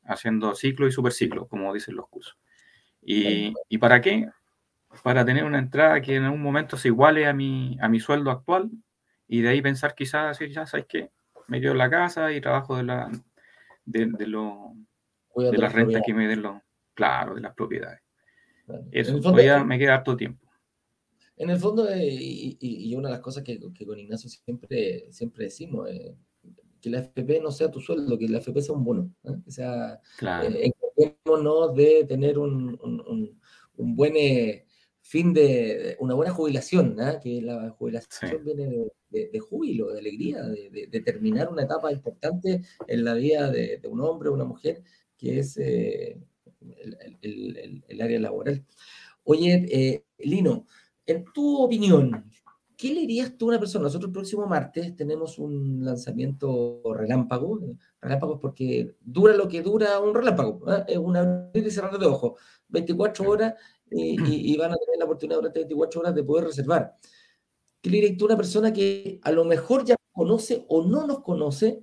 haciendo 0.05 0.55
ciclo 0.55 0.87
y 0.87 0.93
superciclo, 0.93 1.49
como 1.49 1.75
dicen 1.75 1.97
los 1.97 2.09
cursos. 2.09 2.39
¿Y, 3.01 3.53
¿Y, 3.69 3.79
para 3.79 4.01
qué? 4.01 4.29
Para 5.03 5.25
tener 5.25 5.43
una 5.43 5.59
entrada 5.59 6.01
que 6.01 6.15
en 6.15 6.23
algún 6.23 6.43
momento 6.43 6.77
se 6.77 6.89
iguale 6.89 7.27
a 7.27 7.33
mi, 7.33 7.77
a 7.81 7.89
mi 7.89 7.99
sueldo 7.99 8.31
actual 8.31 8.71
y 9.27 9.41
de 9.41 9.49
ahí 9.49 9.61
pensar 9.61 9.97
quizás, 9.97 10.39
decir, 10.39 10.55
ya 10.55 10.67
sabes 10.67 10.87
qué, 10.89 11.11
me 11.49 11.61
quedo 11.61 11.73
en 11.73 11.79
la 11.79 11.91
casa 11.91 12.31
y 12.31 12.41
trabajo 12.41 12.77
de 12.77 12.85
la, 12.85 13.11
de, 13.85 14.07
de, 14.07 14.27
lo, 14.29 14.75
de 15.35 15.59
la 15.59 15.69
renta 15.69 16.01
que 16.01 16.15
me 16.15 16.29
den 16.29 16.43
los, 16.43 16.63
claro, 16.95 17.35
de 17.35 17.41
las 17.41 17.55
propiedades. 17.55 18.02
Eso, 18.91 19.21
todavía 19.21 19.65
me 19.65 19.79
queda 19.79 19.95
harto 19.95 20.17
tiempo. 20.17 20.47
En 21.37 21.51
el 21.51 21.59
fondo, 21.59 21.89
eh, 21.89 22.07
y, 22.09 22.57
y, 22.61 22.95
una 22.95 23.09
de 23.09 23.15
las 23.15 23.21
cosas 23.21 23.43
que, 23.43 23.59
que, 23.75 23.87
con 23.87 23.99
Ignacio 23.99 24.31
siempre, 24.31 25.07
siempre 25.11 25.47
decimos, 25.47 25.91
eh, 25.91 26.15
que 26.81 26.91
la 26.91 26.99
FP 26.99 27.41
no 27.41 27.51
sea 27.51 27.71
tu 27.71 27.81
sueldo, 27.81 28.19
que 28.19 28.29
la 28.29 28.39
FP 28.39 28.61
sea 28.61 28.75
un 28.75 28.85
bono. 28.85 29.13
¿eh? 29.25 29.37
O 29.47 29.51
sea, 29.51 29.99
claro. 30.19 30.51
de 31.75 32.05
tener 32.05 32.39
un, 32.39 32.79
un, 32.83 33.41
un 33.77 33.97
buen 33.97 34.15
fin 35.01 35.33
de 35.33 35.97
una 36.01 36.15
buena 36.15 36.33
jubilación, 36.33 36.97
que 37.23 37.43
la 37.43 37.71
jubilación 37.71 38.45
viene 38.45 38.91
de, 39.11 39.41
júbilo, 39.41 39.93
de 39.93 39.99
alegría, 39.99 40.43
de, 40.43 41.03
terminar 41.05 41.49
una 41.49 41.65
etapa 41.65 41.93
importante 41.93 42.63
en 42.87 43.05
la 43.05 43.15
vida 43.15 43.51
de, 43.51 43.81
un 43.89 44.01
hombre 44.01 44.29
o 44.29 44.33
una 44.33 44.45
mujer, 44.45 44.83
que 45.17 45.41
es 45.41 45.59
eh, 47.23 47.83
el, 47.89 48.01
área 48.01 48.21
laboral. 48.21 48.65
Oye, 49.25 49.67
eh, 49.71 50.05
Lino, 50.19 50.67
en 51.07 51.25
tu 51.33 51.63
opinión, 51.63 52.31
¿qué 52.77 52.93
le 52.93 53.01
dirías 53.03 53.37
tú 53.37 53.47
a 53.47 53.49
una 53.51 53.61
persona? 53.61 53.85
Nosotros 53.85 54.09
el 54.09 54.13
próximo 54.13 54.47
martes 54.47 54.97
tenemos 54.97 55.39
un 55.39 55.85
lanzamiento 55.85 56.83
relámpago, 56.95 57.61
relámpago 58.01 58.39
porque 58.39 58.97
dura 59.01 59.35
lo 59.37 59.49
que 59.49 59.63
dura 59.63 60.01
un 60.01 60.15
relámpago, 60.15 60.63
es 60.87 60.99
un 60.99 61.17
abrir 61.17 61.67
y 61.67 61.71
cerrar 61.71 61.99
de 61.99 62.07
ojos, 62.07 62.41
24 62.69 63.31
horas 63.31 63.55
y, 63.91 64.57
van 64.57 64.73
a 64.73 64.77
tener 64.77 64.99
la 64.99 65.05
oportunidad 65.05 65.39
durante 65.39 65.61
24 65.61 66.01
horas 66.01 66.15
de 66.15 66.25
poder 66.25 66.47
reservar. 66.47 66.97
¿Qué 67.81 67.91
le 67.91 68.01
diría 68.01 68.17
tú 68.17 68.25
a 68.25 68.29
una 68.29 68.37
persona 68.37 68.73
que 68.73 69.21
a 69.23 69.33
lo 69.33 69.45
mejor 69.45 69.85
ya 69.85 69.97
conoce 70.13 70.65
o 70.69 70.85
no 70.85 71.07
nos 71.07 71.21
conoce, 71.21 71.83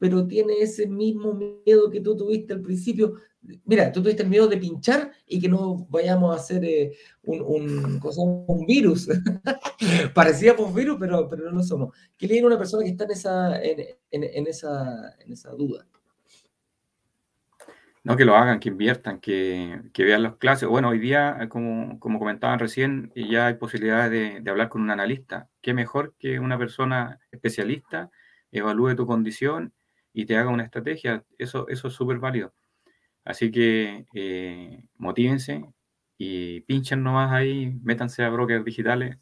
pero 0.00 0.26
tiene 0.26 0.54
ese 0.60 0.88
mismo 0.88 1.34
miedo 1.34 1.90
que 1.90 2.00
tú 2.00 2.16
tuviste 2.16 2.54
al 2.54 2.62
principio? 2.62 3.14
Mira, 3.64 3.92
tú 3.92 4.02
tuviste 4.02 4.22
el 4.22 4.28
miedo 4.28 4.48
de 4.48 4.56
pinchar 4.56 5.12
y 5.26 5.40
que 5.40 5.48
no 5.48 5.86
vayamos 5.90 6.34
a 6.34 6.40
hacer 6.40 6.64
eh, 6.64 6.96
un, 7.22 7.40
un, 7.42 8.00
un, 8.48 8.66
virus. 8.66 9.08
Parecía 10.14 10.54
un 10.54 10.74
virus, 10.74 10.96
pero, 10.98 11.28
pero 11.28 11.44
no 11.44 11.52
lo 11.52 11.62
somos. 11.62 11.94
¿Qué 12.16 12.26
le 12.26 12.34
diría 12.34 12.46
a 12.46 12.48
una 12.48 12.58
persona 12.58 12.82
que 12.82 12.90
está 12.90 13.04
en 13.04 13.10
esa, 13.10 13.62
en, 13.62 13.96
en, 14.10 14.46
esa, 14.46 15.14
en 15.20 15.32
esa 15.32 15.50
duda? 15.50 15.86
No, 18.02 18.16
que 18.16 18.24
lo 18.24 18.34
hagan, 18.34 18.60
que 18.60 18.70
inviertan, 18.70 19.20
que, 19.20 19.82
vean 19.98 20.22
las 20.22 20.36
clases. 20.36 20.66
Bueno, 20.66 20.88
hoy 20.88 20.98
día, 20.98 21.46
como, 21.50 22.00
como 22.00 22.18
comentaban 22.18 22.58
recién, 22.58 23.12
ya 23.14 23.48
hay 23.48 23.54
posibilidades 23.54 24.42
de, 24.42 24.50
hablar 24.50 24.70
con 24.70 24.80
un 24.80 24.90
analista. 24.90 25.50
Qué 25.60 25.74
mejor 25.74 26.14
que 26.18 26.40
una 26.40 26.56
persona 26.56 27.20
especialista 27.30 28.10
evalúe 28.52 28.96
tu 28.96 29.06
condición 29.06 29.74
y 30.12 30.26
te 30.26 30.36
haga 30.36 30.50
una 30.50 30.64
estrategia. 30.64 31.24
Eso, 31.38 31.68
eso 31.68 31.88
es 31.88 31.94
súper 31.94 32.18
válido. 32.18 32.54
Así 33.24 33.50
que 33.50 34.06
eh, 34.14 34.84
motívense 34.96 35.64
y 36.18 36.60
pinchen 36.62 37.02
nomás 37.02 37.32
ahí, 37.32 37.72
métanse 37.82 38.22
a 38.24 38.30
brokers 38.30 38.64
digitales 38.64 39.18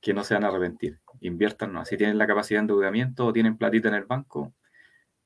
que 0.00 0.14
no 0.14 0.24
se 0.24 0.34
van 0.34 0.44
a 0.44 0.48
arrepentir. 0.48 1.00
Inviértanlo. 1.20 1.84
Si 1.84 1.96
tienen 1.96 2.18
la 2.18 2.26
capacidad 2.26 2.60
de 2.60 2.62
endeudamiento 2.62 3.26
o 3.26 3.32
tienen 3.32 3.56
platita 3.56 3.88
en 3.88 3.94
el 3.94 4.04
banco, 4.04 4.54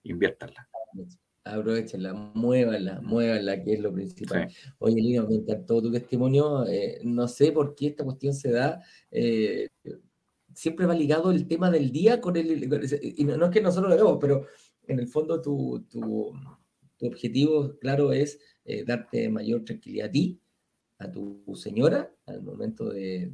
inviértanla 0.02 0.68
aprovechenla, 1.44 2.12
muévanla, 2.12 3.00
muévanla, 3.00 3.62
que 3.62 3.74
es 3.74 3.80
lo 3.80 3.92
principal. 3.92 4.48
Oye, 4.78 4.96
Lino, 4.96 5.26
me 5.26 5.36
encantó 5.36 5.80
tu 5.80 5.90
testimonio. 5.90 6.66
Eh, 6.66 7.00
no 7.04 7.28
sé 7.28 7.52
por 7.52 7.74
qué 7.74 7.88
esta 7.88 8.04
cuestión 8.04 8.34
se 8.34 8.52
da. 8.52 8.82
Eh, 9.10 9.68
siempre 10.54 10.86
va 10.86 10.94
ligado 10.94 11.30
el 11.30 11.46
tema 11.46 11.70
del 11.70 11.90
día 11.90 12.20
con 12.20 12.36
el. 12.36 12.64
Y 13.16 13.24
no, 13.24 13.46
es 13.46 13.50
que 13.50 13.60
nosotros 13.60 13.88
lo 13.88 13.94
hagamos, 13.94 14.18
pero 14.20 14.46
en 14.86 14.98
el 14.98 15.08
fondo 15.08 15.40
tu, 15.40 15.86
tu, 15.88 16.32
objetivo, 17.02 17.78
claro, 17.78 18.12
es 18.12 18.38
eh, 18.64 18.84
darte 18.84 19.28
mayor 19.28 19.64
tranquilidad 19.64 20.08
a 20.08 20.10
ti, 20.10 20.40
a 20.98 21.10
tu 21.10 21.42
señora, 21.54 22.14
al 22.26 22.42
momento 22.42 22.90
de, 22.90 23.30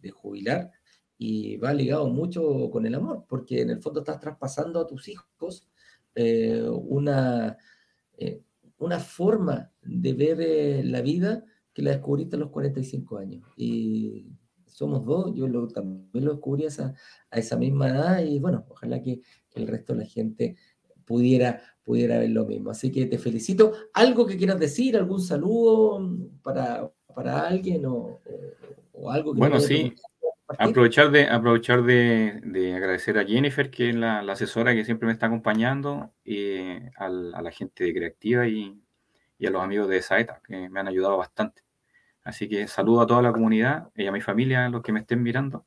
de, 0.00 0.10
jubilar. 0.10 0.72
Y 1.16 1.56
va 1.58 1.72
ligado 1.72 2.08
mucho 2.08 2.68
con 2.70 2.86
el 2.86 2.94
amor, 2.94 3.24
porque 3.28 3.60
en 3.60 3.70
el 3.70 3.80
fondo 3.80 4.00
estás 4.00 4.18
traspasando 4.18 4.80
a 4.80 4.86
tus 4.86 5.08
hijos 5.08 5.68
eh, 6.16 6.60
una, 6.68 7.56
eh, 8.18 8.42
una 8.78 8.98
forma 8.98 9.72
de 9.82 10.14
ver 10.14 10.84
la 10.86 11.02
vida 11.02 11.44
que 11.72 11.82
la 11.82 11.92
descubriste 11.92 12.36
a 12.36 12.40
los 12.40 12.50
45 12.50 13.18
años. 13.18 13.48
Y 13.56 14.26
somos 14.66 15.04
dos, 15.04 15.32
yo 15.34 15.46
también 15.68 16.24
lo 16.24 16.32
descubrí 16.32 16.64
a 16.64 17.38
esa 17.38 17.56
misma 17.56 17.90
edad 17.90 18.24
y 18.24 18.40
bueno, 18.40 18.66
ojalá 18.68 19.00
que, 19.00 19.20
el 19.54 19.68
resto 19.68 19.92
de 19.92 20.00
la 20.00 20.06
gente 20.06 20.56
pudiera, 21.04 21.62
pudiera 21.82 22.18
ver 22.18 22.30
lo 22.30 22.44
mismo. 22.44 22.70
Así 22.70 22.90
que 22.90 23.06
te 23.06 23.18
felicito. 23.18 23.72
¿Algo 23.92 24.26
que 24.26 24.36
quieras 24.36 24.58
decir? 24.58 24.96
¿Algún 24.96 25.20
saludo 25.20 26.00
para, 26.42 26.90
para 27.14 27.46
alguien 27.46 27.84
o, 27.86 28.20
algo 29.10 29.34
que 29.34 29.38
Bueno, 29.38 29.60
sí. 29.60 29.94
Aprovechar 30.58 31.10
de, 31.10 31.26
aprovechar 31.26 31.82
de, 31.82 32.74
agradecer 32.76 33.18
a 33.18 33.24
Jennifer, 33.24 33.70
que 33.70 33.88
es 33.88 33.94
la, 33.94 34.20
asesora 34.20 34.74
que 34.74 34.84
siempre 34.84 35.06
me 35.06 35.12
está 35.12 35.26
acompañando, 35.26 36.12
y 36.22 36.58
a 36.96 37.08
la 37.08 37.50
gente 37.50 37.84
de 37.84 37.94
Creativa 37.94 38.46
y, 38.46 38.78
y, 39.38 39.46
a 39.46 39.50
los 39.50 39.62
amigos 39.62 39.88
de 39.88 40.02
Saeta, 40.02 40.42
que 40.46 40.68
me 40.68 40.80
han 40.80 40.88
ayudado 40.88 41.16
bastante. 41.16 41.62
Así 42.22 42.48
que 42.48 42.68
saludo 42.68 43.02
a 43.02 43.06
toda 43.06 43.22
la 43.22 43.32
comunidad 43.32 43.90
y 43.94 44.06
a 44.06 44.12
mi 44.12 44.20
familia, 44.20 44.66
a 44.66 44.68
los 44.68 44.82
que 44.82 44.92
me 44.92 45.00
estén 45.00 45.22
mirando. 45.22 45.66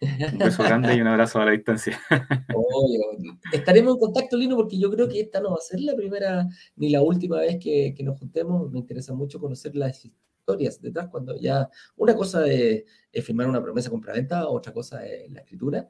Un 0.00 0.38
beso 0.38 0.62
grande 0.62 0.94
y 0.94 1.00
un 1.00 1.06
abrazo 1.06 1.40
a 1.40 1.46
la 1.46 1.52
distancia. 1.52 1.98
estaremos 3.52 3.94
en 3.94 4.00
contacto, 4.00 4.36
Lino, 4.36 4.56
porque 4.56 4.78
yo 4.78 4.90
creo 4.90 5.08
que 5.08 5.20
esta 5.20 5.40
no 5.40 5.50
va 5.50 5.56
a 5.56 5.60
ser 5.60 5.80
la 5.80 5.94
primera 5.94 6.46
ni 6.76 6.90
la 6.90 7.02
última 7.02 7.38
vez 7.38 7.58
que, 7.58 7.94
nos 8.02 8.18
juntemos. 8.18 8.70
Me 8.70 8.78
interesa 8.78 9.14
mucho 9.14 9.40
conocer 9.40 9.74
las 9.76 10.04
historias 10.04 10.80
detrás, 10.80 11.08
cuando 11.08 11.36
ya 11.36 11.68
una 11.96 12.14
cosa 12.14 12.46
es, 12.46 12.84
firmar 13.22 13.48
una 13.48 13.62
promesa 13.62 13.90
compra-venta, 13.90 14.48
otra 14.48 14.72
cosa 14.72 15.06
es 15.06 15.30
la 15.30 15.40
escritura, 15.40 15.88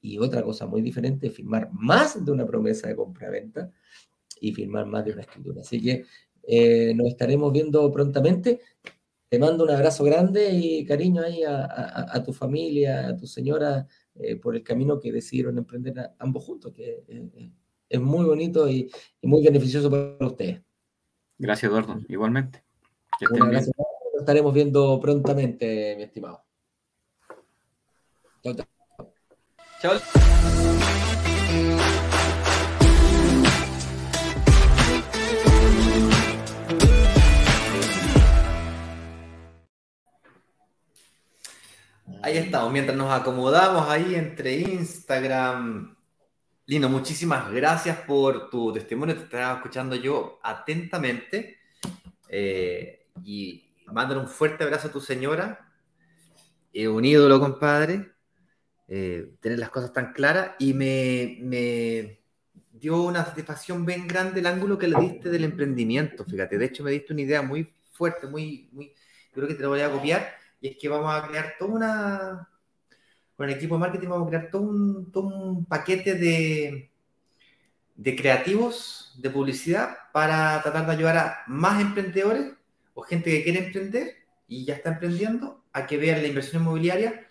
y 0.00 0.18
otra 0.18 0.42
cosa 0.42 0.66
muy 0.66 0.80
diferente 0.80 1.26
es 1.26 1.34
firmar 1.34 1.68
más 1.72 2.24
de 2.24 2.32
una 2.32 2.46
promesa 2.46 2.88
de 2.88 2.96
compra-venta 2.96 3.70
y 4.40 4.52
firmar 4.52 4.86
más 4.86 5.04
de 5.04 5.12
una 5.12 5.22
escritura. 5.22 5.60
Así 5.60 5.82
que 5.82 6.04
eh, 6.42 6.94
nos 6.94 7.08
estaremos 7.08 7.52
viendo 7.52 7.90
prontamente. 7.92 8.60
Te 9.30 9.38
mando 9.38 9.62
un 9.62 9.70
abrazo 9.70 10.02
grande 10.02 10.50
y 10.50 10.84
cariño 10.84 11.22
ahí 11.22 11.44
a, 11.46 12.20
tu 12.24 12.32
familia, 12.32 13.10
a 13.10 13.16
tu 13.16 13.28
señora, 13.28 13.86
eh, 14.16 14.34
por 14.34 14.56
el 14.56 14.64
camino 14.64 14.98
que 14.98 15.12
decidieron 15.12 15.56
emprender 15.56 15.94
ambos 16.18 16.44
juntos, 16.44 16.72
que 16.72 17.04
eh, 17.06 17.52
es 17.88 18.00
muy 18.00 18.24
bonito 18.24 18.68
y, 18.68 18.90
muy 19.22 19.44
beneficioso 19.44 19.88
para 19.88 20.26
ustedes. 20.26 20.60
Gracias, 21.38 21.70
Eduardo. 21.70 22.00
Igualmente. 22.08 22.64
Nos 23.20 23.68
estaremos 24.18 24.52
viendo 24.52 24.98
prontamente, 24.98 25.94
mi 25.96 26.02
estimado. 26.02 26.42
Chao. 28.42 28.56
Chao. 29.80 31.06
Ahí 42.22 42.36
estamos, 42.36 42.70
mientras 42.70 42.98
nos 42.98 43.10
acomodamos 43.10 43.88
ahí 43.88 44.14
entre 44.14 44.56
Instagram. 44.56 45.96
Lino, 46.66 46.90
muchísimas 46.90 47.50
gracias 47.50 47.96
por 48.00 48.50
tu 48.50 48.74
testimonio, 48.74 49.16
te 49.16 49.22
estaba 49.22 49.54
escuchando 49.54 49.96
yo 49.96 50.38
atentamente. 50.42 51.60
Eh, 52.28 53.06
y 53.24 53.72
mándale 53.86 54.20
un 54.20 54.28
fuerte 54.28 54.64
abrazo 54.64 54.88
a 54.88 54.92
tu 54.92 55.00
señora. 55.00 55.72
Eh, 56.74 56.88
un 56.88 57.06
ídolo, 57.06 57.40
compadre. 57.40 58.12
Eh, 58.86 59.36
tener 59.40 59.58
las 59.58 59.70
cosas 59.70 59.90
tan 59.90 60.12
claras. 60.12 60.50
Y 60.58 60.74
me, 60.74 61.38
me 61.40 62.20
dio 62.70 63.00
una 63.02 63.24
satisfacción 63.24 63.86
bien 63.86 64.06
grande 64.06 64.40
el 64.40 64.46
ángulo 64.46 64.76
que 64.76 64.88
le 64.88 65.00
diste 65.00 65.30
del 65.30 65.44
emprendimiento. 65.44 66.26
Fíjate, 66.26 66.58
de 66.58 66.66
hecho 66.66 66.84
me 66.84 66.90
diste 66.90 67.14
una 67.14 67.22
idea 67.22 67.40
muy 67.40 67.72
fuerte, 67.92 68.26
muy, 68.26 68.68
muy, 68.72 68.92
creo 69.32 69.48
que 69.48 69.54
te 69.54 69.62
lo 69.62 69.70
voy 69.70 69.80
a 69.80 69.90
copiar 69.90 70.39
y 70.60 70.68
es 70.68 70.76
que 70.76 70.88
vamos 70.88 71.14
a 71.14 71.26
crear 71.26 71.54
toda 71.58 71.72
una, 71.72 72.48
con 73.36 73.48
el 73.48 73.56
equipo 73.56 73.74
de 73.76 73.80
marketing 73.80 74.08
vamos 74.08 74.26
a 74.26 74.30
crear 74.30 74.50
todo 74.50 74.62
un, 74.62 75.10
todo 75.12 75.26
un 75.26 75.64
paquete 75.64 76.14
de, 76.14 76.90
de 77.94 78.16
creativos 78.16 79.14
de 79.18 79.30
publicidad 79.30 79.96
para 80.12 80.60
tratar 80.62 80.86
de 80.86 80.92
ayudar 80.92 81.16
a 81.16 81.38
más 81.46 81.80
emprendedores 81.80 82.52
o 82.94 83.02
gente 83.02 83.30
que 83.30 83.44
quiere 83.44 83.66
emprender 83.66 84.16
y 84.46 84.64
ya 84.64 84.74
está 84.74 84.90
emprendiendo 84.90 85.62
a 85.72 85.86
que 85.86 85.96
vean 85.96 86.22
la 86.22 86.28
inversión 86.28 86.62
inmobiliaria 86.62 87.26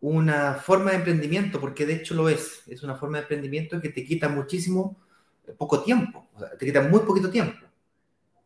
una 0.00 0.54
forma 0.56 0.90
de 0.90 0.98
emprendimiento, 0.98 1.58
porque 1.58 1.86
de 1.86 1.94
hecho 1.94 2.14
lo 2.14 2.28
es, 2.28 2.62
es 2.68 2.82
una 2.82 2.94
forma 2.94 3.16
de 3.16 3.22
emprendimiento 3.22 3.80
que 3.80 3.88
te 3.88 4.04
quita 4.04 4.28
muchísimo, 4.28 4.98
poco 5.56 5.82
tiempo, 5.82 6.28
te 6.58 6.66
quita 6.66 6.82
muy 6.82 7.00
poquito 7.00 7.30
tiempo. 7.30 7.66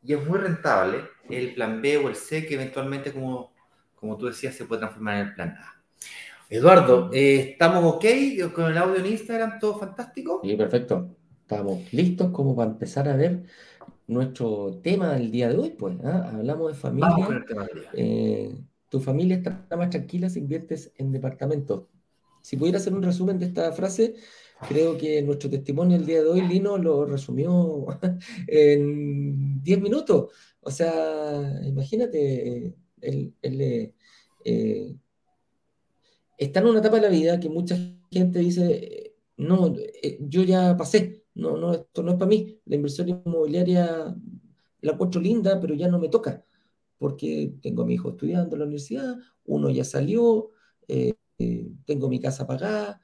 Y 0.04 0.14
es 0.14 0.24
muy 0.24 0.38
rentable 0.38 1.02
el 1.28 1.54
plan 1.54 1.82
B 1.82 1.96
o 1.96 2.08
el 2.08 2.14
C 2.14 2.46
que 2.46 2.54
eventualmente 2.54 3.12
como 3.12 3.52
como 3.98 4.16
tú 4.16 4.26
decías, 4.26 4.54
se 4.54 4.64
puede 4.64 4.80
transformar 4.80 5.16
en 5.16 5.26
el 5.28 5.34
plan 5.34 5.48
A. 5.50 5.82
Eduardo, 6.50 7.10
eh, 7.12 7.50
¿estamos 7.52 7.84
ok 7.84 8.04
con 8.54 8.70
el 8.70 8.78
audio 8.78 8.96
en 8.96 9.12
Instagram? 9.12 9.58
¿Todo 9.58 9.78
fantástico? 9.78 10.40
Sí, 10.42 10.56
perfecto. 10.56 11.14
Estamos 11.42 11.92
listos 11.92 12.30
como 12.30 12.56
para 12.56 12.70
empezar 12.70 13.08
a 13.08 13.16
ver 13.16 13.44
nuestro 14.06 14.80
tema 14.82 15.12
del 15.12 15.30
día 15.30 15.48
de 15.48 15.56
hoy, 15.58 15.70
pues. 15.70 15.96
¿ah? 16.04 16.30
Hablamos 16.34 16.72
de 16.72 16.78
familia. 16.78 17.44
Eh, 17.92 18.54
tu 18.88 19.00
familia 19.00 19.36
está 19.36 19.66
más 19.76 19.90
tranquila 19.90 20.30
si 20.30 20.40
inviertes 20.40 20.92
en 20.96 21.12
departamentos. 21.12 21.84
Si 22.40 22.56
pudiera 22.56 22.78
hacer 22.78 22.94
un 22.94 23.02
resumen 23.02 23.38
de 23.38 23.46
esta 23.46 23.70
frase, 23.72 24.14
creo 24.68 24.96
que 24.96 25.20
nuestro 25.22 25.50
testimonio 25.50 25.96
el 25.96 26.06
día 26.06 26.22
de 26.22 26.28
hoy, 26.28 26.40
Lino, 26.42 26.78
lo 26.78 27.04
resumió 27.04 27.86
en 28.46 29.62
10 29.62 29.80
minutos. 29.82 30.32
O 30.60 30.70
sea, 30.70 31.60
imagínate, 31.64 32.74
él, 33.02 33.34
eh, 34.44 34.96
está 36.38 36.60
en 36.60 36.66
una 36.66 36.78
etapa 36.80 36.96
de 36.96 37.02
la 37.02 37.08
vida 37.08 37.40
que 37.40 37.48
mucha 37.48 37.76
gente 38.10 38.38
dice, 38.38 39.14
no, 39.36 39.74
eh, 40.02 40.18
yo 40.20 40.42
ya 40.42 40.76
pasé, 40.76 41.24
no, 41.34 41.56
no, 41.56 41.72
esto 41.72 42.02
no 42.02 42.12
es 42.12 42.16
para 42.16 42.28
mí, 42.28 42.60
la 42.64 42.76
inversión 42.76 43.08
inmobiliaria 43.08 44.14
la 44.80 44.92
encuentro 44.92 45.20
linda, 45.20 45.60
pero 45.60 45.74
ya 45.74 45.88
no 45.88 45.98
me 45.98 46.08
toca, 46.08 46.44
porque 46.98 47.54
tengo 47.62 47.82
a 47.82 47.86
mi 47.86 47.94
hijo 47.94 48.10
estudiando 48.10 48.54
en 48.54 48.60
la 48.60 48.64
universidad, 48.66 49.16
uno 49.44 49.70
ya 49.70 49.84
salió, 49.84 50.50
eh, 50.86 51.14
tengo 51.84 52.08
mi 52.08 52.20
casa 52.20 52.46
pagada, 52.46 53.00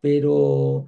pero 0.00 0.86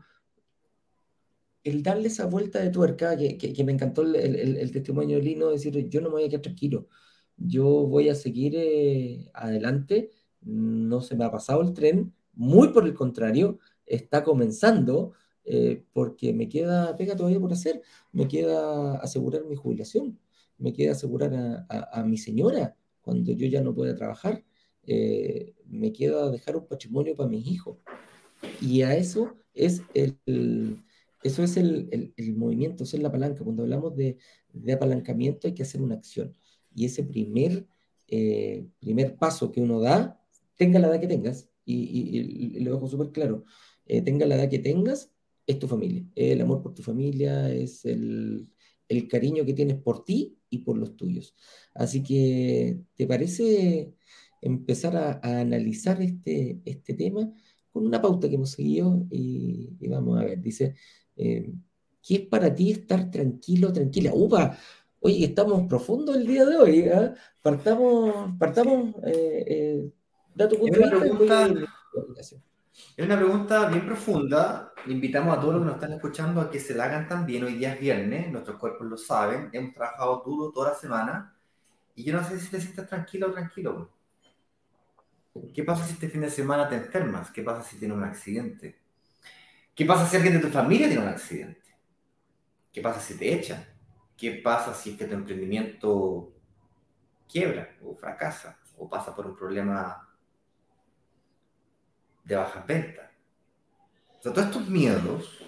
el 1.62 1.82
darle 1.82 2.08
esa 2.08 2.26
vuelta 2.26 2.60
de 2.60 2.70
tuerca, 2.70 3.16
que, 3.16 3.64
me 3.64 3.72
encantó 3.72 4.02
el, 4.02 4.70
testimonio 4.70 5.16
de 5.16 5.22
Lino, 5.22 5.48
decir, 5.48 5.88
yo 5.88 6.00
no 6.00 6.08
me 6.08 6.16
voy 6.16 6.24
a 6.24 6.28
quedar 6.28 6.42
tranquilo, 6.42 6.88
yo 7.36 7.64
voy 7.86 8.08
a 8.08 8.14
seguir 8.14 8.54
eh, 8.56 9.30
adelante, 9.34 10.10
no 10.42 11.00
se 11.00 11.16
me 11.16 11.24
ha 11.24 11.30
pasado 11.30 11.62
el 11.62 11.72
tren, 11.72 12.14
muy 12.34 12.68
por 12.68 12.86
el 12.86 12.94
contrario, 12.94 13.58
está 13.86 14.24
comenzando 14.24 15.12
eh, 15.44 15.84
porque 15.92 16.32
me 16.32 16.48
queda 16.48 16.96
pega 16.96 17.16
todavía 17.16 17.40
por 17.40 17.52
hacer, 17.52 17.82
me 18.12 18.28
queda 18.28 18.96
asegurar 18.96 19.44
mi 19.44 19.56
jubilación, 19.56 20.18
me 20.58 20.72
queda 20.72 20.92
asegurar 20.92 21.66
a, 21.68 22.02
mi 22.04 22.16
señora 22.18 22.76
cuando 23.02 23.32
yo 23.32 23.46
ya 23.46 23.60
no 23.62 23.74
pueda 23.74 23.94
trabajar, 23.94 24.44
eh, 24.86 25.54
me 25.66 25.92
queda 25.92 26.30
dejar 26.30 26.56
un 26.56 26.66
patrimonio 26.66 27.14
para 27.16 27.28
mis 27.28 27.46
hijos. 27.46 27.78
Y 28.60 28.82
a 28.82 28.96
eso 28.96 29.36
es 29.54 29.82
el, 29.94 30.82
eso 31.22 31.42
es 31.42 31.56
el, 31.56 32.12
movimiento, 32.36 32.84
eso 32.84 32.96
es 32.96 33.02
la 33.02 33.12
palanca. 33.12 33.44
Cuando 33.44 33.62
hablamos 33.64 33.94
de 33.96 34.72
apalancamiento 34.72 35.46
hay 35.48 35.54
que 35.54 35.62
hacer 35.62 35.82
una 35.82 35.96
acción 35.96 36.34
y 36.74 36.86
ese 36.86 37.04
primer, 37.04 37.66
eh, 38.08 38.66
primer 38.80 39.16
paso 39.16 39.52
que 39.52 39.60
uno 39.60 39.80
da, 39.80 40.20
tenga 40.56 40.78
la 40.78 40.88
edad 40.88 41.00
que 41.00 41.08
tengas, 41.08 41.48
y, 41.64 42.60
lo 42.60 42.74
dejo 42.74 42.88
súper 42.88 43.10
claro, 43.10 43.44
eh, 43.86 44.02
tenga 44.02 44.26
la 44.26 44.36
edad 44.36 44.50
que 44.50 44.58
tengas, 44.58 45.10
es 45.46 45.58
tu 45.58 45.68
familia, 45.68 46.04
el 46.14 46.40
amor 46.40 46.62
por 46.62 46.74
tu 46.74 46.82
familia, 46.82 47.52
es 47.52 47.84
el, 47.84 48.50
cariño 49.10 49.44
que 49.44 49.54
tienes 49.54 49.76
por 49.78 50.04
ti 50.04 50.38
y 50.50 50.58
por 50.58 50.78
los 50.78 50.96
tuyos. 50.96 51.34
Así 51.74 52.02
que, 52.02 52.78
¿te 52.94 53.06
parece 53.08 53.92
empezar 54.40 54.96
a, 54.96 55.40
analizar 55.40 56.00
este, 56.00 56.60
este 56.64 56.94
tema 56.94 57.32
con 57.72 57.86
una 57.86 58.00
pauta 58.00 58.28
que 58.28 58.36
hemos 58.36 58.50
seguido? 58.50 59.04
Y, 59.10 59.70
vamos 59.88 60.20
a 60.20 60.24
ver, 60.24 60.40
dice, 60.40 60.76
eh, 61.16 61.52
¿qué 62.02 62.14
es 62.14 62.20
para 62.28 62.54
ti 62.54 62.70
estar 62.70 63.10
tranquilo, 63.10 63.72
tranquila? 63.72 64.12
¡Upa! 64.14 64.56
Oye, 65.06 65.26
estamos 65.26 65.68
profundos 65.68 66.16
el 66.16 66.26
día 66.26 66.46
de 66.46 66.56
hoy. 66.56 66.78
¿eh? 66.78 67.12
Partamos, 67.42 68.38
partamos, 68.38 68.94
eh, 69.04 69.44
eh, 69.46 69.92
da 70.34 70.48
tu 70.48 70.56
punto 70.56 70.80
de 70.80 71.10
vista. 71.10 71.48
Es 72.96 73.04
una 73.04 73.18
pregunta 73.18 73.68
bien 73.68 73.84
profunda. 73.84 74.72
Invitamos 74.86 75.36
a 75.36 75.40
todos 75.42 75.56
los 75.56 75.62
que 75.62 75.66
nos 75.66 75.74
están 75.74 75.92
escuchando 75.92 76.40
a 76.40 76.50
que 76.50 76.58
se 76.58 76.74
la 76.74 76.84
hagan 76.84 77.06
también. 77.06 77.44
Hoy 77.44 77.56
día 77.56 77.74
es 77.74 77.80
viernes, 77.80 78.32
nuestros 78.32 78.56
cuerpos 78.56 78.86
lo 78.86 78.96
saben. 78.96 79.50
Hemos 79.52 79.74
trabajado 79.74 80.22
duro 80.24 80.50
toda 80.50 80.70
la 80.70 80.74
semana. 80.74 81.36
Y 81.94 82.04
yo 82.04 82.14
no 82.14 82.26
sé 82.26 82.40
si 82.40 82.48
te 82.48 82.58
sientes 82.58 82.86
tranquilo 82.86 83.26
o 83.26 83.32
tranquilo. 83.32 83.90
¿Qué 85.52 85.64
pasa 85.64 85.84
si 85.84 85.92
este 85.92 86.08
fin 86.08 86.22
de 86.22 86.30
semana 86.30 86.66
te 86.66 86.76
enfermas? 86.76 87.30
¿Qué 87.30 87.42
pasa 87.42 87.62
si 87.62 87.76
tienes 87.76 87.94
un 87.94 88.04
accidente? 88.04 88.80
¿Qué 89.74 89.84
pasa 89.84 90.08
si 90.08 90.16
alguien 90.16 90.40
de 90.40 90.40
tu 90.40 90.48
familia 90.48 90.86
tiene 90.86 91.02
un 91.02 91.10
accidente? 91.10 91.76
¿Qué 92.72 92.80
pasa 92.80 93.00
si 93.00 93.18
te 93.18 93.34
echan? 93.34 93.73
¿Qué 94.16 94.40
pasa 94.42 94.74
si 94.74 94.96
es 94.98 95.00
emprendimiento 95.00 96.32
quiebra 97.28 97.76
o 97.82 97.94
fracasa 97.94 98.58
o 98.78 98.88
pasa 98.88 99.14
por 99.14 99.26
un 99.26 99.36
problema 99.36 100.08
de 102.22 102.36
baja 102.36 102.64
venta? 102.66 103.10
O 104.18 104.22
sea, 104.22 104.32
todos 104.32 104.46
estos 104.46 104.68
miedos, 104.68 105.38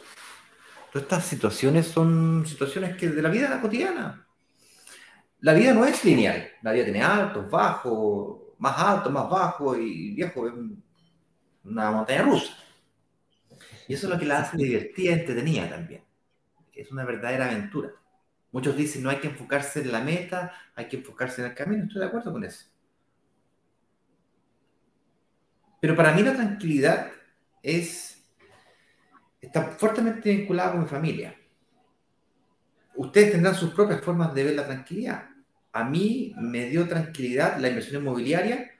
todas 0.93 1.03
estas 1.05 1.25
situaciones 1.25 1.87
son 1.87 2.45
situaciones 2.47 2.97
que 2.97 3.09
de 3.09 3.23
la 3.23 3.29
vida 3.31 3.61
cotidiana. 3.61 4.27
La 5.41 5.53
vida 5.53 5.73
no 5.73 5.85
es 5.85 6.05
lineal. 6.05 6.49
La 6.63 6.73
vida 6.73 6.85
tiene 6.85 7.03
altos, 7.03 7.49
bajos, 7.49 8.39
más 8.59 8.79
altos, 8.79 9.13
más 9.13 9.29
bajos 9.31 9.79
y 9.79 10.15
viejo, 10.15 10.51
una 11.65 11.91
montaña 11.91 12.23
rusa. 12.23 12.53
Y 13.89 13.95
eso 13.95 14.07
es 14.07 14.13
lo 14.13 14.19
que 14.19 14.27
la 14.27 14.41
hace 14.41 14.57
divertida 14.57 15.13
entretenida 15.13 15.69
también. 15.69 16.03
Es 16.73 16.91
una 16.91 17.05
verdadera 17.05 17.47
aventura. 17.47 17.93
Muchos 18.57 18.75
dicen 18.75 19.03
no 19.03 19.11
hay 19.11 19.19
que 19.19 19.29
enfocarse 19.29 19.83
en 19.83 19.93
la 19.93 20.01
meta, 20.01 20.51
hay 20.75 20.89
que 20.89 20.97
enfocarse 20.97 21.43
en 21.43 21.49
el 21.49 21.55
camino. 21.55 21.85
Estoy 21.85 22.01
de 22.01 22.07
acuerdo 22.07 22.33
con 22.33 22.43
eso. 22.43 22.65
Pero 25.79 25.95
para 25.95 26.15
mí 26.15 26.23
la 26.23 26.33
tranquilidad 26.33 27.13
es 27.63 28.27
está 29.43 29.63
fuertemente 29.63 30.31
vinculada 30.31 30.73
con 30.73 30.81
mi 30.81 30.87
familia. 30.87 31.37
Ustedes 32.95 33.33
tendrán 33.33 33.55
sus 33.55 33.75
propias 33.75 34.01
formas 34.01 34.33
de 34.33 34.45
ver 34.45 34.55
la 34.55 34.65
tranquilidad. 34.65 35.29
A 35.73 35.85
mí 35.85 36.35
me 36.39 36.71
dio 36.71 36.89
tranquilidad 36.89 37.59
la 37.59 37.69
inversión 37.69 38.01
inmobiliaria 38.01 38.71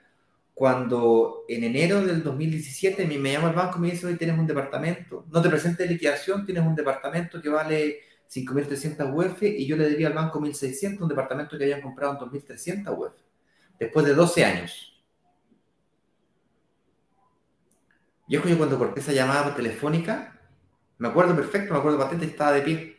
cuando 0.55 1.45
en 1.47 1.63
enero 1.63 2.03
del 2.03 2.23
2017 2.23 3.05
me 3.05 3.31
llama 3.31 3.49
el 3.49 3.55
banco 3.55 3.77
y 3.77 3.81
me 3.81 3.91
dice, 3.91 4.07
hoy 4.07 4.15
tienes 4.15 4.39
un 4.39 4.47
departamento, 4.47 5.27
no 5.29 5.39
te 5.39 5.49
presentes 5.49 5.87
liquidación, 5.87 6.47
tienes 6.47 6.63
un 6.63 6.73
departamento 6.73 7.39
que 7.39 7.49
vale 7.49 8.06
5.300 8.29 9.13
UF 9.13 9.43
y 9.43 9.65
yo 9.65 9.77
le 9.77 9.89
diría 9.89 10.07
al 10.07 10.13
banco 10.13 10.39
1.600, 10.39 11.01
un 11.01 11.07
departamento 11.07 11.57
que 11.57 11.63
habían 11.63 11.81
comprado 11.81 12.13
en 12.13 12.31
2.300 12.31 12.97
UF, 12.97 13.13
después 13.79 14.05
de 14.05 14.13
12 14.13 14.45
años. 14.45 14.93
Yo 18.27 18.41
cuando 18.41 18.77
corté 18.77 18.99
esa 18.99 19.13
llamada 19.13 19.55
telefónica, 19.55 20.37
me 20.97 21.07
acuerdo 21.07 21.35
perfecto, 21.35 21.73
me 21.73 21.79
acuerdo 21.79 21.97
patente, 21.97 22.25
estaba 22.25 22.51
de 22.51 22.61
pie. 22.61 22.97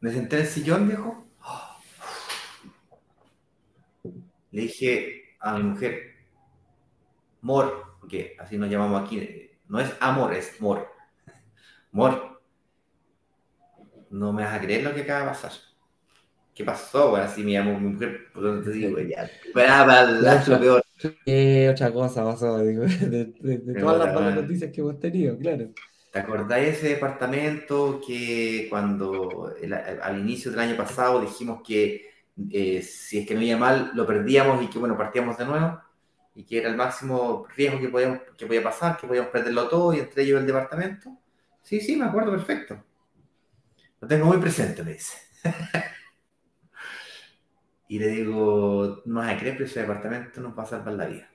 Me 0.00 0.10
senté 0.10 0.36
en 0.36 0.42
el 0.42 0.48
sillón, 0.48 0.88
viejo. 0.88 1.26
Le 4.50 4.62
dije, 4.62 5.36
a 5.38 5.56
mi 5.56 5.62
mujer, 5.62 6.16
Mor, 7.42 7.96
porque 8.00 8.36
así 8.40 8.56
nos 8.56 8.70
llamamos 8.70 9.02
aquí, 9.02 9.50
no 9.68 9.78
es 9.78 9.92
amor, 10.00 10.34
es 10.34 10.60
Mor. 10.60 10.88
Mor, 11.92 12.35
no 14.16 14.32
me 14.32 14.42
vas 14.42 14.54
a 14.54 14.60
creer 14.60 14.82
lo 14.82 14.94
que 14.94 15.02
acaba 15.02 15.20
de 15.20 15.26
pasar. 15.26 15.52
¿Qué 16.54 16.64
pasó? 16.64 17.10
Bueno, 17.10 17.26
así 17.26 17.42
me 17.42 17.52
llamó 17.52 17.78
mi 17.78 17.90
mujer, 17.90 18.32
por 18.32 18.42
donde 18.42 18.64
te 18.64 18.76
digo, 18.76 18.98
ya, 18.98 19.30
lo 20.46 20.60
peor. 20.60 20.82
¿Qué 21.24 21.68
otra 21.70 21.92
cosa 21.92 22.24
pasó? 22.24 22.58
Digo, 22.60 22.84
de, 22.84 23.74
todas 23.78 24.06
las 24.06 24.14
malas 24.14 24.36
noticias 24.36 24.72
que 24.72 24.80
hemos 24.80 24.98
tenido, 24.98 25.36
claro. 25.36 25.68
¿Te 26.10 26.18
acordáis 26.20 26.64
de 26.64 26.72
ese 26.72 26.88
departamento 26.88 28.00
que 28.06 28.68
cuando 28.70 29.52
al 30.02 30.18
inicio 30.18 30.50
del 30.50 30.60
año 30.60 30.76
pasado 30.76 31.20
dijimos 31.20 31.60
que 31.62 32.06
eh, 32.50 32.80
si 32.80 33.18
es 33.18 33.26
que 33.26 33.34
no 33.34 33.42
iba 33.42 33.58
mal, 33.58 33.90
lo 33.94 34.06
perdíamos 34.06 34.62
y 34.62 34.68
que, 34.68 34.78
bueno, 34.78 34.96
partíamos 34.96 35.36
de 35.36 35.44
nuevo, 35.44 35.78
y 36.34 36.44
que 36.44 36.58
era 36.58 36.70
el 36.70 36.76
máximo 36.76 37.46
riesgo 37.54 37.80
que, 37.80 37.88
podíamos, 37.88 38.20
que 38.36 38.46
podía 38.46 38.62
pasar, 38.62 38.96
que 38.96 39.06
podíamos 39.06 39.30
perderlo 39.30 39.68
todo 39.68 39.92
y 39.92 39.98
entre 39.98 40.22
ellos 40.22 40.40
el 40.40 40.46
departamento. 40.46 41.10
Sí, 41.62 41.80
sí, 41.80 41.96
me 41.96 42.06
acuerdo 42.06 42.30
perfecto. 42.30 42.82
Lo 44.00 44.08
tengo 44.08 44.26
muy 44.26 44.38
presente, 44.38 44.82
me 44.82 44.94
dice. 44.94 45.16
y 47.88 47.98
le 47.98 48.08
digo, 48.08 49.02
no 49.04 49.20
vas 49.20 49.34
a 49.34 49.38
creer, 49.38 49.54
pero 49.54 49.66
ese 49.66 49.80
departamento 49.80 50.40
nos 50.40 50.58
va 50.58 50.64
a 50.64 50.66
salvar 50.66 50.94
la 50.94 51.06
vida. 51.06 51.30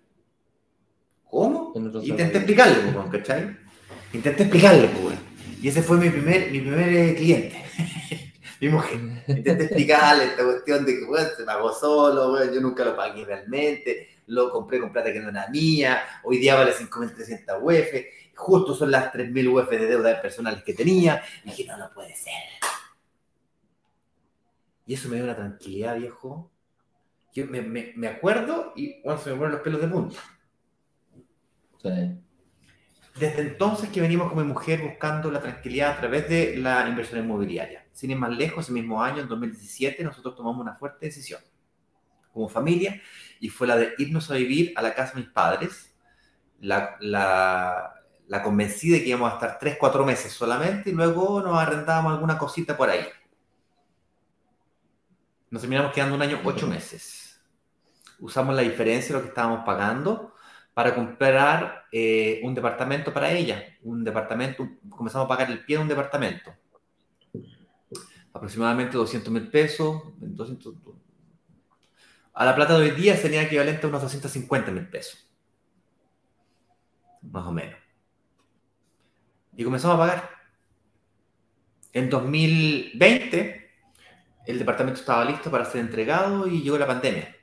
¿Cómo? 1.23 1.71
Intenté 1.75 2.37
explicarle, 2.37 2.91
pues, 2.91 3.11
¿cachai? 3.11 3.57
Intenté 4.13 4.43
explicarle, 4.43 4.89
pues. 4.89 5.17
Y 5.61 5.69
ese 5.69 5.81
fue 5.81 5.97
mi 5.97 6.09
primer, 6.09 6.51
mi 6.51 6.59
primer 6.59 6.89
eh, 6.89 7.15
cliente. 7.15 7.63
mi 8.61 8.69
mujer. 8.69 8.99
Intenté 9.27 9.63
explicarle 9.63 10.25
esta 10.25 10.43
cuestión 10.43 10.85
de 10.85 10.99
que, 10.99 11.05
bueno, 11.05 11.29
se 11.35 11.43
pagó 11.43 11.73
solo, 11.73 12.31
bueno, 12.31 12.53
yo 12.53 12.59
nunca 12.59 12.83
lo 12.83 12.95
pagué 12.95 13.23
realmente, 13.23 14.09
lo 14.27 14.51
compré 14.51 14.79
con 14.79 14.91
plata 14.91 15.13
que 15.13 15.19
no 15.19 15.29
era 15.29 15.47
mía, 15.49 16.03
hoy 16.23 16.37
día 16.37 16.55
vale 16.55 16.73
5.300 16.73 17.59
UF, 17.61 18.05
justo 18.41 18.73
son 18.73 18.91
las 18.91 19.13
3.000 19.13 19.47
UF 19.47 19.69
de 19.69 19.85
deuda 19.85 20.21
personales 20.21 20.63
que 20.63 20.73
tenía, 20.73 21.23
y 21.43 21.49
dije, 21.49 21.65
no, 21.65 21.77
no 21.77 21.91
puede 21.93 22.15
ser. 22.15 22.33
Y 24.85 24.95
eso 24.95 25.07
me 25.09 25.15
dio 25.15 25.25
una 25.25 25.35
tranquilidad, 25.35 25.95
viejo. 25.97 26.51
Yo 27.33 27.45
me, 27.45 27.61
me, 27.61 27.93
me 27.95 28.07
acuerdo 28.07 28.73
y, 28.75 29.01
bueno, 29.03 29.21
se 29.21 29.29
me 29.29 29.37
ponen 29.37 29.53
los 29.53 29.61
pelos 29.61 29.79
de 29.79 29.87
punta. 29.87 30.19
Sí. 31.81 31.89
Desde 33.15 33.41
entonces 33.41 33.89
que 33.89 34.01
venimos 34.01 34.29
con 34.29 34.39
mi 34.39 34.43
mujer 34.43 34.81
buscando 34.81 35.31
la 35.31 35.41
tranquilidad 35.41 35.91
a 35.91 35.99
través 35.99 36.27
de 36.27 36.57
la 36.57 36.87
inversión 36.87 37.23
inmobiliaria. 37.23 37.85
Sin 37.91 38.11
ir 38.11 38.17
más 38.17 38.31
lejos, 38.31 38.65
ese 38.65 38.73
mismo 38.73 39.03
año, 39.03 39.21
en 39.21 39.27
2017, 39.27 40.03
nosotros 40.03 40.35
tomamos 40.35 40.61
una 40.61 40.75
fuerte 40.75 41.05
decisión 41.05 41.41
como 42.33 42.49
familia 42.49 43.01
y 43.39 43.49
fue 43.49 43.67
la 43.67 43.75
de 43.75 43.93
irnos 43.97 44.31
a 44.31 44.35
vivir 44.35 44.73
a 44.75 44.81
la 44.81 44.93
casa 44.93 45.13
de 45.13 45.21
mis 45.21 45.29
padres. 45.29 45.93
La, 46.59 46.95
la, 46.99 48.00
la 48.31 48.41
convencí 48.41 48.89
de 48.89 49.03
que 49.03 49.09
íbamos 49.09 49.29
a 49.29 49.33
estar 49.33 49.59
3, 49.59 49.75
4 49.77 50.05
meses 50.05 50.31
solamente 50.31 50.89
y 50.89 50.93
luego 50.93 51.41
nos 51.41 51.59
arrendábamos 51.59 52.13
alguna 52.13 52.37
cosita 52.37 52.77
por 52.77 52.89
ahí. 52.89 53.05
Nos 55.49 55.61
terminamos 55.61 55.91
quedando 55.91 56.15
un 56.15 56.21
año, 56.21 56.39
8 56.41 56.65
meses. 56.65 57.41
Usamos 58.19 58.55
la 58.55 58.61
diferencia 58.61 59.09
de 59.09 59.19
lo 59.19 59.23
que 59.23 59.27
estábamos 59.27 59.65
pagando 59.65 60.33
para 60.73 60.95
comprar 60.95 61.83
eh, 61.91 62.39
un 62.43 62.55
departamento 62.55 63.11
para 63.11 63.29
ella. 63.29 63.65
Un 63.83 64.01
departamento, 64.01 64.65
comenzamos 64.87 65.25
a 65.25 65.27
pagar 65.27 65.51
el 65.51 65.65
pie 65.65 65.75
de 65.75 65.81
un 65.81 65.89
departamento 65.89 66.53
aproximadamente 68.31 68.95
200 68.95 69.29
mil 69.29 69.49
pesos. 69.49 70.03
200, 70.19 70.73
a 72.33 72.45
la 72.45 72.55
plata 72.55 72.79
de 72.79 72.89
hoy 72.89 72.91
día 72.91 73.17
sería 73.17 73.41
equivalente 73.41 73.85
a 73.85 73.89
unos 73.89 74.03
250 74.03 74.71
mil 74.71 74.87
pesos. 74.87 75.29
Más 77.23 77.45
o 77.45 77.51
menos. 77.51 77.80
Y 79.61 79.63
comenzamos 79.63 79.93
a 79.93 79.99
pagar. 79.99 80.29
En 81.93 82.09
2020, 82.09 83.69
el 84.47 84.57
departamento 84.57 84.99
estaba 84.99 85.23
listo 85.23 85.51
para 85.51 85.65
ser 85.65 85.81
entregado 85.81 86.47
y 86.47 86.63
llegó 86.63 86.79
la 86.79 86.87
pandemia. 86.87 87.35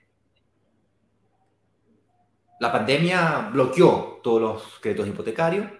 La 2.59 2.73
pandemia 2.73 3.51
bloqueó 3.53 4.21
todos 4.21 4.41
los 4.43 4.81
créditos 4.81 5.07
hipotecarios 5.07 5.71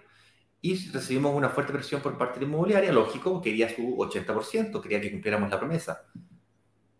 y 0.61 0.89
recibimos 0.91 1.35
una 1.35 1.49
fuerte 1.49 1.73
presión 1.73 1.99
por 1.99 2.17
parte 2.17 2.39
de 2.39 2.45
inmobiliaria, 2.45 2.93
lógico, 2.93 3.41
quería 3.41 3.67
su 3.75 3.97
80%, 3.97 4.81
quería 4.81 5.01
que 5.01 5.11
cumpliéramos 5.11 5.49
la 5.49 5.59
promesa. 5.59 6.05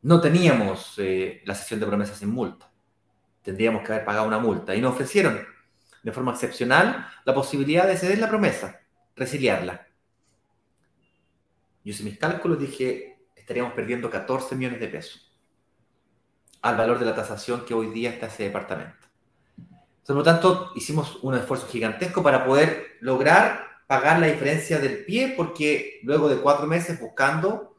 No 0.01 0.19
teníamos 0.19 0.95
eh, 0.97 1.43
la 1.45 1.55
sesión 1.55 1.79
de 1.79 1.85
promesas 1.85 2.17
sin 2.17 2.31
multa. 2.31 2.69
Tendríamos 3.41 3.83
que 3.83 3.93
haber 3.93 4.03
pagado 4.03 4.27
una 4.27 4.39
multa 4.39 4.75
y 4.75 4.81
nos 4.81 4.95
ofrecieron 4.95 5.39
de 6.03 6.11
forma 6.11 6.33
excepcional 6.33 7.07
la 7.23 7.33
posibilidad 7.33 7.87
de 7.87 7.95
ceder 7.95 8.19
la 8.19 8.27
promesa, 8.27 8.81
resiliarla. 9.19 9.87
Yo 11.83 11.91
hice 11.91 12.03
mis 12.03 12.17
cálculos 12.17 12.57
y 12.61 12.65
dije, 12.65 13.19
estaríamos 13.35 13.73
perdiendo 13.73 14.09
14 14.09 14.55
millones 14.55 14.79
de 14.79 14.87
pesos 14.87 15.25
al 16.61 16.75
valor 16.75 16.99
de 16.99 17.05
la 17.05 17.15
tasación 17.15 17.65
que 17.65 17.73
hoy 17.73 17.87
día 17.87 18.09
está 18.09 18.27
ese 18.27 18.43
departamento. 18.43 19.07
Por 20.05 20.15
lo 20.15 20.23
tanto, 20.23 20.71
hicimos 20.75 21.19
un 21.21 21.35
esfuerzo 21.35 21.67
gigantesco 21.67 22.23
para 22.23 22.43
poder 22.43 22.97
lograr 22.99 23.69
pagar 23.85 24.19
la 24.19 24.27
diferencia 24.27 24.79
del 24.79 25.03
pie, 25.05 25.33
porque 25.35 25.99
luego 26.03 26.29
de 26.29 26.37
cuatro 26.37 26.67
meses 26.67 26.99
buscando 26.99 27.75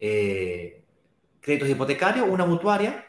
eh, 0.00 0.82
créditos 1.40 1.68
hipotecarios, 1.68 2.26
una 2.28 2.46
mutuaria 2.46 3.06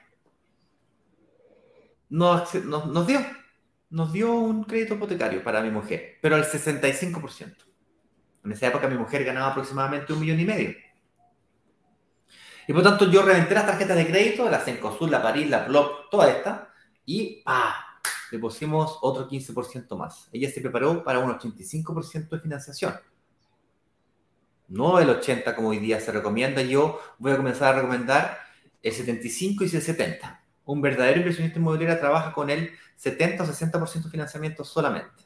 nos, 2.10 2.54
nos, 2.66 3.08
dio, 3.08 3.20
nos 3.94 4.12
dio 4.12 4.34
un 4.34 4.64
crédito 4.64 4.96
hipotecario 4.96 5.44
para 5.44 5.62
mi 5.62 5.70
mujer, 5.70 6.18
pero 6.20 6.36
al 6.36 6.44
65%. 6.46 7.56
En 8.44 8.52
esa 8.52 8.68
época 8.68 8.88
mi 8.88 8.98
mujer 8.98 9.24
ganaba 9.24 9.52
aproximadamente 9.52 10.12
un 10.12 10.20
millón 10.20 10.40
y 10.40 10.46
medio. 10.46 10.76
Y 12.68 12.74
por 12.74 12.82
tanto 12.82 13.10
yo 13.12 13.22
reventé 13.22 13.54
las 13.54 13.68
tarjetas 13.68 13.96
de 13.96 14.08
crédito, 14.08 14.50
la 14.50 14.60
Cencosud, 14.60 15.10
la 15.10 15.22
París, 15.22 15.48
la 15.48 15.68
Plop, 15.68 16.10
toda 16.10 16.28
esta, 16.32 16.70
y 17.06 17.44
¡pa! 17.44 18.00
le 18.32 18.40
pusimos 18.40 18.98
otro 19.04 19.30
15% 19.30 19.96
más. 19.96 20.28
Ella 20.32 20.50
se 20.50 20.60
preparó 20.60 21.04
para 21.04 21.20
un 21.20 21.30
85% 21.30 22.30
de 22.30 22.40
financiación. 22.40 22.96
No 24.70 24.98
el 24.98 25.08
80% 25.08 25.54
como 25.54 25.70
hoy 25.70 25.78
día 25.78 26.00
se 26.00 26.12
recomienda. 26.12 26.64
Yo 26.64 27.00
voy 27.20 27.34
a 27.34 27.38
comenzar 27.38 27.76
a 27.76 27.78
recomendar 27.78 28.40
el 28.82 28.92
75 28.92 29.66
y 29.66 29.76
el 29.76 29.82
70. 29.84 30.43
Un 30.66 30.82
verdadero 30.82 31.20
inversionista 31.20 31.60
inmobiliario 31.60 32.00
trabaja 32.00 32.32
con 32.32 32.50
el 32.50 32.72
70 32.96 33.44
o 33.44 33.48
60% 33.48 34.04
de 34.04 34.10
financiamiento 34.10 34.64
solamente. 34.64 35.24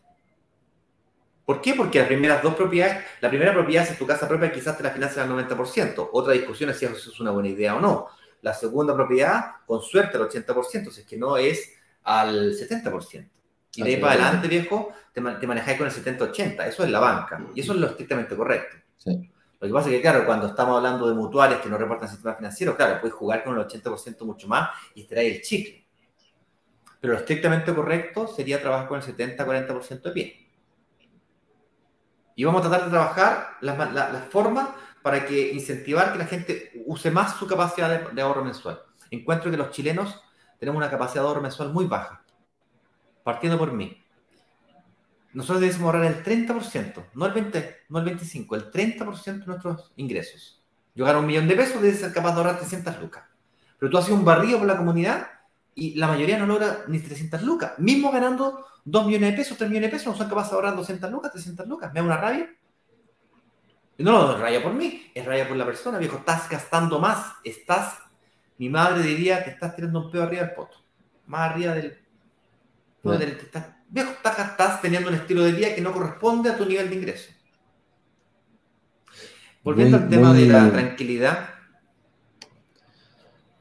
¿Por 1.45 1.61
qué? 1.61 1.75
Porque 1.75 1.99
las 1.99 2.07
primeras 2.07 2.43
dos 2.43 2.55
propiedades, 2.55 3.05
la 3.21 3.29
primera 3.29 3.53
propiedad, 3.53 3.85
si 3.85 3.93
es 3.93 3.97
tu 3.97 4.05
casa 4.05 4.27
propia, 4.27 4.51
quizás 4.51 4.75
te 4.75 4.83
la 4.83 4.89
financias 4.89 5.25
al 5.25 5.31
90%. 5.31 6.09
Otra 6.11 6.33
discusión 6.33 6.69
es 6.71 6.77
si 6.77 6.85
eso 6.85 7.09
es 7.09 7.19
una 7.21 7.31
buena 7.31 7.47
idea 7.47 7.75
o 7.75 7.79
no. 7.79 8.07
La 8.41 8.53
segunda 8.53 8.93
propiedad, 8.93 9.51
con 9.65 9.81
suerte, 9.81 10.17
al 10.17 10.27
80%, 10.27 10.91
si 10.91 11.01
es 11.01 11.07
que 11.07 11.17
no 11.17 11.37
es 11.37 11.73
al 12.03 12.51
70%. 12.53 13.29
Y 13.75 13.83
de 13.83 13.89
ahí 13.89 13.97
para 13.97 14.13
adelante, 14.13 14.47
viejo, 14.49 14.91
te, 15.13 15.21
te 15.21 15.47
manejáis 15.47 15.77
con 15.77 15.87
el 15.87 15.93
70-80. 15.93 16.67
Eso 16.67 16.83
es 16.83 16.89
la 16.89 16.99
banca. 16.99 17.41
Y 17.55 17.61
eso 17.61 17.73
es 17.73 17.79
lo 17.79 17.87
estrictamente 17.87 18.35
correcto. 18.35 18.75
Lo 19.59 19.67
que 19.67 19.73
pasa 19.73 19.89
es 19.89 19.95
que, 19.95 20.01
claro, 20.01 20.25
cuando 20.25 20.47
estamos 20.47 20.77
hablando 20.77 21.07
de 21.07 21.15
mutuales 21.15 21.59
que 21.59 21.69
no 21.69 21.77
reportan 21.77 22.09
sistema 22.09 22.35
financiero, 22.35 22.75
claro, 22.75 22.99
puedes 23.01 23.15
jugar 23.15 23.43
con 23.43 23.57
el 23.57 23.65
80% 23.65 24.23
mucho 24.23 24.47
más 24.47 24.69
y 24.93 25.01
extraer 25.01 25.33
el 25.33 25.41
chicle. 25.41 25.87
Pero 26.99 27.13
lo 27.13 27.19
estrictamente 27.19 27.73
correcto 27.73 28.27
sería 28.27 28.61
trabajar 28.61 28.87
con 28.87 29.01
el 29.01 29.05
70-40% 29.05 30.01
de 30.01 30.11
pie. 30.11 30.47
Y 32.35 32.43
vamos 32.43 32.63
a 32.63 32.69
tratar 32.69 32.85
de 32.85 32.91
trabajar 32.91 33.57
las, 33.61 34.25
formas 34.29 34.69
para 35.01 35.25
que 35.25 35.53
incentivar 35.53 36.11
que 36.11 36.19
la 36.19 36.27
gente 36.27 36.83
use 36.85 37.09
más 37.09 37.35
su 37.35 37.47
capacidad 37.47 38.11
de, 38.11 38.21
ahorro 38.21 38.43
mensual. 38.43 38.79
Encuentro 39.09 39.49
que 39.49 39.57
los 39.57 39.71
chilenos 39.71 40.21
tenemos 40.59 40.77
una 40.77 40.89
capacidad 40.89 41.23
de 41.23 41.29
ahorro 41.29 41.41
mensual 41.41 41.73
muy 41.73 41.85
baja, 41.85 42.23
partiendo 43.23 43.57
por 43.57 43.71
mí. 43.71 44.03
Nosotros 45.37 45.61
debemos 45.61 45.83
ahorrar 45.83 46.05
el 46.05 46.23
30%, 46.23 47.09
no 47.13 47.25
el 47.27 47.31
20, 47.31 47.75
no 47.89 47.99
el 47.99 48.05
25, 48.05 48.55
el 48.55 48.71
30% 48.71 49.23
de 49.23 49.45
nuestros 49.45 49.93
ingresos. 49.95 50.63
Yo 50.95 51.05
gano 51.05 51.19
un 51.19 51.27
millón 51.27 51.47
de 51.47 51.55
pesos, 51.55 51.79
debes 51.79 51.99
ser 51.99 52.11
capaz 52.11 52.31
de 52.31 52.37
ahorrar 52.37 52.57
300 52.57 52.99
lucas. 52.99 53.23
Pero 53.77 53.91
tú 53.91 53.99
haces 53.99 54.09
un 54.09 54.25
barrido 54.25 54.57
por 54.57 54.65
la 54.65 54.75
comunidad 54.75 55.27
y 55.75 55.93
la 55.93 56.07
mayoría 56.07 56.39
no 56.39 56.47
logra 56.47 56.85
ni 56.87 56.97
300 56.97 57.43
lucas. 57.43 57.73
Mismo 57.77 58.11
ganando 58.11 58.65
2 58.83 59.05
millones 59.05 59.29
de 59.29 59.37
pesos, 59.37 59.55
3 59.59 59.69
millones 59.69 59.91
de 59.91 59.97
pesos, 59.97 60.11
no 60.11 60.17
son 60.17 60.27
capaces 60.27 60.49
de 60.49 60.55
ahorrar 60.55 60.75
200 60.75 61.11
lucas, 61.11 61.31
300 61.31 61.67
lucas. 61.67 61.93
Me 61.93 61.99
da 61.99 62.05
una 62.07 62.17
rabia. 62.17 62.49
No, 63.99 64.11
no, 64.25 64.33
es 64.33 64.39
rabia 64.39 64.63
por 64.63 64.73
mí, 64.73 65.11
es 65.13 65.23
rabia 65.23 65.47
por 65.47 65.55
la 65.55 65.65
persona, 65.65 65.99
viejo. 65.99 66.17
Estás 66.17 66.49
gastando 66.49 66.97
más. 66.97 67.33
Estás, 67.43 67.99
mi 68.57 68.69
madre 68.69 69.03
diría 69.03 69.43
que 69.43 69.51
estás 69.51 69.75
tirando 69.75 70.03
un 70.03 70.09
pedo 70.09 70.23
arriba 70.23 70.45
del 70.45 70.55
poto. 70.55 70.77
Más 71.27 71.51
arriba 71.51 71.75
del. 71.75 71.95
Viejo, 73.89 74.11
estás, 74.11 74.81
teniendo 74.81 75.09
un 75.09 75.15
estilo 75.15 75.43
de 75.43 75.51
vida 75.51 75.75
que 75.75 75.81
no 75.81 75.93
corresponde 75.93 76.49
a 76.49 76.57
tu 76.57 76.65
nivel 76.65 76.89
de 76.89 76.95
ingreso. 76.95 77.31
Volviendo 79.63 79.97
al 79.97 80.09
tema 80.09 80.33
de 80.33 80.45
la 80.45 80.71
tranquilidad. 80.71 81.49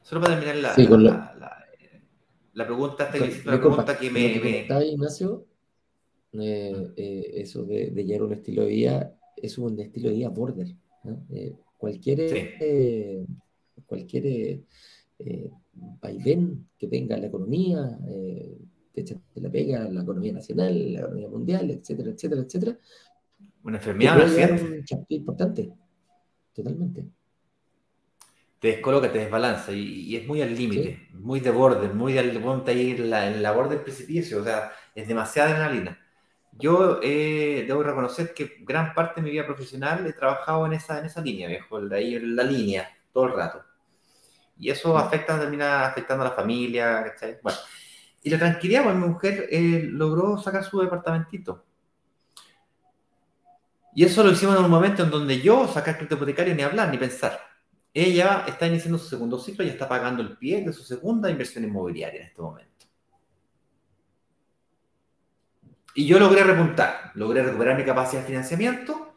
Solo 0.03 0.21
para 0.21 0.39
terminar 0.39 0.77
la, 0.77 1.57
la 2.57 2.65
pregunta, 2.65 3.03
esta 3.03 3.19
que, 3.19 3.43
la 3.45 3.59
pregunta 3.59 3.97
que 3.99 4.09
me... 4.09 4.39
me... 4.39 4.85
Ignacio, 4.87 5.45
eh, 6.33 6.91
eh, 6.95 7.31
eso 7.35 7.63
de, 7.63 7.91
de, 7.91 8.03
llevar 8.03 8.23
un 8.23 8.33
estilo 8.33 8.63
de 8.63 8.69
vida, 8.69 9.15
es 9.35 9.59
un 9.59 9.79
estilo 9.79 10.09
de 10.09 10.15
vida 10.15 10.29
border. 10.29 10.75
Eh, 11.29 11.53
cualquier 11.77 13.27
cualquier 13.85 14.61
vaivén 16.01 16.67
que 16.79 16.87
tenga 16.87 17.15
la 17.17 17.27
economía, 17.27 17.99
te 19.03 19.41
la 19.41 19.49
pega 19.49 19.89
la 19.89 20.01
economía 20.01 20.33
nacional, 20.33 20.93
la 20.93 20.99
economía 20.99 21.27
mundial, 21.29 21.71
etcétera, 21.71 22.11
etcétera, 22.11 22.41
etcétera. 22.41 22.77
Una 23.63 23.77
enfermedad, 23.77 24.17
un 24.61 25.05
importante, 25.09 25.73
totalmente 26.53 27.05
te 28.59 28.69
descoloca, 28.69 29.11
te 29.11 29.19
desbalanza 29.19 29.71
y, 29.71 30.15
es 30.15 30.27
muy 30.27 30.41
al 30.41 30.55
límite, 30.55 31.09
muy 31.13 31.39
de 31.39 31.51
borde, 31.51 31.89
muy 31.89 32.17
al 32.17 32.31
ponte 32.41 32.71
ahí 32.71 32.91
en 32.91 33.09
la, 33.09 33.27
en 33.27 33.43
la 33.43 33.51
borde 33.51 33.75
del 33.75 33.83
precipicio, 33.83 34.41
o 34.41 34.43
sea, 34.43 34.71
es 34.95 35.07
demasiada 35.07 35.49
adrenalina. 35.51 35.99
Yo 36.53 36.99
eh, 37.03 37.65
debo 37.67 37.83
reconocer 37.83 38.33
que 38.33 38.57
gran 38.61 38.95
parte 38.95 39.21
de 39.21 39.25
mi 39.25 39.31
vida 39.31 39.45
profesional 39.45 40.07
he 40.07 40.13
trabajado 40.13 40.65
en 40.65 40.73
esa, 40.73 40.99
en 40.99 41.05
esa 41.05 41.21
línea, 41.21 41.47
viejo, 41.47 41.79
de 41.79 41.95
ahí 41.95 42.15
en 42.15 42.35
la 42.35 42.43
línea, 42.43 42.89
todo 43.13 43.25
el 43.25 43.33
rato. 43.33 43.63
Y 44.57 44.71
eso 44.71 44.91
mm. 44.93 44.97
afecta, 44.97 45.39
termina 45.39 45.85
afectando 45.85 46.23
a 46.25 46.29
la 46.29 46.33
familia, 46.33 47.03
¿cachai? 47.03 47.37
Bueno, 47.43 47.59
y 48.27 48.29
la 48.29 48.37
tranquilidad, 48.39 48.83
pues 48.83 48.95
mi 48.95 49.07
mujer 49.07 49.47
eh, 49.49 49.87
logró 49.89 50.37
sacar 50.37 50.61
su 50.65 50.81
departamentito. 50.81 51.63
Y 53.95 54.03
eso 54.03 54.21
lo 54.21 54.31
hicimos 54.31 54.57
en 54.57 54.65
un 54.65 54.69
momento 54.69 55.03
en 55.03 55.09
donde 55.09 55.39
yo 55.39 55.65
sacar 55.65 55.95
crédito 55.95 56.15
hipotecario 56.15 56.53
ni 56.53 56.61
hablar, 56.61 56.89
ni 56.89 56.97
pensar. 56.97 57.39
Ella 57.93 58.43
está 58.45 58.67
iniciando 58.67 58.99
su 58.99 59.07
segundo 59.07 59.39
ciclo 59.39 59.63
y 59.63 59.69
está 59.69 59.87
pagando 59.87 60.21
el 60.21 60.37
pie 60.37 60.61
de 60.61 60.73
su 60.73 60.83
segunda 60.83 61.31
inversión 61.31 61.63
inmobiliaria 61.63 62.19
en 62.19 62.27
este 62.27 62.41
momento. 62.41 62.85
Y 65.95 66.05
yo 66.05 66.19
logré 66.19 66.43
repuntar, 66.43 67.11
logré 67.15 67.41
recuperar 67.43 67.77
mi 67.77 67.85
capacidad 67.85 68.21
de 68.21 68.27
financiamiento 68.27 69.15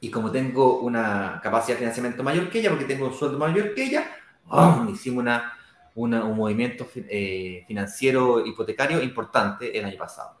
y 0.00 0.10
como 0.10 0.32
tengo 0.32 0.80
una 0.80 1.40
capacidad 1.40 1.76
de 1.76 1.78
financiamiento 1.78 2.24
mayor 2.24 2.50
que 2.50 2.58
ella, 2.58 2.70
porque 2.70 2.84
tengo 2.84 3.06
un 3.06 3.14
sueldo 3.14 3.38
mayor 3.38 3.74
que 3.74 3.84
ella, 3.84 4.10
¡oh! 4.48 4.86
hicimos 4.90 5.22
una, 5.22 5.57
un 6.04 6.36
movimiento 6.36 6.88
eh, 6.94 7.64
financiero 7.66 8.44
hipotecario 8.46 9.02
importante 9.02 9.76
el 9.76 9.84
año 9.84 9.98
pasado. 9.98 10.38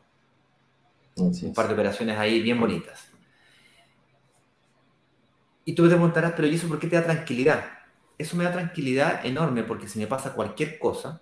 Un 1.16 1.52
par 1.52 1.66
de 1.66 1.74
operaciones 1.74 2.16
ahí 2.16 2.40
bien 2.40 2.60
bonitas. 2.60 3.10
Y 5.64 5.74
tú 5.74 5.82
te 5.82 5.90
preguntarás, 5.90 6.32
pero 6.36 6.46
¿y 6.46 6.54
eso 6.54 6.68
por 6.68 6.78
qué 6.78 6.86
te 6.86 6.96
da 6.96 7.04
tranquilidad? 7.04 7.64
Eso 8.16 8.36
me 8.36 8.44
da 8.44 8.52
tranquilidad 8.52 9.26
enorme 9.26 9.64
porque 9.64 9.88
si 9.88 9.98
me 9.98 10.06
pasa 10.06 10.32
cualquier 10.32 10.78
cosa, 10.78 11.20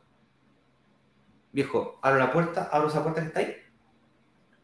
viejo, 1.53 1.99
abro 2.03 2.19
la 2.19 2.31
puerta, 2.31 2.69
abro 2.71 2.89
esa 2.89 3.03
puerta 3.03 3.23
que 3.23 3.29
está 3.29 3.41
ahí, 3.41 3.57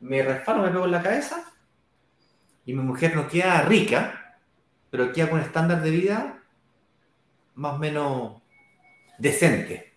me 0.01 0.23
resfalo, 0.23 0.63
me 0.63 0.71
pego 0.71 0.85
en 0.85 0.91
la 0.91 1.03
cabeza 1.03 1.45
y 2.67 2.75
mi 2.75 2.83
mujer 2.83 3.17
no 3.17 3.27
queda 3.27 3.63
rica, 3.63 4.39
pero 4.91 5.13
queda 5.13 5.31
con 5.31 5.39
un 5.39 5.47
estándar 5.47 5.83
de 5.83 5.91
vida 5.91 6.43
más 7.55 7.75
o 7.75 7.79
menos 7.79 8.42
decente. 9.23 9.93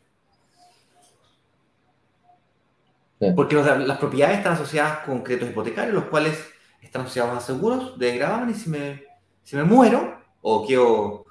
Porque 3.36 3.56
las 3.56 3.98
propiedades 3.98 4.38
están 4.38 4.54
asociadas 4.54 5.00
con 5.00 5.24
créditos 5.24 5.50
hipotecarios, 5.50 5.96
los 5.96 6.06
cuales 6.06 6.38
están 6.82 7.04
asociados 7.04 7.36
a 7.36 7.40
seguros 7.42 7.98
de 7.98 8.18
gravamen 8.18 8.52
y 8.52 8.54
si 8.54 8.70
me 8.70 9.04
si 9.44 9.56
me 9.56 9.64
muero 9.64 10.22
o 10.42 10.68
quedo 10.68 11.26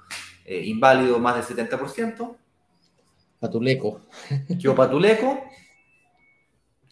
eh, 0.45 0.61
inválido 0.65 1.19
más 1.19 1.47
del 1.47 1.69
70%, 1.69 2.37
patuleco. 3.39 4.01
Quedo 4.61 4.73
patuleco, 4.73 5.43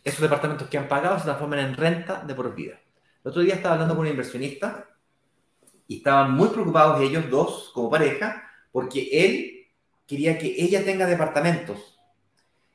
esos 0.03 0.21
departamentos 0.21 0.67
que 0.67 0.77
han 0.77 0.87
pagado 0.87 1.17
se 1.17 1.23
transforman 1.25 1.59
en 1.59 1.75
renta 1.75 2.23
de 2.25 2.35
por 2.35 2.53
vida. 2.53 2.79
El 3.23 3.29
otro 3.31 3.41
día 3.41 3.55
estaba 3.55 3.75
hablando 3.75 3.95
con 3.95 4.05
un 4.05 4.11
inversionista 4.11 4.89
y 5.87 5.97
estaban 5.97 6.31
muy 6.31 6.49
preocupados 6.49 7.01
ellos 7.01 7.29
dos 7.29 7.71
como 7.73 7.89
pareja 7.89 8.43
porque 8.71 9.07
él 9.11 9.62
quería 10.13 10.37
que 10.37 10.53
ella 10.55 10.85
tenga 10.85 11.07
departamentos. 11.07 11.99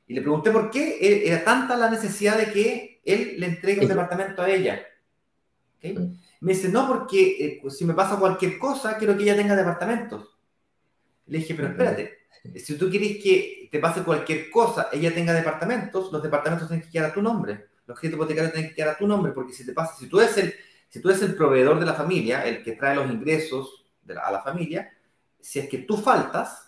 Y 0.09 0.14
le 0.14 0.22
pregunté 0.22 0.51
por 0.51 0.70
qué 0.70 0.99
era 1.24 1.45
tanta 1.45 1.76
la 1.76 1.89
necesidad 1.89 2.36
de 2.36 2.51
que 2.51 3.01
él 3.05 3.36
le 3.39 3.47
entregue 3.47 3.82
un 3.82 3.89
departamento 3.89 4.43
a 4.43 4.51
ella. 4.51 4.82
¿Okay? 5.76 5.97
Me 6.41 6.53
dice, 6.53 6.68
no, 6.68 6.89
porque 6.89 7.36
eh, 7.39 7.59
pues, 7.62 7.76
si 7.76 7.84
me 7.84 7.95
pasa 7.95 8.18
cualquier 8.18 8.59
cosa, 8.59 8.99
quiero 8.99 9.16
que 9.16 9.22
ella 9.22 9.36
tenga 9.36 9.55
departamentos. 9.55 10.36
Le 11.26 11.39
dije, 11.39 11.55
pero 11.55 11.68
espérate, 11.68 12.18
si 12.57 12.76
tú 12.76 12.91
quieres 12.91 13.22
que 13.22 13.68
te 13.70 13.78
pase 13.78 14.03
cualquier 14.03 14.51
cosa, 14.51 14.89
ella 14.93 15.14
tenga 15.14 15.32
departamentos, 15.32 16.11
los 16.11 16.22
departamentos 16.22 16.66
tienen 16.66 16.84
que 16.84 16.91
quedar 16.91 17.11
a 17.11 17.14
tu 17.14 17.22
nombre. 17.22 17.66
Los 17.86 18.01
créditos 18.01 18.18
hipotecarios 18.18 18.53
tienen 18.53 18.70
que 18.70 18.74
quedar 18.74 18.95
a 18.95 18.99
tu 18.99 19.07
nombre, 19.07 19.30
porque 19.30 19.53
si 19.53 19.64
te 19.64 19.72
pasa, 19.72 19.95
si 19.95 20.09
tú 20.09 20.18
eres 20.18 20.36
el, 20.39 20.53
si 20.89 21.01
tú 21.01 21.09
eres 21.09 21.22
el 21.22 21.36
proveedor 21.36 21.78
de 21.78 21.86
la 21.86 21.95
familia, 21.95 22.45
el 22.45 22.64
que 22.64 22.72
trae 22.72 22.97
los 22.97 23.09
ingresos 23.09 23.84
a 24.20 24.32
la 24.32 24.43
familia, 24.43 24.91
si 25.39 25.61
es 25.61 25.68
que 25.68 25.78
tú 25.78 25.97
faltas, 25.97 26.68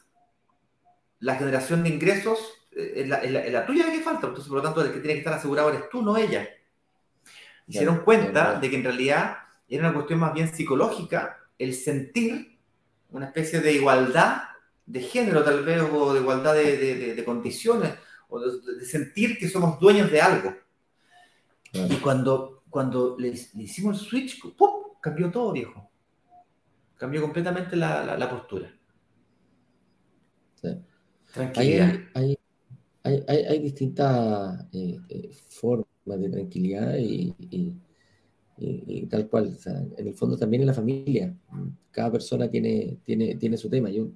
la 1.21 1.37
generación 1.37 1.83
de 1.83 1.91
ingresos 1.91 2.39
eh, 2.73 2.93
es 2.97 3.09
la, 3.09 3.23
la, 3.23 3.67
tuya 3.67 3.91
que 3.91 4.01
falta. 4.01 4.27
Entonces, 4.27 4.49
por 4.49 4.59
lo 4.59 4.63
tanto, 4.63 4.83
el 4.83 4.93
que 4.93 5.01
tiene 5.01 5.15
que 5.15 5.21
estar 5.21 5.35
asegurado 5.35 5.71
eres 5.71 5.89
tú, 5.89 6.03
no 6.03 6.17
ella. 6.17 6.49
Y 7.67 7.73
se 7.73 7.81
dieron 7.81 8.01
cuenta 8.01 8.59
de 8.59 8.69
que 8.69 8.77
en 8.77 8.85
realidad 8.85 9.37
era 9.69 9.85
una 9.85 9.95
cuestión 9.95 10.19
más 10.19 10.35
bien 10.35 10.53
psicológica, 10.53 11.39
el 11.59 11.75
sentir 11.75 12.59
una 13.11 13.27
especie 13.27 13.61
de 13.61 13.73
igualdad 13.73 14.43
de 14.87 15.01
género 15.01 15.45
tal 15.45 15.65
vez, 15.65 15.81
o 15.83 16.13
de 16.13 16.21
igualdad 16.21 16.55
de, 16.55 17.23
condiciones, 17.25 17.95
o 18.29 18.41
de, 18.41 18.85
sentir 18.85 19.39
que 19.39 19.49
somos 19.49 19.79
dueños 19.79 20.11
de 20.11 20.21
algo. 20.21 20.55
Y 21.73 21.97
cuando, 21.97 22.65
cuando 22.69 23.17
le, 23.19 23.29
hicimos 23.29 24.01
el 24.01 24.07
switch, 24.09 24.43
¡pum! 24.57 24.97
cambió 25.01 25.31
todo, 25.31 25.53
viejo. 25.53 25.89
Cambió 26.97 27.21
completamente 27.21 27.77
la, 27.77 28.29
postura. 28.29 28.75
Tranquilidad. 31.33 31.95
Hay, 32.15 32.39
hay, 33.03 33.59
distintas 33.61 34.67
eh, 34.73 34.99
eh, 35.09 35.31
formas 35.49 35.87
de 36.07 36.29
tranquilidad 36.29 36.97
y 36.99 37.35
y, 38.61 39.07
tal 39.07 39.29
cual. 39.29 39.57
en 39.97 40.07
el 40.07 40.15
fondo 40.15 40.37
también 40.37 40.63
en 40.63 40.67
la 40.69 40.75
familia. 40.75 41.35
Cada 41.91 42.13
persona 42.13 42.49
tiene, 42.49 42.99
tiene, 43.05 43.35
tiene 43.37 43.57
su 43.57 43.69
tema. 43.69 43.91
Yo 43.91 44.11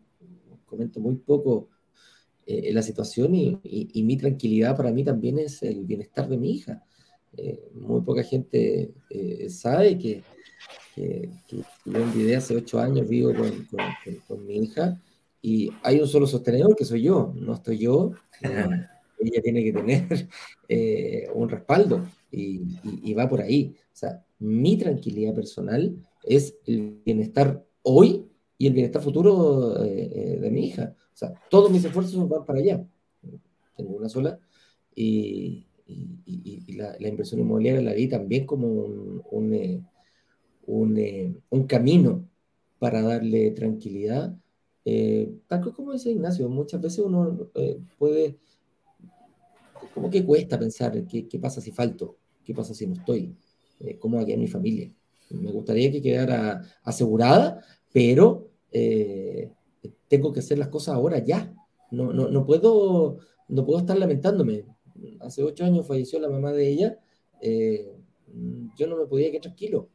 comento 0.67 1.01
muy 1.01 1.17
poco 1.17 1.69
eh, 2.47 2.73
la 2.73 2.83
situación 2.83 3.35
y, 3.35 3.59
y, 3.63 4.03
mi 4.03 4.17
tranquilidad 4.17 4.77
para 4.77 4.93
mí 4.93 5.03
también 5.03 5.39
es 5.39 5.63
el 5.63 5.85
bienestar 5.85 6.29
de 6.29 6.37
mi 6.37 6.53
hija. 6.53 6.83
Eh, 7.37 7.71
muy 7.75 8.03
poca 8.03 8.23
gente 8.23 8.93
eh, 9.11 9.49
sabe 9.51 9.99
que, 9.99 10.23
que, 10.95 11.31
yo 11.85 11.99
en 11.99 12.15
video 12.15 12.39
hace 12.39 12.55
ocho 12.55 12.79
años 12.79 13.09
vivo 13.09 13.33
con, 13.35 13.67
con, 14.29 14.47
mi 14.47 14.59
hija 14.59 15.01
y 15.45 15.71
hay 15.83 16.01
un 16.01 16.09
solo 16.09 16.27
sostenedor 16.27 16.75
que 16.75 16.87
soy 16.87 17.03
yo, 17.03 17.35
no 17.37 17.53
estoy 17.53 17.77
yo. 17.77 18.13
ella 18.41 19.43
tiene 19.43 19.63
que 19.63 19.75
tener 19.75 20.07
eh, 20.71 21.29
un 21.35 21.51
respaldo 21.51 22.07
y, 22.31 23.13
va 23.13 23.29
por 23.29 23.43
ahí. 23.43 23.77
O 23.77 23.95
sea, 23.95 24.25
mi 24.39 24.79
tranquilidad 24.79 25.35
personal 25.35 25.95
es 26.23 26.57
el 26.67 26.99
bienestar 27.05 27.63
hoy 27.83 28.27
y 28.57 28.69
el 28.69 28.73
bienestar 28.73 29.03
futuro 29.03 29.85
eh, 29.85 30.11
eh, 30.15 30.39
de 30.41 30.51
mi 30.51 30.69
hija. 30.69 30.97
O 31.13 31.17
sea, 31.17 31.35
todos 31.51 31.71
mis 31.71 31.85
esfuerzos 31.85 32.27
van 32.27 32.47
para 32.47 32.61
allá. 32.61 32.83
Tengo 33.77 33.97
una 33.97 34.09
sola 34.09 34.39
y, 34.97 35.67
la, 36.69 36.97
inversión 37.07 37.43
inmobiliaria 37.43 37.83
la 37.83 37.93
vi 37.93 38.09
también 38.09 38.47
como 38.47 38.67
un, 38.67 39.87
un, 40.67 41.43
un 41.51 41.67
camino 41.67 42.27
para 42.79 43.03
darle 43.03 43.51
tranquilidad 43.51 44.35
eh, 44.85 45.33
tal 45.47 45.73
como 45.73 45.93
dice 45.93 46.11
Ignacio, 46.11 46.49
muchas 46.49 46.81
veces 46.81 46.99
uno 46.99 47.49
eh, 47.55 47.81
puede, 47.99 48.37
como 49.95 50.11
que 50.11 50.25
cuesta 50.25 50.59
pensar 50.59 51.07
qué, 51.07 51.27
qué, 51.27 51.39
pasa 51.39 51.61
si 51.61 51.71
falto, 51.71 52.17
qué 52.45 52.55
pasa 52.55 52.75
si 52.75 52.87
no 52.87 52.95
estoy, 52.95 53.35
eh, 53.81 53.99
cómo 53.99 54.19
va 54.19 54.23
a 54.23 54.27
quedar 54.27 54.39
mi 54.39 54.49
familia. 54.49 54.93
Me 55.31 55.51
gustaría 55.51 55.91
que 55.91 56.03
quedara 56.03 56.63
asegurada, 56.83 57.65
pero 57.93 58.51
eh, 58.71 59.51
tengo 60.07 60.33
que 60.33 60.41
hacer 60.41 60.59
las 60.59 60.69
cosas 60.69 60.95
ahora 60.95 61.19
ya. 61.19 61.53
No, 61.91 62.13
no, 62.13 62.29
no, 62.29 62.45
puedo, 62.45 63.19
no 63.49 63.65
puedo 63.65 63.79
estar 63.79 63.97
lamentándome. 63.97 64.67
Hace 65.21 65.43
ocho 65.43 65.65
años 65.65 65.87
falleció 65.87 66.21
la 66.21 66.29
mamá 66.29 66.53
de 66.53 66.69
ella. 66.69 66.99
yo 68.77 68.87
no 68.87 68.97
me 68.97 69.07
podía 69.07 69.31
quedar 69.31 69.43
tranquilo. 69.43 69.89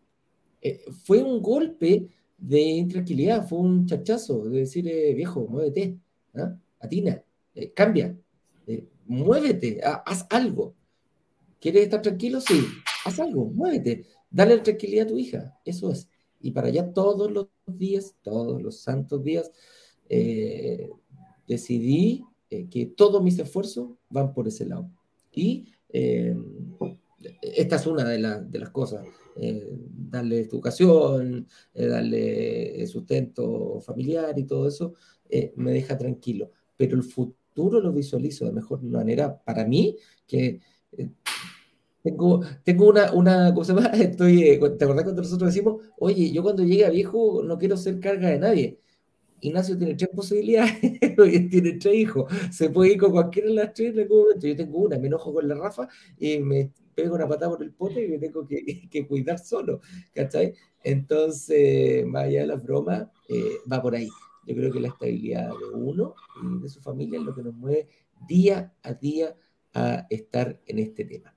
fue 1.06 1.24
un 1.24 1.42
golpe 1.42 2.10
de 2.40 2.62
intranquilidad, 2.62 3.48
fue 3.48 3.60
un 3.60 3.86
chachazo 3.86 4.46
de 4.46 4.60
decir, 4.60 4.88
eh, 4.88 5.14
viejo, 5.14 5.46
muévete, 5.48 6.00
¿ah? 6.36 6.56
atina, 6.80 7.24
eh, 7.54 7.72
cambia, 7.72 8.18
eh, 8.68 8.88
muévete, 9.06 9.82
haz 9.84 10.26
algo. 10.30 10.74
¿Quieres 11.60 11.84
estar 11.84 12.02
tranquilo? 12.02 12.40
Sí, 12.40 12.62
haz 13.06 13.20
algo, 13.20 13.46
muévete, 13.46 14.06
dale 14.30 14.58
tranquilidad 14.60 15.06
a 15.06 15.10
tu 15.10 15.18
hija, 15.18 15.60
eso 15.66 15.92
es. 15.92 16.10
Y 16.40 16.52
para 16.52 16.68
allá 16.68 16.94
todos 16.94 17.30
los 17.32 17.48
días, 17.68 18.16
todos 18.22 18.62
los 18.62 18.80
santos 18.80 19.24
días, 19.24 19.52
decidí 21.46 22.24
que 22.50 22.92
todos 22.96 23.22
mis 23.22 23.38
esfuerzos 23.38 23.92
van 24.10 24.34
por 24.34 24.48
ese 24.48 24.66
lado. 24.66 24.90
Y 25.34 25.74
esta 27.60 27.76
es 27.76 27.88
una 27.88 28.06
de, 28.06 28.18
de 28.18 28.60
las 28.60 28.70
cosas. 28.70 29.06
Eh, 29.36 29.68
darle 29.72 30.42
educación, 30.42 31.48
eh, 31.74 31.88
darle 31.88 32.88
sustento 32.88 33.80
familiar 33.82 34.38
y 34.38 34.44
todo 34.44 34.68
eso, 34.68 34.94
eh, 35.30 35.54
me 35.56 35.72
deja 35.72 35.98
tranquilo. 35.98 36.52
Pero 36.78 36.96
el 36.96 37.04
futuro 37.04 37.80
lo 37.80 37.92
visualizo 37.92 38.46
de 38.46 38.52
mejor 38.52 38.82
manera 38.84 39.38
para 39.44 39.66
mí, 39.66 39.98
que 40.28 40.60
tengo, 42.04 42.42
tengo 42.64 42.90
una, 42.90 43.14
una 43.14 43.54
cosa 43.54 43.74
más, 43.74 43.92
estoy, 44.00 44.60
¿te 44.78 44.86
acordás 44.86 45.04
cuando 45.04 45.22
nosotros 45.22 45.54
decimos, 45.54 45.84
oye, 46.00 46.32
yo 46.32 46.42
cuando 46.44 46.64
llegue 46.64 46.86
a 46.86 46.90
viejo 46.90 47.44
no 47.44 47.58
quiero 47.58 47.78
ser 47.78 48.00
carga 48.00 48.30
de 48.30 48.40
nadie? 48.40 48.80
Ignacio 49.42 49.78
tiene 49.78 49.96
tres 49.96 50.10
posibilidades, 50.14 50.80
tiene 51.50 51.74
tres 51.74 51.96
hijos, 51.96 52.32
se 52.52 52.70
puede 52.70 52.94
ir 52.94 53.00
con 53.00 53.12
cualquiera 53.12 53.48
de 53.48 53.56
las 53.56 53.74
tres 53.74 53.94
en 53.94 54.02
algún 54.02 54.20
momento. 54.24 54.48
Yo 54.48 54.56
tengo 54.56 54.80
una, 54.80 54.98
me 54.98 55.08
enojo 55.08 55.34
con 55.34 55.48
la 55.48 55.56
Rafa 55.56 55.88
y 56.18 56.40
me 56.40 56.72
pego 57.02 57.16
una 57.16 57.28
patada 57.28 57.52
por 57.52 57.64
el 57.64 57.72
pote 57.72 58.06
y 58.06 58.08
me 58.08 58.18
tengo 58.18 58.46
que, 58.46 58.90
cuidar 59.08 59.40
solo, 59.40 59.82
¿cachai? 60.14 60.54
Entonces, 60.84 62.06
más 62.06 62.26
allá 62.26 62.42
de 62.42 62.48
la 62.48 62.56
broma, 62.56 63.12
eh, 63.28 63.58
va 63.72 63.82
por 63.82 63.96
ahí. 63.96 64.10
Yo 64.46 64.56
creo 64.56 64.72
que 64.72 64.80
la 64.80 64.88
estabilidad 64.88 65.50
de 65.50 65.78
uno 65.78 66.16
y 66.44 66.62
de 66.62 66.70
su 66.70 66.82
familia 66.82 67.20
es 67.20 67.26
lo 67.26 67.36
que 67.36 67.44
nos 67.44 67.54
mueve 67.54 67.88
día 68.28 68.74
a 68.82 68.94
día 68.94 69.36
a 69.74 70.08
estar 70.10 70.60
en 70.66 70.80
este 70.80 71.06
tema. 71.06 71.36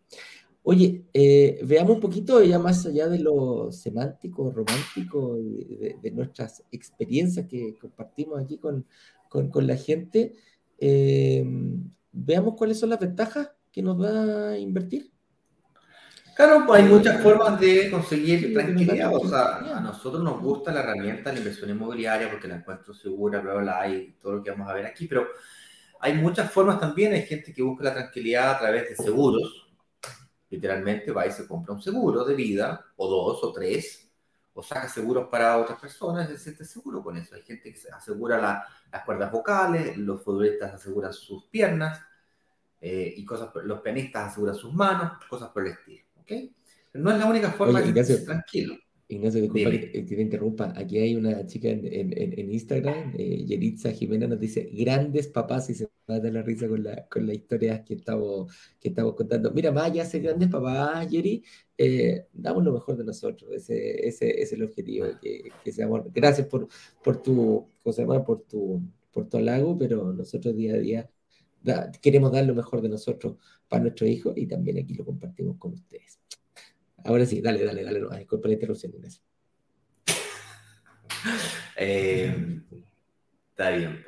Oye, 0.64 1.04
eh, 1.12 1.60
veamos 1.64 1.96
un 1.96 2.00
poquito 2.00 2.42
ya 2.42 2.58
más 2.58 2.86
allá 2.86 3.08
de 3.08 3.18
lo 3.18 3.72
semántico, 3.72 4.50
romántico, 4.50 5.36
de, 5.36 6.10
nuestras 6.12 6.64
experiencias 6.70 7.46
que 7.48 7.74
compartimos 7.80 8.40
aquí 8.40 8.58
con, 8.58 8.86
con, 9.28 9.50
con 9.50 9.66
la 9.66 9.76
gente. 9.76 10.34
Eh, 10.78 11.44
veamos 12.12 12.54
cuáles 12.56 12.78
son 12.78 12.90
las 12.90 13.00
ventajas 13.00 13.50
que 13.72 13.82
nos 13.82 14.00
va 14.00 14.50
a 14.50 14.58
invertir. 14.58 15.11
Claro, 16.34 16.64
pues 16.66 16.82
hay 16.82 16.88
muchas 16.88 17.22
formas 17.22 17.60
de 17.60 17.90
conseguir 17.90 18.54
tranquilidad. 18.54 19.14
O 19.14 19.28
sea, 19.28 19.56
a 19.76 19.80
nosotros 19.80 20.22
nos 20.22 20.40
gusta 20.40 20.72
la 20.72 20.80
herramienta 20.80 21.30
de 21.30 21.34
la 21.34 21.38
inversión 21.40 21.70
inmobiliaria 21.70 22.30
porque 22.30 22.48
la 22.48 22.56
encuentro 22.56 22.94
segura, 22.94 23.40
bla, 23.40 23.54
bla, 23.54 23.80
hay 23.80 24.16
todo 24.20 24.36
lo 24.36 24.42
que 24.42 24.50
vamos 24.50 24.68
a 24.68 24.74
ver 24.74 24.86
aquí, 24.86 25.06
pero 25.06 25.28
hay 26.00 26.14
muchas 26.14 26.50
formas 26.50 26.80
también. 26.80 27.12
Hay 27.12 27.22
gente 27.22 27.52
que 27.52 27.62
busca 27.62 27.84
la 27.84 27.94
tranquilidad 27.94 28.52
a 28.52 28.58
través 28.58 28.88
de 28.88 28.96
seguros 28.96 29.62
Literalmente 30.52 31.12
va 31.12 31.26
y 31.26 31.32
se 31.32 31.48
compra 31.48 31.72
un 31.72 31.80
seguro 31.80 32.26
de 32.26 32.34
vida, 32.34 32.84
o 32.96 33.08
dos, 33.08 33.42
o 33.42 33.52
tres, 33.54 34.12
o 34.52 34.62
saca 34.62 34.86
seguros 34.86 35.28
para 35.30 35.56
otras 35.56 35.80
personas, 35.80 36.28
y 36.28 36.34
se 36.34 36.40
siente 36.40 36.66
seguro 36.66 37.02
con 37.02 37.16
eso. 37.16 37.34
Hay 37.34 37.40
gente 37.40 37.72
que 37.72 37.78
se 37.78 37.90
asegura 37.90 38.68
las 38.92 39.04
cuerdas 39.06 39.32
vocales, 39.32 39.96
los 39.96 40.22
futbolistas 40.22 40.74
aseguran 40.74 41.14
sus 41.14 41.46
piernas, 41.46 42.02
eh, 42.82 43.14
y 43.16 43.24
cosas, 43.24 43.48
los 43.64 43.80
pianistas 43.80 44.30
aseguran 44.30 44.54
sus 44.54 44.74
manos, 44.74 45.12
cosas 45.26 45.48
por 45.48 45.66
el 45.66 45.72
estilo. 45.72 46.04
¿Okay? 46.22 46.52
no 46.94 47.10
es 47.12 47.18
la 47.18 47.26
única 47.26 47.50
forma 47.52 47.80
de 47.80 48.00
estar 48.00 48.18
tranquilo. 48.24 48.76
Ignacio, 49.08 49.42
disculpa 49.42 49.70
que, 49.70 50.02
te 50.02 50.22
interrumpa. 50.22 50.72
Aquí 50.74 50.98
hay 50.98 51.14
una 51.14 51.46
chica 51.46 51.68
en, 51.68 51.86
en, 51.86 52.38
en 52.38 52.50
Instagram, 52.50 53.12
eh, 53.18 53.44
Yeritza 53.44 53.92
Jimena, 53.92 54.26
nos 54.26 54.40
dice 54.40 54.70
grandes 54.72 55.28
papás 55.28 55.68
y 55.68 55.74
se 55.74 55.84
va 56.08 56.14
a 56.14 56.20
dar 56.20 56.32
la 56.32 56.42
risa 56.42 56.66
con 56.66 56.82
la, 56.82 57.06
con 57.08 57.26
la 57.26 57.34
historia 57.34 57.84
que 57.84 57.94
estamos, 57.94 58.50
que 58.80 58.88
estamos 58.88 59.14
contando. 59.14 59.50
Mira, 59.50 59.70
más 59.70 59.84
allá 59.84 60.04
de 60.04 60.20
grandes 60.20 60.48
papás, 60.48 61.06
Yeri, 61.10 61.44
eh, 61.76 62.26
damos 62.32 62.64
lo 62.64 62.72
mejor 62.72 62.96
de 62.96 63.04
nosotros. 63.04 63.50
Ese, 63.52 64.08
ese, 64.08 64.40
es 64.40 64.52
el 64.52 64.62
objetivo, 64.62 65.06
que, 65.20 65.50
que 65.62 65.72
seamos. 65.72 66.02
Gracias 66.12 66.46
por, 66.46 66.68
por 67.04 67.22
tu, 67.22 67.68
¿cómo 67.82 68.24
Por 68.24 68.42
tu, 68.44 68.80
por 69.12 69.28
tu 69.28 69.36
halago, 69.36 69.76
pero 69.76 70.12
nosotros 70.14 70.56
día 70.56 70.74
a 70.74 70.78
día 70.78 71.10
queremos 72.00 72.32
dar 72.32 72.44
lo 72.44 72.54
mejor 72.54 72.82
de 72.82 72.88
nosotros 72.88 73.36
para 73.68 73.82
nuestros 73.82 74.10
hijos 74.10 74.34
y 74.36 74.46
también 74.46 74.78
aquí 74.78 74.94
lo 74.94 75.04
compartimos 75.04 75.56
con 75.58 75.72
ustedes. 75.72 76.20
Ahora 77.04 77.26
sí, 77.26 77.40
dale, 77.40 77.64
dale, 77.64 77.82
dale, 77.82 78.00
no, 78.00 78.10
disculpa 78.10 78.48
la 78.48 78.54
interrupción, 78.54 78.92
Inés. 78.94 79.22
Eh, 81.74 82.60
está 83.50 83.70
bien. 83.70 84.04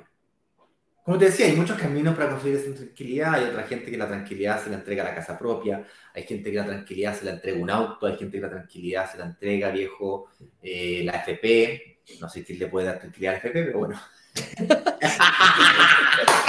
Como 1.04 1.18
te 1.18 1.26
decía, 1.26 1.46
hay 1.46 1.56
muchos 1.56 1.78
caminos 1.78 2.14
para 2.14 2.30
conseguir 2.30 2.58
esa 2.58 2.74
tranquilidad. 2.74 3.34
Hay 3.34 3.44
otra 3.44 3.64
gente 3.64 3.90
que 3.90 3.96
la 3.96 4.08
tranquilidad 4.08 4.62
se 4.62 4.70
la 4.70 4.76
entrega 4.76 5.02
a 5.02 5.10
la 5.10 5.14
casa 5.14 5.38
propia. 5.38 5.84
Hay 6.14 6.22
gente 6.22 6.50
que 6.50 6.56
la 6.56 6.64
tranquilidad 6.64 7.14
se 7.14 7.26
la 7.26 7.32
entrega 7.32 7.60
un 7.60 7.70
auto. 7.70 8.06
Hay 8.06 8.16
gente 8.16 8.38
que 8.38 8.42
la 8.42 8.50
tranquilidad 8.50 9.10
se 9.10 9.18
la 9.18 9.26
entrega, 9.26 9.70
viejo, 9.70 10.28
eh, 10.62 11.02
la 11.04 11.12
FP. 11.12 11.98
No 12.20 12.28
sé 12.28 12.42
quién 12.42 12.58
le 12.58 12.68
puede 12.68 12.86
dar 12.86 13.00
tranquilidad 13.00 13.34
a 13.34 13.34
la 13.34 13.38
FP, 13.38 13.64
pero 13.64 13.78
bueno. 13.80 14.00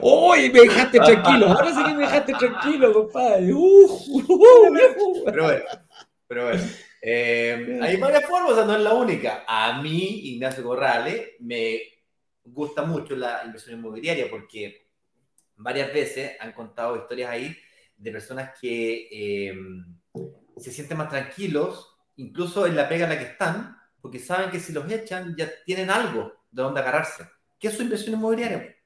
¡Uy! 0.00 0.50
Me 0.50 0.60
dejaste 0.60 0.98
tranquilo. 0.98 1.48
Ahora 1.48 1.74
sí 1.74 1.84
que 1.84 1.94
me 1.94 2.02
dejaste 2.02 2.32
tranquilo, 2.34 2.92
compadre. 2.92 3.46
pero 5.24 5.44
bueno, 5.44 5.64
pero 6.26 6.44
bueno. 6.46 6.62
Eh, 7.02 7.80
hay 7.82 7.96
varias 7.96 8.24
formas, 8.26 8.52
o 8.52 8.54
sea, 8.56 8.64
no 8.64 8.74
es 8.74 8.82
la 8.82 8.94
única. 8.94 9.44
A 9.46 9.80
mí, 9.80 10.32
Ignacio 10.34 10.62
Corrales, 10.62 11.30
me 11.40 11.80
gusta 12.44 12.82
mucho 12.82 13.16
la 13.16 13.42
inversión 13.44 13.78
inmobiliaria 13.78 14.28
porque 14.28 14.88
varias 15.56 15.92
veces 15.92 16.32
han 16.40 16.52
contado 16.52 16.96
historias 16.96 17.30
ahí 17.30 17.56
de 17.96 18.10
personas 18.10 18.50
que 18.60 19.08
eh, 19.10 19.54
se 20.56 20.72
sienten 20.72 20.98
más 20.98 21.08
tranquilos, 21.08 21.96
incluso 22.16 22.66
en 22.66 22.76
la 22.76 22.88
pega 22.88 23.04
en 23.04 23.10
la 23.10 23.18
que 23.18 23.30
están, 23.30 23.76
porque 24.00 24.18
saben 24.18 24.50
que 24.50 24.60
si 24.60 24.72
los 24.72 24.90
echan 24.90 25.34
ya 25.36 25.50
tienen 25.64 25.90
algo 25.90 26.32
de 26.50 26.62
donde 26.62 26.80
agarrarse. 26.80 27.24
¿Qué 27.58 27.68
es 27.68 27.74
su 27.74 27.82
inversión 27.82 28.14
inmobiliaria? 28.14 28.76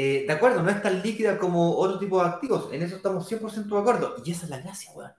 Eh, 0.00 0.26
de 0.28 0.32
acuerdo, 0.32 0.62
no 0.62 0.70
es 0.70 0.80
tan 0.80 1.02
líquida 1.02 1.36
como 1.36 1.76
otro 1.76 1.98
tipo 1.98 2.22
de 2.22 2.28
activos, 2.28 2.72
en 2.72 2.82
eso 2.84 2.94
estamos 2.94 3.28
100% 3.28 3.74
de 3.74 3.80
acuerdo. 3.80 4.22
Y 4.24 4.30
esa 4.30 4.44
es 4.44 4.50
la 4.50 4.60
gracia, 4.60 4.92
weón. 4.94 5.10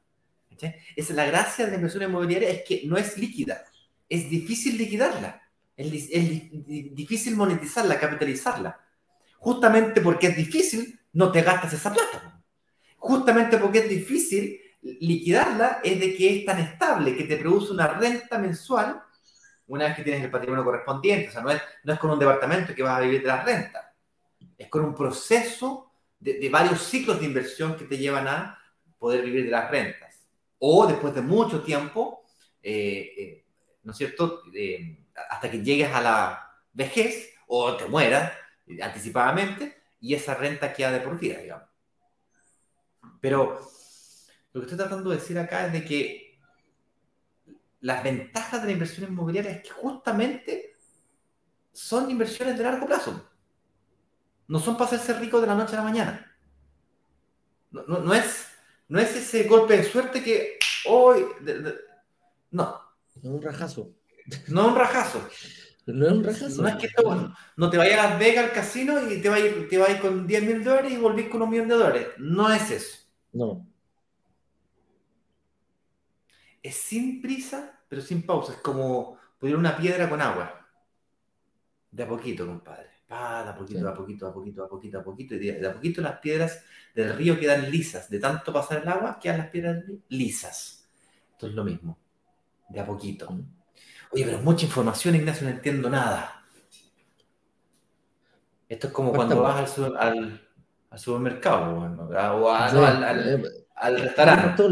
Esa 0.51 0.73
es 0.95 1.09
la 1.09 1.25
gracia 1.25 1.65
de 1.65 1.71
la 1.71 1.75
inversión 1.75 2.03
inmobiliaria, 2.03 2.49
es 2.49 2.63
que 2.65 2.83
no 2.85 2.95
es 2.95 3.17
líquida, 3.17 3.65
es 4.07 4.29
difícil 4.29 4.77
liquidarla, 4.77 5.41
es, 5.75 5.91
difícil 5.91 7.35
monetizarla, 7.35 7.99
capitalizarla. 7.99 8.79
Justamente 9.39 9.99
porque 9.99 10.27
es 10.27 10.37
difícil, 10.37 10.97
no 11.11 11.29
te 11.29 11.41
gastas 11.41 11.73
esa 11.73 11.91
plata. 11.91 12.41
Justamente 12.95 13.57
porque 13.57 13.79
es 13.79 13.89
difícil 13.89 14.61
liquidarla, 14.81 15.81
es 15.83 15.99
de 15.99 16.15
que 16.15 16.37
es 16.37 16.45
tan 16.45 16.57
estable, 16.57 17.17
que 17.17 17.25
te 17.25 17.35
produce 17.35 17.73
una 17.73 17.87
renta 17.87 18.37
mensual 18.37 19.01
una 19.67 19.87
vez 19.87 19.97
que 19.97 20.03
tienes 20.03 20.23
el 20.23 20.31
patrimonio 20.31 20.63
correspondiente. 20.63 21.27
O 21.27 21.31
sea, 21.33 21.41
no 21.41 21.51
es, 21.51 21.61
no 21.83 21.91
es 21.91 21.99
con 21.99 22.11
un 22.11 22.19
departamento 22.19 22.73
que 22.73 22.81
vas 22.81 22.97
a 22.97 23.01
vivir 23.01 23.21
de 23.21 23.27
la 23.27 23.43
renta 23.43 23.88
es 24.59 24.67
con 24.67 24.83
un 24.83 24.93
proceso 24.93 25.91
de, 26.19 26.47
varios 26.49 26.83
ciclos 26.83 27.19
de 27.19 27.25
inversión 27.25 27.77
que 27.77 27.85
te 27.85 27.97
llevan 27.97 28.27
a 28.27 28.59
poder 28.99 29.23
vivir 29.23 29.45
de 29.45 29.51
las 29.51 29.71
rentas. 29.71 30.27
O 30.59 30.85
después 30.85 31.15
de 31.15 31.21
mucho 31.21 31.63
tiempo, 31.63 32.25
eh, 32.61 33.13
eh, 33.17 33.45
¿no 33.83 33.93
es 33.93 33.97
cierto? 33.97 34.43
hasta 35.29 35.49
que 35.49 35.63
llegues 35.63 35.91
a 35.91 36.01
la 36.01 36.51
vejez 36.73 37.33
o 37.47 37.75
te 37.75 37.85
mueras 37.85 38.33
anticipadamente, 38.81 39.81
y 40.01 40.13
esa 40.13 40.35
renta 40.35 40.73
queda 40.73 40.91
de 40.91 40.99
por 40.99 41.19
vida, 41.19 41.39
digamos. 41.39 41.67
Pero 43.19 43.59
lo 44.53 44.61
que 44.61 44.65
estoy 44.65 44.77
tratando 44.77 45.09
de 45.09 45.17
decir 45.17 45.37
acá 45.39 45.67
es 45.67 45.73
de 45.73 45.85
que 45.85 46.39
las 47.81 48.03
ventajas 48.03 48.61
de 48.61 48.67
la 48.67 48.73
inversión 48.73 49.11
inmobiliaria 49.11 49.51
es 49.51 49.63
que 49.63 49.69
justamente 49.69 50.75
son 51.71 52.11
inversiones 52.11 52.57
de 52.57 52.63
largo 52.63 52.85
plazo. 52.85 53.29
No 54.49 54.59
son 54.59 54.75
para 54.75 54.85
hacerse 54.85 55.13
rico 55.13 55.39
de 55.39 55.45
la 55.45 55.53
noche 55.53 55.75
a 55.75 55.77
la 55.77 55.83
mañana. 55.83 56.35
No, 57.69 58.13
es, 58.15 58.47
no 58.87 58.99
es 58.99 59.15
ese 59.15 59.43
golpe 59.43 59.77
de 59.77 59.83
suerte 59.83 60.23
que 60.23 60.57
hoy... 60.87 61.23
no. 62.49 62.81
Es 63.15 63.23
un 63.23 63.41
rajazo. 63.43 63.93
No 64.47 64.61
es 64.61 64.67
un 64.69 64.75
rajazo. 64.75 65.29
No 65.85 66.07
es 66.07 66.11
un 66.13 66.23
rajazo. 66.23 66.61
No 66.63 66.67
es 66.67 66.75
que 66.77 66.89
no 67.57 67.69
te 67.69 67.77
vayas 67.77 67.99
a 67.99 68.09
Las 68.09 68.19
Vegas 68.19 68.45
al 68.45 68.53
casino 68.53 69.11
y 69.11 69.21
te 69.21 69.29
vayas, 69.29 69.53
te 69.69 69.77
vayas 69.77 70.01
con 70.01 70.25
10 70.25 70.43
mil 70.43 70.63
dólares 70.63 70.93
y 70.93 70.97
volvís 70.97 71.29
con 71.29 71.43
un 71.43 71.49
millón 71.51 71.67
de 71.67 71.75
dólares. 71.75 72.07
No 72.17 72.51
es 72.51 72.71
eso. 72.71 72.97
No. 73.31 73.67
Es 76.63 76.75
sin 76.75 77.21
prisa, 77.21 77.83
pero 77.87 78.01
sin 78.01 78.25
pausa. 78.25 78.53
Es 78.53 78.59
como 78.61 79.19
poner 79.37 79.55
una 79.55 79.77
piedra 79.77 80.09
con 80.09 80.19
agua. 80.19 80.67
De 81.91 82.01
a 82.01 82.07
poquito, 82.07 82.47
compadre. 82.47 82.98
Pa, 83.09 83.43
de 83.43 83.49
a 83.49 83.55
poquito, 83.55 83.79
de 83.79 83.89
a 83.89 83.93
poquito, 83.95 84.25
de 84.25 84.29
a 84.29 84.33
poquito, 84.33 84.61
de 84.61 84.67
a 84.67 84.69
poquito, 84.69 84.97
de 84.97 85.01
a 85.01 85.03
poquito. 85.03 85.35
Y 85.35 85.39
de 85.39 85.67
a 85.67 85.73
poquito 85.73 86.01
las 86.01 86.19
piedras 86.19 86.63
del 86.93 87.15
río 87.15 87.39
quedan 87.39 87.71
lisas. 87.71 88.07
De 88.07 88.19
tanto 88.19 88.53
pasar 88.53 88.83
el 88.83 88.87
agua, 88.87 89.17
quedan 89.19 89.39
las 89.39 89.47
piedras 89.47 89.83
lisas. 90.09 90.87
Esto 91.31 91.47
es 91.47 91.53
lo 91.53 91.63
mismo. 91.63 91.97
De 92.69 92.79
a 92.79 92.85
poquito. 92.85 93.27
Oye, 94.11 94.25
pero 94.25 94.37
mucha 94.43 94.65
información, 94.67 95.15
Ignacio, 95.15 95.47
no 95.47 95.55
entiendo 95.55 95.89
nada. 95.89 96.43
Esto 98.67 98.87
es 98.87 98.93
como 98.93 99.11
cuando 99.11 99.41
vas 99.41 99.79
al, 99.79 99.97
al, 99.97 100.99
supermercado 100.99 101.79
o 101.79 102.51
al, 102.51 102.77
al, 102.77 103.43
al, 103.75 104.01
restaurante. 104.01 104.63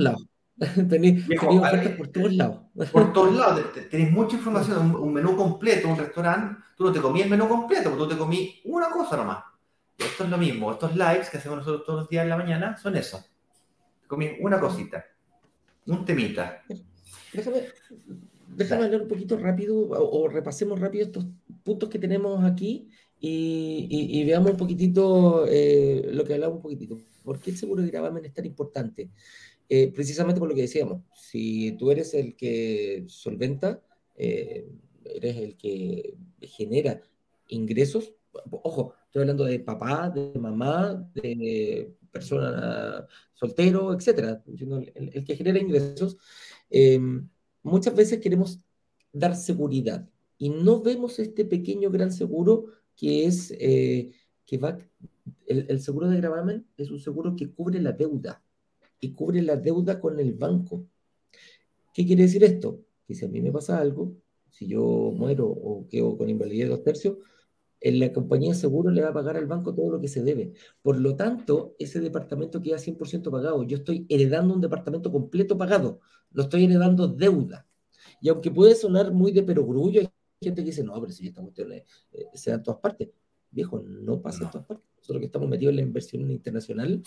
Lados. 0.60 0.88
Tenéis 0.89 1.26
ofertas 1.30 1.95
por 1.97 2.08
todos 2.08 2.34
lados. 2.34 2.60
Por 2.91 3.14
todos 3.14 3.36
lados. 3.36 3.66
Tenéis 3.91 4.12
mucha 4.12 4.38
información, 4.38 4.95
un, 4.95 5.14
menú 5.14 5.36
completo, 5.36 5.88
un 5.88 5.97
restaurante. 5.97 6.62
Tú 6.76 6.86
no 6.86 6.91
te 6.91 6.99
comí 6.99 7.22
el 7.22 7.30
menú 7.30 7.47
completo, 7.47 7.91
tú 7.91 8.08
te 8.08 8.18
comí 8.18 8.60
una 8.66 8.89
cosa 8.89 9.18
nomás. 9.18 9.43
Esto 9.97 10.24
es 10.24 10.30
lo 10.30 10.38
mismo. 10.38 10.72
Estos 10.72 10.95
lives 10.95 11.30
que 11.30 11.38
hacemos 11.38 11.60
nosotros 11.60 11.86
todos 11.86 11.99
los 12.01 12.10
días 12.10 12.24
en 12.24 12.30
la 12.30 12.38
mañana 12.38 12.78
son 12.78 12.95
eso. 12.95 13.24
Te 14.01 14.08
comí 14.08 14.30
una 14.41 14.60
cosita, 14.60 15.05
un 15.86 16.05
temita. 16.05 16.64
Déjame, 17.34 17.64
déjame 18.47 18.86
hablar 18.86 19.01
un 19.03 19.08
poquito 19.08 19.38
rápido 19.38 19.76
o, 19.89 20.28
repasemos 20.28 20.80
rápido 20.80 21.05
estos 21.05 21.26
puntos 21.64 21.89
que 21.89 21.99
tenemos 21.99 22.43
aquí 22.43 22.89
y, 23.20 24.24
veamos 24.26 24.51
un 24.51 24.58
poquitito 24.58 25.45
eh, 25.47 26.10
lo 26.12 26.24
que 26.24 26.34
hablamos 26.34 26.58
un 26.58 26.62
poquitito. 26.64 26.97
¿Por 27.24 27.39
qué 27.39 27.51
el 27.51 27.58
seguro 27.58 27.82
de 27.82 27.89
gravamen 27.89 28.26
es 28.26 28.34
tan 28.34 28.45
importante? 28.45 29.10
Eh, 29.70 29.91
precisamente 29.93 30.39
por 30.39 30.49
lo 30.49 30.55
que 30.55 30.61
decíamos, 30.61 31.03
si 31.13 31.74
tú 31.74 31.91
eres 31.91 32.13
el 32.13 32.36
que 32.36 33.03
solventa, 33.07 33.82
eh, 34.15 34.68
eres 35.03 35.38
el 35.38 35.57
que 35.57 36.15
genera 36.41 37.01
ingresos, 37.49 38.13
ojo, 38.51 38.93
estoy 39.05 39.22
hablando 39.22 39.45
de 39.45 39.59
papá, 39.59 40.09
de 40.09 40.39
mamá, 40.39 41.09
de 41.13 41.93
persona 42.11 43.05
soltero, 43.34 43.93
etcétera, 43.93 44.41
el, 44.47 45.11
el 45.13 45.24
que 45.24 45.36
genera 45.36 45.59
ingresos, 45.59 46.18
muchas 47.63 47.95
veces 47.95 48.20
queremos 48.20 48.59
dar 49.11 49.36
seguridad 49.36 50.07
y 50.38 50.49
no 50.49 50.82
vemos 50.82 51.20
este 51.20 51.45
pequeño 51.45 51.89
gran 51.89 52.11
seguro 52.11 52.68
que 52.95 53.26
es 53.26 53.53
eh, 53.59 54.11
que 54.45 54.57
va 54.57 54.78
el, 55.45 55.80
seguro 55.82 56.09
de 56.09 56.18
gravamen 56.18 56.68
es 56.78 56.91
un 56.91 56.99
seguro 56.99 57.36
que 57.36 57.49
cubre 57.49 57.82
la 57.82 57.91
deuda 57.91 58.43
y 59.00 59.14
cubre 59.14 59.41
la 59.41 59.56
deuda 59.56 60.00
con 60.00 60.20
el 60.20 60.34
banco. 60.34 60.86
¿Qué 61.93 62.06
quiere 62.06 62.24
decir 62.24 62.43
esto? 62.43 62.82
Que 63.06 63.16
si 63.16 63.26
a 63.26 63.28
mí 63.28 63.41
me 63.41 63.52
pasa 63.52 63.80
algo, 63.80 64.16
si 64.50 64.68
yo 64.68 65.12
muero 65.16 65.48
o 65.48 65.88
quedo 65.88 66.18
con 66.18 66.30
invalidez 66.30 66.66
de 66.66 66.76
dos 66.76 66.84
tercios, 66.84 67.18
en 67.80 68.00
la 68.00 68.12
compañía 68.12 68.50
de 68.50 68.56
seguro 68.56 68.89
le 68.89 69.02
va 69.02 69.10
a 69.10 69.14
pagar 69.14 69.38
al 69.38 69.45
banco 69.45 69.74
todo 69.74 69.91
lo 69.91 70.02
que 70.02 70.08
se 70.08 70.24
debe. 70.24 70.54
Por 70.82 71.00
lo 71.00 71.16
tanto, 71.16 71.76
ese 71.80 72.00
departamento 72.00 72.62
queda 72.62 72.78
100% 72.78 73.30
pagado. 73.30 73.64
Yo 73.64 73.78
estoy 73.78 74.06
heredando 74.10 74.54
un 74.54 74.62
departamento 74.62 75.12
completo 75.12 75.58
pagado. 75.58 76.00
Lo 76.32 76.43
estoy 76.43 76.66
heredando 76.66 77.08
deuda. 77.08 77.68
Y 78.22 78.30
aunque 78.30 78.52
puede 78.52 78.76
sonar 78.76 79.12
muy 79.12 79.32
de 79.32 79.43
perogrullo, 79.43 80.02
hay 80.02 80.10
gente 80.41 80.62
que 80.62 80.70
dice, 80.70 80.84
no, 80.84 81.00
pero 81.00 81.12
si 81.12 81.28
esta 81.28 81.41
cuestión 81.41 81.72
eh, 81.72 81.86
se 82.34 82.50
da 82.50 82.58
en 82.58 82.64
todas 82.64 82.80
partes. 82.80 83.10
Viejo, 83.52 83.80
no 83.80 84.22
pasa 84.22 84.45
en 84.45 84.52
todas 84.52 84.68
partes. 84.68 84.86
Nosotros 84.98 85.20
que 85.20 85.26
estamos 85.28 85.48
metidos 85.48 85.72
en 85.72 85.76
la 85.78 85.82
inversión 85.84 86.30
internacional, 86.32 87.04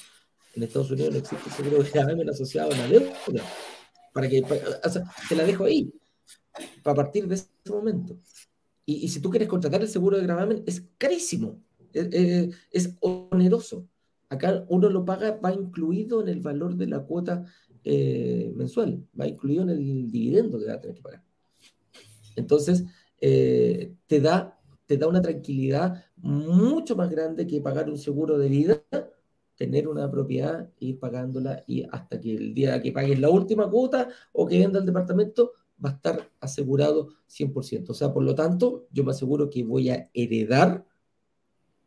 en 0.54 0.62
Estados 0.62 0.90
Unidos 0.90 1.12
no 1.12 1.18
existe 1.18 1.50
seguro 1.50 1.82
de 1.82 1.90
gravamen 1.90 2.28
asociado 2.28 2.72
a 2.72 2.76
la 2.76 2.88
deuda. 2.88 3.12
Para 4.12 4.28
que, 4.28 4.42
te 5.28 5.36
la 5.36 5.44
dejo 5.44 5.64
ahí, 5.64 5.92
para 6.82 6.96
partir 6.96 7.28
de 7.28 7.36
ese 7.36 7.48
momento. 7.68 8.18
Y, 8.84 9.08
si 9.08 9.20
tú 9.20 9.30
quieres 9.30 9.48
contratar 9.48 9.80
el 9.82 9.88
seguro 9.88 10.16
de 10.16 10.24
gravamen, 10.24 10.64
es 10.66 10.84
carísimo, 10.98 11.62
es, 11.92 12.96
oneroso. 13.00 13.88
Acá 14.28 14.64
uno 14.68 14.88
lo 14.88 15.04
paga, 15.04 15.38
va 15.38 15.52
incluido 15.52 16.22
en 16.22 16.28
el 16.28 16.40
valor 16.40 16.76
de 16.76 16.86
la 16.86 17.00
cuota 17.04 17.44
eh, 17.84 18.52
mensual, 18.56 19.06
va 19.18 19.28
incluido 19.28 19.62
en 19.62 19.70
el 19.70 20.10
dividendo 20.10 20.58
que 20.58 20.66
va 20.66 20.74
a 20.74 20.80
tener 20.80 20.96
que 20.96 21.02
pagar. 21.02 21.24
Entonces, 22.36 22.84
eh, 23.20 23.94
te, 24.06 24.20
da, 24.20 24.58
te 24.86 24.96
da 24.96 25.06
una 25.06 25.22
tranquilidad 25.22 26.04
mucho 26.16 26.96
más 26.96 27.10
grande 27.10 27.46
que 27.46 27.60
pagar 27.60 27.88
un 27.88 27.98
seguro 27.98 28.38
de 28.38 28.48
vida, 28.48 28.79
tener 29.60 29.88
una 29.88 30.10
propiedad, 30.10 30.70
ir 30.78 30.98
pagándola 30.98 31.64
y 31.66 31.82
hasta 31.92 32.18
que 32.18 32.34
el 32.34 32.54
día 32.54 32.80
que 32.80 32.92
pagues 32.92 33.20
la 33.20 33.28
última 33.28 33.68
cuota 33.68 34.08
o 34.32 34.46
que 34.46 34.58
venda 34.58 34.78
el 34.78 34.86
departamento, 34.86 35.52
va 35.84 35.90
a 35.90 35.92
estar 35.92 36.30
asegurado 36.40 37.10
100%. 37.28 37.90
O 37.90 37.94
sea, 37.94 38.10
por 38.10 38.22
lo 38.22 38.34
tanto, 38.34 38.86
yo 38.90 39.04
me 39.04 39.10
aseguro 39.10 39.50
que 39.50 39.62
voy 39.62 39.90
a 39.90 40.08
heredar 40.14 40.86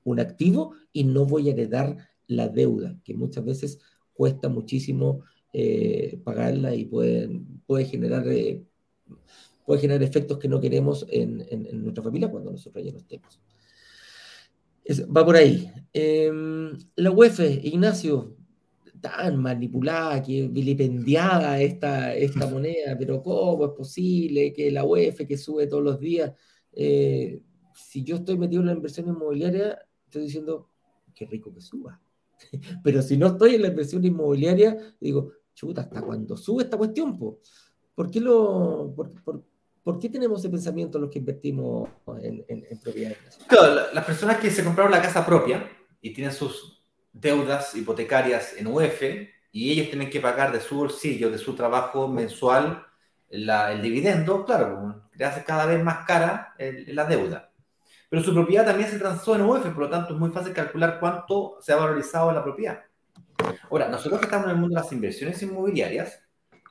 un 0.03 0.19
activo 0.19 0.73
y 0.91 1.03
no 1.03 1.25
voy 1.25 1.49
a 1.49 1.53
heredar 1.53 1.97
la 2.27 2.47
deuda, 2.47 2.95
que 3.03 3.15
muchas 3.15 3.43
veces 3.43 3.79
cuesta 4.13 4.49
muchísimo 4.49 5.21
eh, 5.51 6.21
pagarla 6.23 6.75
y 6.75 6.85
puede, 6.85 7.41
puede, 7.65 7.85
generar, 7.85 8.27
eh, 8.27 8.63
puede 9.65 9.81
generar 9.81 10.03
efectos 10.03 10.37
que 10.37 10.47
no 10.47 10.61
queremos 10.61 11.07
en, 11.09 11.39
nuestra 11.81 12.03
familia 12.03 12.29
cuando 12.29 12.51
nosotros 12.51 12.85
ya 12.85 12.91
no 12.91 12.99
estemos. 12.99 13.39
Va 15.15 15.25
por 15.25 15.35
ahí. 15.35 15.71
Em, 15.93 16.77
la 16.95 17.11
UEF, 17.11 17.39
Ignacio, 17.39 18.35
tan 19.01 19.37
manipulada, 19.37 20.21
que 20.21 20.47
vilipendiada 20.47 21.61
esta, 21.61 22.15
esta 22.15 22.47
moneda, 22.49 22.95
pero 22.97 23.21
¿cómo 23.21 23.65
es 23.65 23.71
posible 23.71 24.53
que 24.53 24.71
la 24.71 24.85
UEF 24.85 25.27
que 25.27 25.37
sube 25.37 25.67
todos 25.67 25.83
los 25.83 25.99
días? 25.99 26.31
Eh, 26.71 27.41
si 27.75 28.03
yo 28.03 28.17
estoy 28.17 28.37
metido 28.37 28.61
en 28.61 28.67
la 28.67 28.73
inversión 28.73 29.07
inmobiliaria, 29.07 29.77
estoy 30.05 30.23
diciendo, 30.23 30.69
qué 31.13 31.25
rico 31.25 31.53
que 31.53 31.61
suba. 31.61 32.01
pero 32.83 33.01
si 33.01 33.17
no 33.17 33.27
estoy 33.27 33.55
en 33.55 33.63
la 33.63 33.67
inversión 33.69 34.03
inmobiliaria, 34.05 34.77
digo, 34.99 35.31
chuta, 35.53 35.81
¿hasta 35.81 36.01
cuando 36.01 36.37
sube 36.37 36.63
esta 36.63 36.77
cuestión? 36.77 37.17
¿Por, 37.17 38.09
qué 38.09 38.19
lo, 38.19 38.93
por, 38.95 39.43
qué 39.99 40.09
tenemos 40.09 40.39
ese 40.39 40.49
pensamiento 40.49 40.97
los 40.97 41.09
que 41.09 41.19
invertimos 41.19 41.89
en, 42.21 42.45
en 42.47 42.79
propiedades? 42.79 43.17
Claro, 43.47 43.91
las 43.93 44.05
personas 44.05 44.37
que 44.37 44.49
se 44.49 44.63
compraron 44.63 44.91
la 44.91 45.01
casa 45.01 45.25
propia 45.25 45.69
y 46.01 46.13
tienen 46.13 46.33
sus 46.33 46.81
deudas 47.11 47.75
hipotecarias 47.75 48.55
en 48.57 48.67
UF 48.67 49.01
y 49.51 49.71
ellos 49.71 49.89
tienen 49.89 50.09
que 50.09 50.19
pagar 50.19 50.51
de 50.51 50.59
su 50.59 50.75
bolsillo, 50.75 51.29
de 51.29 51.37
su 51.37 51.55
trabajo 51.55 52.07
mensual, 52.07 52.85
el 53.29 53.81
dividendo, 53.81 54.45
claro, 54.45 55.09
le 55.13 55.25
hace 55.25 55.43
cada 55.43 55.65
vez 55.65 55.83
más 55.83 56.05
cara 56.05 56.55
la 56.57 57.05
deuda. 57.05 57.51
Pero 58.09 58.23
su 58.23 58.33
propiedad 58.33 58.65
también 58.65 58.89
se 58.89 58.99
transó 58.99 59.35
en 59.35 59.41
UF, 59.41 59.63
por 59.67 59.79
lo 59.79 59.89
tanto 59.89 60.13
es 60.13 60.19
muy 60.19 60.29
fácil 60.29 60.53
calcular 60.53 60.99
cuánto 60.99 61.57
se 61.61 61.73
ha 61.73 61.77
valorizado 61.77 62.31
la 62.31 62.43
propiedad. 62.43 62.83
Ahora, 63.69 63.89
nosotros 63.89 64.19
que 64.19 64.25
estamos 64.25 64.45
en 64.45 64.51
el 64.51 64.57
mundo 64.57 64.75
de 64.75 64.81
las 64.81 64.91
inversiones 64.91 65.41
inmobiliarias, 65.41 66.22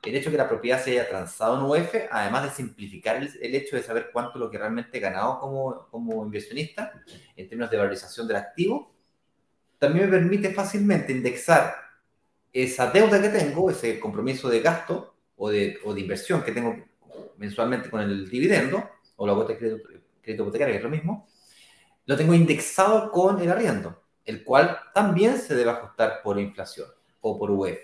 el 0.03 0.15
hecho 0.15 0.29
de 0.29 0.31
que 0.31 0.43
la 0.43 0.49
propiedad 0.49 0.83
se 0.83 0.91
haya 0.91 1.07
transado 1.07 1.57
en 1.57 1.81
UF, 1.81 1.95
además 2.11 2.43
de 2.43 2.49
simplificar 2.49 3.15
el, 3.15 3.55
hecho 3.55 3.75
de 3.75 3.83
saber 3.83 4.09
cuánto 4.11 4.37
lo 4.37 4.49
que 4.49 4.57
realmente 4.57 4.97
he 4.97 5.01
ganado 5.01 5.39
como, 5.39 5.87
como 5.89 6.25
inversionista 6.25 6.91
en 7.35 7.47
términos 7.47 7.71
de 7.71 7.77
valorización 7.77 8.27
del 8.27 8.37
activo, 8.37 8.93
también 9.79 10.09
me 10.09 10.17
permite 10.17 10.53
fácilmente 10.53 11.13
indexar 11.13 11.75
esa 12.51 12.91
deuda 12.91 13.21
que 13.21 13.29
tengo, 13.29 13.69
ese 13.69 13.99
compromiso 13.99 14.49
de 14.49 14.59
gasto 14.59 15.15
o 15.37 15.49
de, 15.49 15.77
o 15.85 15.93
de 15.93 16.01
inversión 16.01 16.43
que 16.43 16.51
tengo 16.51 16.75
mensualmente 17.37 17.89
con 17.89 18.01
el 18.01 18.29
dividendo 18.29 18.89
o 19.15 19.25
la 19.25 19.33
cuota 19.33 19.53
de 19.53 19.59
crédito, 19.59 19.89
crédito 20.21 20.43
hipotecario, 20.43 20.73
que 20.73 20.77
es 20.77 20.83
lo 20.83 20.89
mismo, 20.89 21.27
lo 22.05 22.17
tengo 22.17 22.33
indexado 22.33 23.09
con 23.11 23.41
el 23.41 23.49
arriendo, 23.49 24.03
el 24.25 24.43
cual 24.43 24.77
también 24.93 25.37
se 25.37 25.55
debe 25.55 25.71
ajustar 25.71 26.21
por 26.21 26.39
inflación 26.39 26.87
o 27.21 27.39
por 27.39 27.49
UF. 27.51 27.77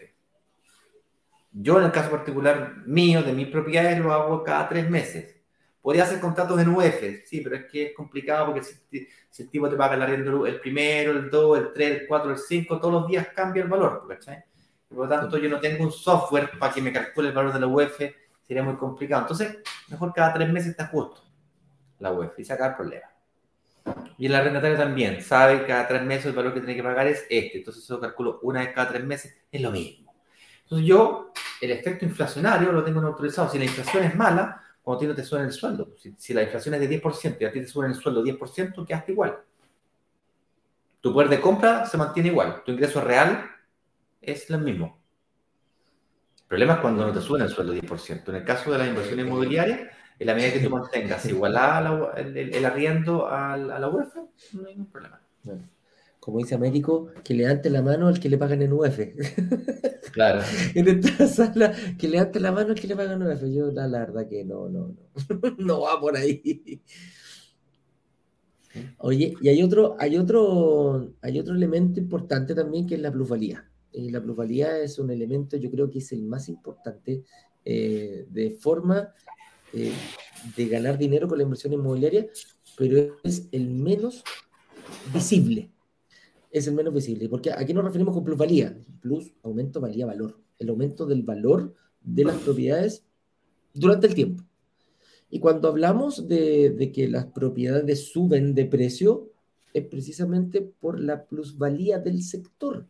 Yo 1.52 1.80
en 1.80 1.86
el 1.86 1.92
caso 1.92 2.12
particular 2.12 2.78
mío, 2.86 3.24
de 3.24 3.34
mis 3.34 3.48
propiedades, 3.48 4.00
lo 4.00 4.14
hago 4.14 4.44
cada 4.44 4.70
tres 4.70 4.90
meses. 4.90 5.36
Podría 5.82 6.04
hacer 6.04 6.20
contratos 6.20 6.60
en 6.60 6.70
UF, 6.70 7.26
sí, 7.26 7.42
pero 7.42 7.56
es 7.56 7.66
que 7.66 7.88
es 7.88 7.96
complicado 7.96 8.48
porque 8.48 8.64
si, 8.64 9.08
el 9.42 9.50
tipo 9.50 9.70
te 9.70 9.76
paga 9.76 9.96
el 9.96 10.02
arriendo 10.02 10.46
el 10.46 10.60
primero, 10.60 11.12
el 11.12 11.30
2, 11.30 11.58
el 11.58 11.74
3, 11.74 12.02
el 12.02 12.08
4, 12.08 12.32
el 12.32 12.38
5, 12.38 12.80
todos 12.80 12.94
los 12.94 13.08
días 13.08 13.28
cambia 13.34 13.64
el 13.64 13.70
valor, 13.70 14.06
¿cachai? 14.08 14.44
Por 14.90 14.98
lo 14.98 15.08
tanto, 15.08 15.38
yo 15.38 15.50
no 15.50 15.60
tengo 15.60 15.84
un 15.84 15.92
software 15.92 16.52
para 16.60 16.74
que 16.74 16.82
me 16.82 16.92
calcule 16.92 17.30
el 17.30 17.34
valor 17.34 17.54
de 17.54 17.60
la 17.60 17.68
UF, 17.68 18.00
sería 18.42 18.64
muy 18.64 18.76
complicado. 18.76 19.22
Entonces, 19.22 19.58
mejor 19.88 20.14
cada 20.14 20.34
tres 20.34 20.52
meses 20.52 20.72
está 20.72 20.88
justo 20.88 21.24
la 22.00 22.12
UF 22.12 22.38
y 22.38 22.44
sacar 22.44 22.76
problema. 22.76 23.08
Y 24.18 24.26
el 24.26 24.36
arrendatario 24.36 24.78
también 24.78 25.22
sabe 25.22 25.62
que 25.62 25.68
cada 25.68 25.88
tres 25.88 26.04
meses 26.04 26.28
el 26.28 26.34
valor 26.34 26.54
que 26.54 26.60
tiene 26.60 26.76
que 26.76 26.84
pagar 26.84 27.08
es 27.08 27.26
este. 27.30 27.60
Entonces, 27.60 27.84
eso 27.84 27.96
lo 27.96 28.02
calculo 28.02 28.40
una 28.42 28.60
vez 28.60 28.74
cada 28.74 28.90
tres 28.90 29.04
meses, 29.06 29.38
es 29.52 29.62
lo 29.62 29.72
mismo. 29.72 30.09
Entonces, 30.70 30.88
yo, 30.88 31.34
el 31.62 31.72
efecto 31.72 32.06
inflacionario 32.06 32.72
lo 32.72 32.84
tengo 32.84 33.02
neutralizado. 33.02 33.50
Si 33.50 33.58
la 33.58 33.66
inflación 33.66 34.04
es 34.04 34.16
mala, 34.16 34.62
cuando 34.84 34.98
a 34.98 35.02
ti 35.02 35.08
no 35.08 35.16
te 35.16 35.24
suena 35.24 35.46
el 35.46 35.52
sueldo, 35.52 35.96
si, 36.16 36.32
la 36.32 36.44
inflación 36.44 36.76
es 36.76 36.82
de 36.82 37.02
10% 37.02 37.38
y 37.40 37.46
a 37.46 37.52
ti 37.52 37.62
te 37.62 37.68
suena 37.68 37.92
el 37.92 38.00
sueldo 38.00 38.24
10%, 38.24 38.86
quedaste 38.86 39.14
igual. 39.14 39.40
Tu 41.02 41.12
poder 41.12 41.30
de 41.30 41.42
compra 41.42 41.88
se 41.88 41.98
mantiene 41.98 42.30
igual. 42.30 42.62
Tu 42.64 42.72
ingreso 42.72 43.02
real 43.02 43.50
es 44.22 44.48
lo 44.52 44.60
mismo. 44.60 45.00
El 46.42 46.48
problema 46.48 46.74
es 46.74 46.80
cuando 46.82 47.08
no 47.08 47.14
te 47.14 47.22
suena 47.22 47.46
el 47.46 47.52
sueldo 47.52 47.74
10%. 47.74 48.30
En 48.30 48.36
el 48.36 48.44
caso 48.44 48.72
de 48.72 48.78
las 48.78 48.88
inversiones 48.90 49.26
inmobiliarias, 49.26 49.90
en 50.20 50.28
la 50.28 50.36
medida 50.36 50.54
que 50.54 50.60
tú 50.60 50.70
mantengas 50.70 51.26
igualada 51.26 52.14
el, 52.16 52.64
arriendo 52.64 53.28
a, 53.28 53.58
la 53.58 53.88
UEF, 53.88 54.14
no 54.54 54.68
hay 54.68 54.76
ningún 54.76 54.92
problema. 54.92 55.20
Como 56.30 56.38
dice 56.38 56.54
Américo, 56.54 57.08
que 57.24 57.34
le 57.34 57.42
levante 57.42 57.72
la 57.72 57.82
mano 57.82 58.08
al 58.08 58.20
que 58.20 58.30
le 58.30 58.38
pagan 58.38 58.62
en 58.62 58.72
UEF. 58.72 59.00
Claro. 60.12 60.42
en 60.76 60.88
esta 60.88 61.28
sala, 61.28 61.72
que 61.98 62.08
le 62.08 62.18
levante 62.18 62.40
la 62.40 62.52
mano 62.52 62.70
al 62.70 62.80
que 62.80 62.88
le 62.88 62.96
pagan 62.96 63.20
en 63.20 63.28
UEF. 63.28 63.44
Yo, 63.52 63.72
la, 63.72 63.88
verdad 63.88 64.28
que 64.28 64.46
no, 64.46 64.70
no, 64.70 64.90
no. 64.90 65.56
no 65.58 65.82
va 65.82 66.00
por 66.00 66.16
ahí. 66.16 66.84
Oye, 69.00 69.34
y 69.42 69.50
hay 69.50 69.64
otro, 69.64 69.96
hay 69.98 70.18
otro, 70.18 71.16
hay 71.24 71.40
otro 71.40 71.56
elemento 71.56 72.00
importante 72.00 72.54
también 72.54 72.86
que 72.86 72.94
es 72.94 73.02
la 73.02 73.12
plusvalía. 73.12 73.68
Y 73.92 74.12
la 74.12 74.22
plusvalía 74.22 74.78
es 74.78 75.00
un 75.00 75.10
elemento, 75.10 75.58
yo 75.58 75.72
creo 75.72 75.90
que 75.90 75.98
es 75.98 76.12
el 76.12 76.26
más 76.26 76.48
importante 76.48 77.24
eh, 77.66 78.28
de 78.30 78.52
forma 78.52 79.16
eh, 79.74 79.94
de 80.56 80.68
ganar 80.68 81.00
dinero 81.00 81.28
con 81.28 81.40
la 81.40 81.44
inversión 81.44 81.74
inmobiliaria, 81.74 82.28
pero 82.78 83.18
es 83.24 83.48
el 83.52 83.72
menos 83.72 84.24
visible. 85.12 85.72
Es 86.52 86.68
el 86.68 86.74
menos 86.74 86.94
visible. 86.94 87.30
Porque 87.30 87.52
aquí 87.52 87.74
nos 87.74 87.84
referimos 87.84 88.14
con 88.14 88.24
plusvalía. 88.24 88.78
Plus, 89.02 89.34
aumento, 89.44 89.80
valía, 89.80 90.06
valor. 90.06 90.40
El 90.58 90.70
aumento 90.70 91.06
del 91.06 91.24
valor 91.24 91.74
de 92.02 92.24
las 92.26 92.38
propiedades 92.38 93.04
durante 93.74 94.08
el 94.08 94.16
tiempo. 94.16 94.44
Y 95.30 95.40
cuando 95.40 95.68
hablamos 95.68 96.28
de, 96.28 96.92
que 96.94 97.08
las 97.08 97.28
propiedades 97.28 98.12
suben 98.12 98.56
de 98.56 98.66
precio, 98.66 99.32
es 99.74 99.86
precisamente 99.86 100.62
por 100.62 101.00
la 101.00 101.26
plusvalía 101.26 102.00
del 102.00 102.24
sector 102.24 102.88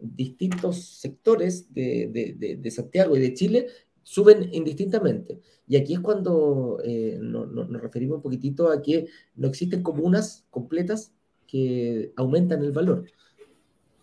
distintos 0.00 0.82
sectores 0.98 1.74
de, 1.74 2.08
de, 2.38 2.56
de, 2.56 2.70
Santiago 2.70 3.16
y 3.16 3.20
de 3.20 3.34
Chile 3.34 3.66
suben 4.02 4.48
indistintamente. 4.52 5.40
Y 5.68 5.76
aquí 5.76 5.94
es 5.94 6.00
cuando 6.00 6.80
eh, 6.82 7.18
nos 7.20 7.82
referimos 7.82 8.16
un 8.16 8.22
poquitito 8.22 8.70
a 8.70 8.82
que 8.82 9.06
no 9.36 9.48
existen 9.48 9.82
comunas 9.82 10.46
completas 10.50 11.12
que 11.50 12.12
aumentan 12.16 12.62
el 12.62 12.70
valor, 12.70 13.04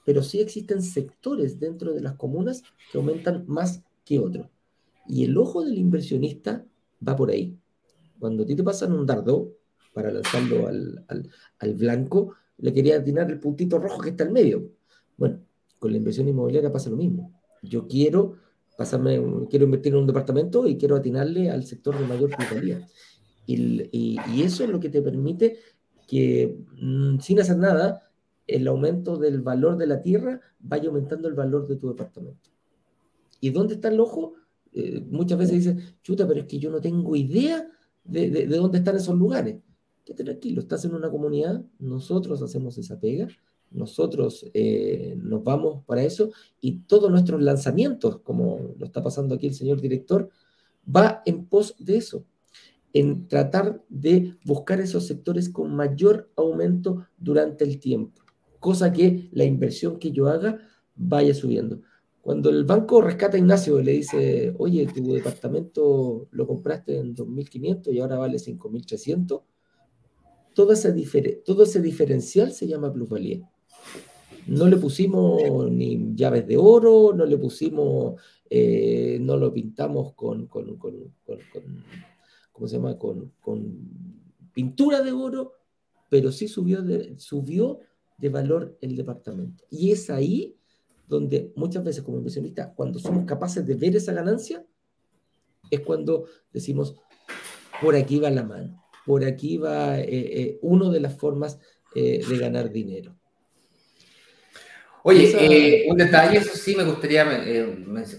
pero 0.05 0.21
sí 0.21 0.39
existen 0.39 0.81
sectores 0.81 1.59
dentro 1.59 1.93
de 1.93 2.01
las 2.01 2.15
comunas 2.15 2.63
que 2.91 2.97
aumentan 2.97 3.45
más 3.47 3.83
que 4.03 4.19
otros. 4.19 4.47
Y 5.07 5.23
el 5.23 5.37
ojo 5.37 5.63
del 5.63 5.77
inversionista 5.77 6.65
va 7.07 7.15
por 7.15 7.29
ahí. 7.29 7.57
Cuando 8.19 8.43
a 8.43 8.45
ti 8.45 8.55
te 8.55 8.63
pasan 8.63 8.91
un 8.91 9.05
dardo 9.05 9.53
para 9.93 10.11
lanzarlo 10.11 10.67
al, 10.67 11.05
al, 11.59 11.73
blanco, 11.75 12.33
le 12.57 12.73
quería 12.73 12.97
atinar 12.97 13.31
el 13.31 13.39
puntito 13.39 13.79
rojo 13.79 14.01
que 14.01 14.09
está 14.09 14.25
en 14.25 14.33
medio. 14.33 14.69
Bueno, 15.15 15.39
con 15.79 15.91
la 15.91 15.97
inversión 15.97 16.27
inmobiliaria 16.27 16.71
pasa 16.71 16.89
lo 16.89 16.97
mismo. 16.97 17.39
Yo 17.61 17.87
quiero 17.87 18.35
pasarme, 18.77 19.21
quiero 19.49 19.65
invertir 19.65 19.93
en 19.93 19.99
un 19.99 20.07
departamento 20.07 20.67
y 20.67 20.77
quiero 20.77 20.97
atinarle 20.97 21.49
al 21.49 21.63
sector 21.63 21.97
de 21.97 22.05
mayor 22.05 22.29
plusvalía. 22.35 22.85
Y, 23.45 24.17
eso 24.41 24.65
es 24.65 24.69
lo 24.69 24.79
que 24.79 24.89
te 24.89 25.01
permite 25.01 25.59
que 26.07 26.57
mm, 26.81 27.19
sin 27.19 27.39
hacer 27.39 27.57
nada, 27.57 28.09
el 28.47 28.67
aumento 28.67 29.17
del 29.17 29.41
valor 29.41 29.77
de 29.77 29.87
la 29.87 30.01
tierra 30.01 30.39
vaya 30.59 30.87
aumentando 30.87 31.27
el 31.27 31.35
valor 31.35 31.67
de 31.67 31.75
tu 31.75 31.89
departamento. 31.89 32.49
¿Y 33.41 33.49
dónde 33.51 33.75
está 33.75 33.89
el 33.89 33.99
ojo? 33.99 34.33
Eh, 34.73 35.01
muchas 35.09 35.37
veces 35.37 35.55
dicen, 35.55 35.83
chuta, 36.01 36.27
pero 36.27 36.41
es 36.41 36.47
que 36.47 36.59
yo 36.59 36.71
no 36.71 36.81
tengo 36.81 37.15
idea 37.15 37.69
de, 38.03 38.29
de, 38.29 38.47
de 38.47 38.57
dónde 38.57 38.79
están 38.79 38.95
esos 38.95 39.15
lugares. 39.15 39.57
Quédate 40.05 40.23
tranquilo, 40.23 40.61
estás 40.61 40.85
en 40.85 40.95
una 40.95 41.11
comunidad, 41.11 41.61
nosotros 41.79 42.41
hacemos 42.41 42.77
esa 42.77 42.97
pega, 42.97 43.27
nosotros 43.71 44.45
eh, 44.53 45.15
nos 45.21 45.43
vamos 45.43 45.83
para 45.85 46.03
eso 46.03 46.31
y 46.61 46.79
todos 46.79 47.11
nuestros 47.11 47.41
lanzamientos, 47.41 48.19
como 48.21 48.73
lo 48.77 48.85
está 48.85 49.03
pasando 49.03 49.35
aquí 49.35 49.47
el 49.47 49.53
señor 49.53 49.81
director, 49.81 50.29
va 50.87 51.21
en 51.25 51.45
pos 51.45 51.75
de 51.77 51.97
eso, 51.97 52.23
en 52.99 53.27
tratar 53.27 53.83
de 53.89 54.35
buscar 54.45 54.79
esos 54.81 55.05
sectores 55.05 55.49
con 55.49 55.75
mayor 55.75 56.31
aumento 56.35 57.05
durante 57.17 57.63
el 57.63 57.79
tiempo, 57.79 58.21
cosa 58.59 58.91
que 58.91 59.29
la 59.31 59.43
inversión 59.43 59.99
que 59.99 60.11
yo 60.11 60.27
haga 60.27 60.59
vaya 60.95 61.33
subiendo. 61.33 61.81
Cuando 62.21 62.49
el 62.49 62.65
banco 62.65 63.01
rescata 63.01 63.37
a 63.37 63.39
Ignacio 63.39 63.79
y 63.79 63.83
le 63.83 63.91
dice, 63.93 64.53
oye, 64.57 64.85
tu 64.87 65.13
departamento 65.13 66.27
lo 66.31 66.45
compraste 66.45 66.99
en 66.99 67.15
2.500 67.15 67.93
y 67.93 67.99
ahora 67.99 68.17
vale 68.17 68.37
5.300, 68.37 69.41
todo 70.53 70.73
ese, 70.73 70.91
todo 71.45 71.63
ese 71.63 71.81
diferencial 71.81 72.51
se 72.51 72.67
llama 72.67 72.91
plusvalía. 72.91 73.47
No 74.47 74.67
le 74.67 74.77
pusimos 74.77 75.71
ni 75.71 76.15
llaves 76.15 76.47
de 76.47 76.57
oro, 76.57 77.13
no 77.13 77.25
le 77.25 77.37
pusimos, 77.37 78.19
eh, 78.49 79.19
no 79.21 79.37
lo 79.37 79.53
pintamos 79.53 80.13
con, 80.13 80.49
¿cómo 82.57 82.67
se 82.67 82.75
llama? 82.75 82.97
Con, 82.97 83.31
pintura 84.51 85.03
de 85.03 85.11
oro, 85.11 85.53
pero 86.09 86.31
sí 86.31 86.47
subió 86.47 86.81
de, 86.81 87.15
subió 87.19 87.79
de 88.17 88.29
valor 88.29 88.75
el 88.81 88.95
departamento. 88.95 89.63
Y 89.69 89.91
es 89.91 90.09
ahí 90.09 90.57
donde 91.07 91.53
muchas 91.55 91.83
veces 91.83 92.03
como 92.03 92.17
inversionistas, 92.17 92.71
cuando 92.75 92.97
somos 92.97 93.25
capaces 93.25 93.65
de 93.67 93.75
ver 93.75 93.95
esa 93.95 94.13
ganancia, 94.13 94.65
es 95.69 95.81
cuando 95.81 96.25
decimos, 96.51 96.95
por 97.79 97.95
aquí 97.95 98.19
va 98.19 98.31
la 98.31 98.43
mano, 98.43 98.83
por 99.05 99.23
aquí 99.23 99.57
va 99.57 99.99
eh, 99.99 100.07
eh, 100.09 100.59
una 100.63 100.89
de 100.89 100.99
las 100.99 101.15
formas 101.15 101.59
de 101.93 102.37
ganar 102.37 102.71
dinero. 102.71 103.17
Oye, 105.09 105.33
eh, 105.39 105.85
un 105.89 105.95
detalle, 105.95 106.39
eso 106.39 106.57
sí 106.57 106.75
me 106.75 106.83
gustaría 106.83 107.25
eh, 107.45 107.65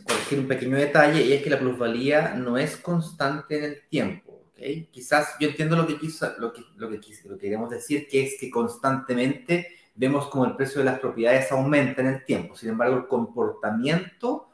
corregir 0.06 0.38
un 0.38 0.48
pequeño 0.48 0.74
detalle, 0.78 1.22
y 1.22 1.34
es 1.34 1.42
que 1.42 1.50
la 1.50 1.58
plusvalía 1.58 2.32
no 2.34 2.56
es 2.56 2.78
constante 2.78 3.58
en 3.58 3.64
el 3.64 3.88
tiempo. 3.90 4.27
¿Okay? 4.58 4.88
Quizás 4.90 5.36
yo 5.40 5.48
entiendo 5.48 5.76
lo 5.76 5.86
que, 5.86 5.98
quiso, 5.98 6.32
lo, 6.38 6.52
que, 6.52 6.62
lo, 6.76 6.90
que, 6.90 7.00
lo 7.24 7.36
que 7.36 7.40
queremos 7.40 7.70
decir, 7.70 8.06
que 8.08 8.24
es 8.24 8.36
que 8.38 8.50
constantemente 8.50 9.68
vemos 9.94 10.26
como 10.28 10.44
el 10.44 10.56
precio 10.56 10.80
de 10.80 10.84
las 10.84 11.00
propiedades 11.00 11.50
aumenta 11.50 12.02
en 12.02 12.08
el 12.08 12.24
tiempo. 12.24 12.56
Sin 12.56 12.68
embargo, 12.68 12.96
el 12.96 13.06
comportamiento 13.06 14.50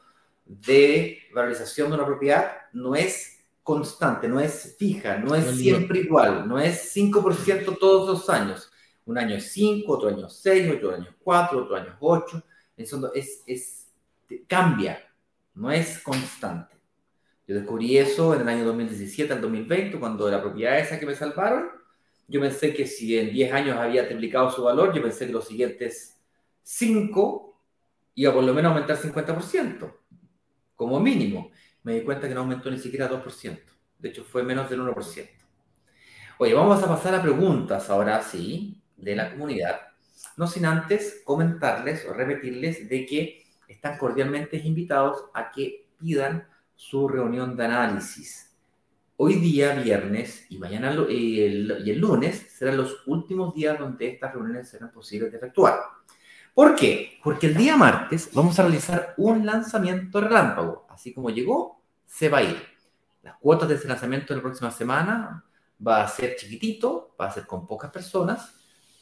de 0.46 1.18
valorización 1.34 1.88
de 1.88 1.96
una 1.96 2.06
propiedad 2.06 2.52
no 2.72 2.94
es 2.94 3.44
constante, 3.62 4.28
no 4.28 4.40
es 4.40 4.76
fija, 4.78 5.16
no 5.16 5.34
es 5.34 5.56
siempre 5.56 6.00
igual, 6.00 6.46
no 6.46 6.58
es 6.58 6.94
5% 6.94 7.78
todos 7.78 8.08
los 8.08 8.28
años 8.28 8.70
un 9.06 9.18
año 9.18 9.36
es 9.36 9.52
5, 9.52 9.92
otro 9.92 10.08
año 10.08 10.26
es 10.26 10.34
6, 10.36 10.76
otro 10.76 10.94
año 10.94 11.04
es 11.04 11.16
4, 11.22 11.62
otro 11.62 11.76
año 11.76 11.88
es 11.88 11.96
8. 12.00 12.42
Eso 12.76 13.12
es, 13.14 13.42
es, 13.46 13.88
cambia, 14.46 14.98
no 15.54 15.70
es 15.70 15.98
constante. 15.98 16.73
Yo 17.46 17.54
descubrí 17.54 17.98
eso 17.98 18.34
en 18.34 18.42
el 18.42 18.48
año 18.48 18.64
2017 18.64 19.32
al 19.32 19.40
2020, 19.40 19.98
cuando 19.98 20.30
la 20.30 20.40
propiedad 20.40 20.78
esa 20.78 20.98
que 20.98 21.06
me 21.06 21.14
salvaron, 21.14 21.68
yo 22.26 22.40
pensé 22.40 22.72
que 22.72 22.86
si 22.86 23.18
en 23.18 23.32
10 23.32 23.52
años 23.52 23.76
había 23.76 24.08
triplicado 24.08 24.50
su 24.50 24.62
valor, 24.62 24.94
yo 24.94 25.02
pensé 25.02 25.26
que 25.26 25.32
los 25.32 25.46
siguientes 25.46 26.18
5 26.62 27.60
iba 28.14 28.32
por 28.32 28.44
lo 28.44 28.54
menos 28.54 28.70
a 28.70 28.74
aumentar 28.74 28.96
50%, 28.96 29.94
como 30.74 31.00
mínimo. 31.00 31.50
Me 31.82 31.94
di 31.94 32.00
cuenta 32.00 32.28
que 32.28 32.34
no 32.34 32.40
aumentó 32.40 32.70
ni 32.70 32.78
siquiera 32.78 33.10
2%. 33.10 33.60
De 33.98 34.08
hecho, 34.08 34.24
fue 34.24 34.42
menos 34.42 34.70
del 34.70 34.80
1%. 34.80 35.28
Oye, 36.38 36.54
vamos 36.54 36.82
a 36.82 36.88
pasar 36.88 37.14
a 37.14 37.22
preguntas 37.22 37.90
ahora 37.90 38.22
sí 38.22 38.82
de 38.96 39.14
la 39.14 39.30
comunidad, 39.30 39.80
no 40.36 40.46
sin 40.46 40.64
antes 40.64 41.22
comentarles 41.24 42.06
o 42.06 42.12
repetirles 42.12 42.88
de 42.88 43.06
que 43.06 43.44
están 43.68 43.98
cordialmente 43.98 44.56
invitados 44.56 45.26
a 45.34 45.50
que 45.50 45.86
pidan 45.98 46.48
su 46.76 47.08
reunión 47.08 47.56
de 47.56 47.64
análisis. 47.64 48.54
Hoy 49.16 49.36
día, 49.36 49.74
viernes 49.74 50.46
y 50.50 50.58
mañana 50.58 50.94
y 51.08 51.40
el, 51.40 51.98
lunes 51.98 52.46
serán 52.50 52.76
los 52.76 53.02
últimos 53.06 53.54
días 53.54 53.78
donde 53.78 54.08
estas 54.08 54.32
reuniones 54.34 54.68
serán 54.68 54.90
posibles 54.90 55.30
de 55.30 55.38
efectuar. 55.38 55.80
¿Por 56.52 56.74
qué? 56.74 57.18
Porque 57.22 57.46
el 57.46 57.56
día 57.56 57.76
martes 57.76 58.30
vamos 58.32 58.58
a 58.58 58.62
realizar 58.62 59.14
un 59.16 59.46
lanzamiento 59.46 60.20
relámpago. 60.20 60.86
Así 60.88 61.12
como 61.12 61.30
llegó, 61.30 61.80
se 62.06 62.28
va 62.28 62.38
a 62.38 62.42
ir. 62.42 62.62
Las 63.22 63.36
cuotas 63.38 63.68
de 63.68 63.76
ese 63.76 63.88
lanzamiento 63.88 64.32
de 64.32 64.36
la 64.36 64.42
próxima 64.42 64.70
semana 64.70 65.44
va 65.84 66.02
a 66.02 66.08
ser 66.08 66.36
chiquitito, 66.36 67.14
va 67.20 67.26
a 67.26 67.32
ser 67.32 67.46
con 67.46 67.66
pocas 67.66 67.90
personas, 67.90 68.54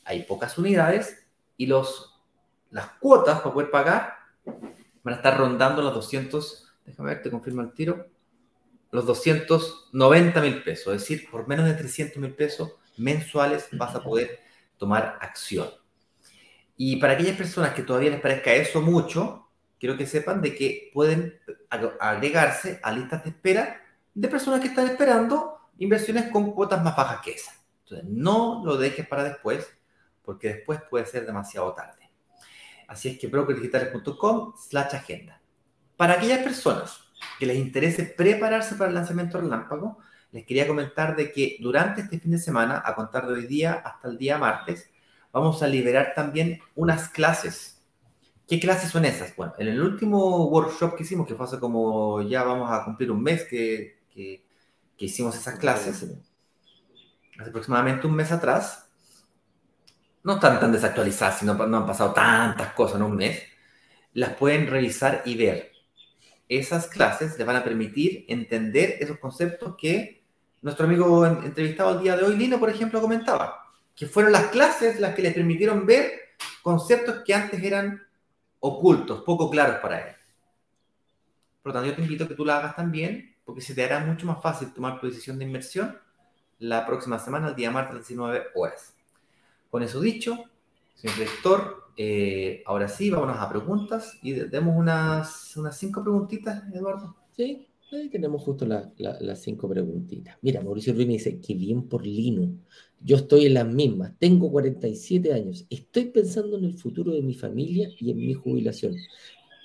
hay 0.05 0.23
pocas 0.25 0.57
unidades 0.59 1.27
y 1.57 1.67
los, 1.67 2.21
las 2.71 2.87
cuotas 3.01 3.41
para 3.41 3.53
poder 3.53 3.71
pagar 3.71 4.15
van 5.03 5.15
a 5.15 5.17
estar 5.17 5.37
rondando 5.37 5.83
los 5.83 5.95
200, 5.95 6.72
déjame 6.85 7.11
ver, 7.11 7.23
te 7.23 7.31
confirmo 7.31 7.63
el 7.63 7.73
tiro, 7.73 8.07
los 8.91 9.07
290 9.07 10.41
mil 10.41 10.63
pesos, 10.63 10.95
es 10.95 11.01
decir, 11.01 11.31
por 11.31 11.49
menos 11.49 11.67
de 11.67 11.75
300 11.75 12.19
mil 12.19 12.35
pesos 12.35 12.75
mensuales 12.97 13.69
vas 13.73 13.95
a 13.95 14.03
poder 14.03 14.41
tomar 14.77 15.19
acción. 15.21 15.69
Y 16.77 16.97
para 16.97 17.15
aquellas 17.15 17.37
personas 17.37 17.75
que 17.75 17.83
todavía 17.83 18.11
les 18.11 18.21
parezca 18.21 18.53
eso 18.53 18.81
mucho, 18.81 19.49
quiero 19.79 19.97
que 19.97 20.07
sepan 20.07 20.41
de 20.43 20.55
que 20.55 20.91
pueden 20.93 21.39
agregarse 22.01 22.81
a 22.83 22.93
listas 22.93 23.25
de 23.25 23.31
espera 23.31 23.81
de 24.15 24.29
personas 24.29 24.61
que 24.61 24.69
están 24.69 24.87
esperando 24.89 25.59
inversiones 25.79 26.31
con 26.31 26.53
cuotas 26.53 26.83
más 26.85 26.97
bajas 26.97 27.21
que 27.23 27.33
esa. 27.33 27.53
Entonces, 27.85 28.09
no 28.09 28.63
lo 28.65 28.77
dejes 28.77 29.07
para 29.07 29.25
después, 29.25 29.67
porque 30.23 30.55
después 30.55 30.81
puede 30.89 31.07
ser 31.07 31.27
demasiado 31.27 31.73
tarde. 31.73 32.11
Así 32.89 33.09
es 33.09 33.19
que 33.19 33.27
brokerdigitales.com 33.27 34.55
slash 34.57 34.95
agenda. 34.95 35.42
Para 36.03 36.15
aquellas 36.15 36.41
personas 36.41 36.99
que 37.39 37.47
les 37.47 37.57
interese 37.57 38.03
prepararse 38.03 38.75
para 38.75 38.89
el 38.89 38.97
lanzamiento 38.97 39.41
relámpago, 39.41 39.99
les 40.33 40.45
quería 40.45 40.67
comentar 40.67 41.15
de 41.15 41.31
que 41.31 41.59
durante 41.61 42.01
este 42.01 42.19
fin 42.19 42.33
de 42.33 42.39
semana, 42.39 42.83
a 42.85 42.97
contar 42.97 43.29
de 43.29 43.35
hoy 43.35 43.47
día 43.47 43.75
hasta 43.75 44.09
el 44.09 44.19
día 44.19 44.37
martes, 44.37 44.91
vamos 45.31 45.63
a 45.63 45.69
liberar 45.69 46.11
también 46.13 46.59
unas 46.75 47.09
clases. 47.09 47.81
¿Qué 48.49 48.59
clases 48.59 48.91
son 48.91 49.05
esas? 49.05 49.37
Bueno, 49.37 49.53
en 49.59 49.69
el 49.69 49.81
último 49.81 50.47
workshop 50.47 50.97
que 50.97 51.05
hicimos, 51.05 51.25
que 51.25 51.37
fue 51.37 51.47
hace 51.47 51.61
como 51.61 52.21
ya 52.23 52.43
vamos 52.43 52.69
a 52.73 52.85
cumplir 52.85 53.13
un 53.13 53.23
mes 53.23 53.45
que, 53.45 54.01
que, 54.13 54.43
hicimos 54.99 55.37
esas 55.37 55.57
clases, 55.57 56.03
hace 57.39 57.49
aproximadamente 57.49 58.09
un 58.09 58.17
mes 58.17 58.33
atrás, 58.33 58.91
no 60.25 60.35
están 60.35 60.59
tan 60.59 60.73
desactualizadas, 60.73 61.39
sino 61.39 61.55
no 61.55 61.77
han 61.77 61.87
pasado 61.87 62.13
tantas 62.13 62.73
cosas 62.73 62.97
en 62.97 63.03
un 63.03 63.15
mes, 63.15 63.41
las 64.15 64.35
pueden 64.35 64.67
revisar 64.67 65.23
y 65.25 65.37
ver. 65.37 65.72
Esas 66.59 66.87
clases 66.87 67.39
les 67.39 67.47
van 67.47 67.57
a 67.57 67.65
permitir 67.65 68.27
entender 68.29 68.99
esos 69.01 69.19
conceptos 69.19 69.75
que 69.79 70.23
nuestro 70.61 70.85
amigo 70.85 71.25
entrevistado 71.25 71.97
el 71.97 72.03
día 72.03 72.15
de 72.15 72.25
hoy, 72.25 72.37
Lino, 72.37 72.61
por 72.61 72.69
ejemplo, 72.69 73.01
comentaba, 73.01 73.73
que 73.97 74.07
fueron 74.07 74.33
las 74.33 74.49
clases 74.49 75.01
las 75.01 75.15
que 75.15 75.23
les 75.23 75.33
permitieron 75.33 75.87
ver 75.87 76.13
conceptos 76.61 77.23
que 77.25 77.33
antes 77.33 77.63
eran 77.63 78.07
ocultos, 78.61 79.23
poco 79.23 79.49
claros 79.49 79.77
para 79.77 80.11
él. 80.11 80.15
Por 81.63 81.71
lo 81.71 81.73
tanto, 81.73 81.89
yo 81.89 81.97
te 81.97 82.03
invito 82.03 82.25
a 82.25 82.29
que 82.29 82.35
tú 82.35 82.45
la 82.45 82.59
hagas 82.59 82.77
también, 82.77 83.35
porque 83.47 83.63
se 83.63 83.75
te 83.75 83.83
hará 83.83 84.01
mucho 84.01 84.27
más 84.27 84.43
fácil 84.43 84.75
tomar 84.75 85.01
tu 85.01 85.07
decisión 85.07 85.39
de 85.39 85.47
inversión 85.47 85.99
la 86.59 86.85
próxima 86.85 87.19
semana, 87.19 87.49
el 87.49 87.57
día 87.57 87.71
martes, 87.71 87.97
19 87.97 88.49
horas. 88.57 88.95
Con 89.71 89.83
eso 89.83 90.03
dicho, 90.03 90.37
señor 90.97 91.17
director, 91.17 91.82
eh, 91.97 92.63
ahora 92.67 92.89
sí, 92.89 93.11
vámonos 93.11 93.37
a 93.39 93.49
preguntas 93.49 94.19
y 94.23 94.33
demos 94.33 94.77
unas, 94.77 95.57
unas 95.57 95.77
cinco 95.77 96.03
preguntitas, 96.03 96.63
Eduardo. 96.73 97.15
Sí, 97.37 97.67
ahí 97.93 98.09
tenemos 98.09 98.43
justo 98.43 98.67
las 98.67 99.43
cinco 99.43 99.69
preguntitas. 99.69 100.37
Mira, 100.41 100.63
Mauricio 100.63 100.95
Ruiz 100.95 101.07
me 101.07 101.15
dice, 101.15 101.41
qué 101.41 101.55
bien 101.55 101.89
por 101.89 102.07
Lino. 102.07 102.55
Yo 103.01 103.17
estoy 103.17 103.47
en 103.47 103.55
las 103.55 103.67
mismas, 103.67 104.13
tengo 104.19 104.51
47 104.51 105.33
años, 105.33 105.67
estoy 105.69 106.07
pensando 106.07 106.57
en 106.57 106.65
el 106.65 106.75
futuro 106.75 107.13
de 107.13 107.23
mi 107.23 107.35
familia 107.35 107.91
y 107.99 108.11
en 108.11 108.19
mi 108.19 108.33
jubilación. 108.33 108.95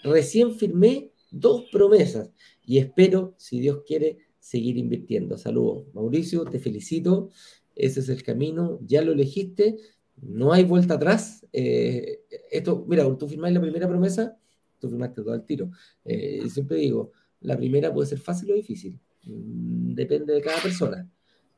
Recién 0.03 0.55
firmé 0.55 1.11
dos 1.29 1.65
promesas 1.71 2.31
y 2.65 2.79
espero, 2.79 3.35
si 3.37 3.59
Dios 3.59 3.83
quiere, 3.85 4.17
seguir 4.39 4.77
invirtiendo. 4.77 5.37
Saludos, 5.37 5.85
Mauricio, 5.93 6.45
te 6.45 6.59
felicito. 6.59 7.29
Ese 7.75 7.99
es 7.99 8.09
el 8.09 8.23
camino, 8.23 8.79
ya 8.81 9.03
lo 9.03 9.11
elegiste 9.11 9.77
no 10.21 10.51
hay 10.51 10.63
vuelta 10.63 10.95
atrás. 10.95 11.45
Eh, 11.53 12.21
esto, 12.51 12.85
mira, 12.87 13.03
tú 13.17 13.27
firmas 13.27 13.51
la 13.51 13.61
primera 13.61 13.87
promesa, 13.87 14.37
tú 14.79 14.89
firmaste 14.89 15.21
todo 15.21 15.33
al 15.33 15.45
tiro. 15.45 15.71
Eh, 16.03 16.43
siempre 16.49 16.77
digo, 16.77 17.11
la 17.41 17.57
primera 17.57 17.93
puede 17.93 18.07
ser 18.07 18.19
fácil 18.19 18.51
o 18.51 18.55
difícil, 18.55 18.99
mm, 19.23 19.93
depende 19.93 20.33
de 20.33 20.41
cada 20.41 20.61
persona, 20.61 21.09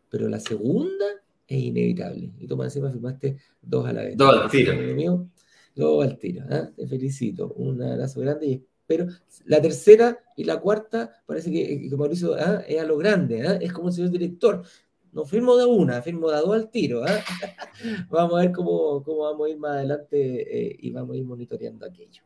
pero 0.10 0.28
la 0.28 0.40
segunda 0.40 1.06
es 1.48 1.58
inevitable. 1.58 2.32
Y 2.38 2.48
tú 2.48 2.58
más 2.58 2.68
encima 2.68 2.92
firmaste 2.92 3.38
dos 3.62 3.88
a 3.88 3.94
la 3.94 4.04
vez. 4.04 4.18
Dos 4.18 4.36
al 4.36 4.52
tiro. 4.52 5.30
dos 5.76 6.06
al 6.06 6.18
tiro. 6.18 6.46
¿ah? 6.50 6.70
Te 6.76 6.88
felicito. 6.88 7.54
Un 7.54 7.82
abrazo 7.82 8.22
grande 8.22 8.46
y 8.46 8.64
espero. 8.82 9.08
La 9.46 9.62
tercera 9.62 10.20
y 10.36 10.44
la 10.44 10.60
cuarta 10.60 11.12
parece 11.26 11.52
que, 11.52 11.90
que 11.90 11.96
Mauricio 11.96 12.36
¿ah? 12.36 12.64
es 12.68 12.80
a 12.80 12.86
lo 12.86 12.98
grande. 12.98 13.48
¿ah? 13.48 13.58
Es 13.60 13.74
como 13.74 13.88
el 13.88 13.94
señor 13.96 14.12
director 14.12 14.64
no 15.12 15.26
firmo 15.26 15.56
de 15.58 15.66
una, 15.66 16.02
firmo 16.02 16.30
de 16.30 16.38
dos 16.38 16.54
al 16.54 16.70
tiro. 16.70 17.06
¿eh? 17.08 17.22
vamos 18.10 18.36
a 18.36 18.42
ver 18.42 18.52
cómo, 18.52 19.04
cómo, 19.04 19.20
vamos 19.20 19.48
a 19.48 19.50
ir 19.50 19.58
más 19.58 19.72
adelante 19.72 20.70
eh, 20.70 20.78
y 20.80 20.92
vamos 20.92 21.16
a 21.16 21.18
ir 21.18 21.26
monitoreando 21.26 21.86
aquello. 21.86 22.24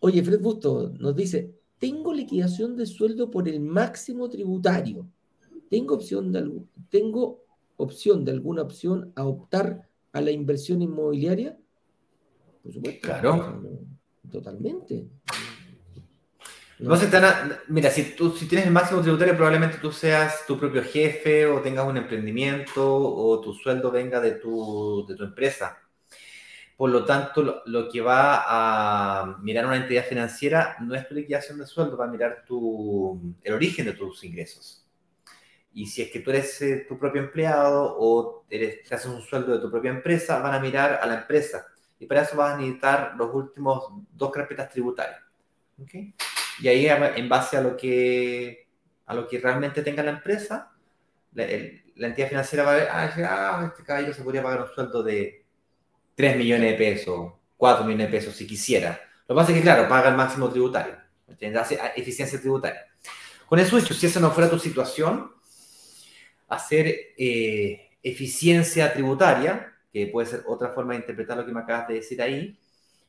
Oye, 0.00 0.22
Fred 0.22 0.40
Busto 0.40 0.92
nos 0.98 1.16
dice, 1.16 1.54
tengo 1.78 2.12
liquidación 2.12 2.76
de 2.76 2.86
sueldo 2.86 3.30
por 3.30 3.48
el 3.48 3.60
máximo 3.60 4.28
tributario. 4.28 5.06
¿Tengo 5.70 5.94
opción 5.94 6.30
de, 6.30 6.62
¿tengo 6.90 7.42
opción 7.76 8.24
de 8.24 8.32
alguna 8.32 8.62
opción 8.62 9.12
a 9.14 9.24
optar 9.24 9.88
a 10.12 10.20
la 10.20 10.30
inversión 10.30 10.82
inmobiliaria? 10.82 11.58
Por 12.62 12.72
supuesto. 12.72 13.00
Claro. 13.02 13.62
Totalmente. 14.30 15.06
No 16.78 16.96
mira, 17.68 17.90
si 17.90 18.16
tú 18.16 18.32
si 18.32 18.46
tienes 18.46 18.66
el 18.66 18.72
máximo 18.72 19.00
tributario, 19.00 19.36
probablemente 19.36 19.78
tú 19.78 19.92
seas 19.92 20.44
tu 20.44 20.58
propio 20.58 20.82
jefe 20.82 21.46
o 21.46 21.60
tengas 21.60 21.86
un 21.86 21.96
emprendimiento 21.96 22.84
o 22.84 23.40
tu 23.40 23.54
sueldo 23.54 23.92
venga 23.92 24.20
de 24.20 24.32
tu, 24.32 25.06
de 25.06 25.14
tu 25.14 25.22
empresa. 25.22 25.78
Por 26.76 26.90
lo 26.90 27.04
tanto, 27.04 27.62
lo, 27.66 27.88
que 27.88 28.00
va 28.00 28.42
a 28.46 29.38
mirar 29.40 29.66
una 29.66 29.76
entidad 29.76 30.04
financiera 30.04 30.76
no 30.80 30.96
es 30.96 31.06
tu 31.06 31.14
liquidación 31.14 31.58
de 31.58 31.66
sueldo, 31.66 31.96
va 31.96 32.06
a 32.06 32.08
mirar 32.08 32.44
tu, 32.44 33.36
el 33.44 33.54
origen 33.54 33.86
de 33.86 33.92
tus 33.92 34.24
ingresos. 34.24 34.84
Y 35.72 35.86
si 35.86 36.02
es 36.02 36.10
que 36.10 36.20
tú 36.20 36.30
eres 36.30 36.60
eh, 36.62 36.86
tu 36.88 36.98
propio 36.98 37.22
empleado 37.22 37.96
o 37.98 38.44
eres, 38.50 38.82
te 38.82 38.94
haces 38.94 39.06
un 39.06 39.22
sueldo 39.22 39.52
de 39.52 39.60
tu 39.60 39.70
propia 39.70 39.90
empresa, 39.90 40.40
van 40.40 40.54
a 40.54 40.60
mirar 40.60 40.98
a 41.00 41.06
la 41.06 41.20
empresa. 41.20 41.66
Y 42.00 42.06
para 42.06 42.22
eso 42.22 42.36
vas 42.36 42.54
a 42.54 42.56
necesitar 42.56 43.14
los 43.16 43.32
últimos 43.32 43.84
dos 44.12 44.32
carpetas 44.32 44.68
tributarias. 44.70 45.20
¿Okay? 45.80 46.14
Y 46.60 46.68
ahí, 46.68 46.86
en 46.86 47.28
base 47.28 47.56
a 47.56 47.60
lo 47.60 47.76
que, 47.76 48.68
a 49.06 49.14
lo 49.14 49.26
que 49.26 49.38
realmente 49.38 49.82
tenga 49.82 50.02
la 50.02 50.12
empresa, 50.12 50.72
la, 51.32 51.44
entidad 52.06 52.28
financiera 52.28 52.64
va 52.64 52.72
a 52.72 52.76
ver, 52.76 52.88
ah, 52.90 53.70
este 53.72 53.82
caballero 53.82 54.14
se 54.14 54.22
podría 54.22 54.42
pagar 54.42 54.62
un 54.62 54.68
sueldo 54.68 55.02
de 55.02 55.44
3 56.14 56.36
millones 56.36 56.70
de 56.70 56.76
pesos, 56.78 57.32
4 57.56 57.84
millones 57.84 58.10
de 58.10 58.18
pesos, 58.18 58.36
si 58.36 58.46
quisiera. 58.46 59.00
Lo 59.26 59.34
que 59.34 59.38
pasa 59.40 59.52
es 59.52 59.58
que, 59.58 59.62
claro, 59.62 59.88
paga 59.88 60.10
el 60.10 60.16
máximo 60.16 60.48
tributario, 60.48 60.96
hace 61.58 61.78
eficiencia 61.96 62.40
tributaria. 62.40 62.86
Con 63.46 63.58
eso 63.58 63.76
dicho, 63.76 63.94
si 63.94 64.06
esa 64.06 64.20
no 64.20 64.30
fuera 64.30 64.50
tu 64.50 64.58
situación, 64.58 65.32
hacer 66.48 66.86
eh, 67.16 67.90
eficiencia 68.02 68.92
tributaria, 68.92 69.72
que 69.92 70.06
puede 70.08 70.26
ser 70.26 70.42
otra 70.46 70.70
forma 70.70 70.92
de 70.92 71.00
interpretar 71.00 71.36
lo 71.36 71.46
que 71.46 71.52
me 71.52 71.60
acabas 71.60 71.88
de 71.88 71.94
decir 71.94 72.20
ahí, 72.22 72.58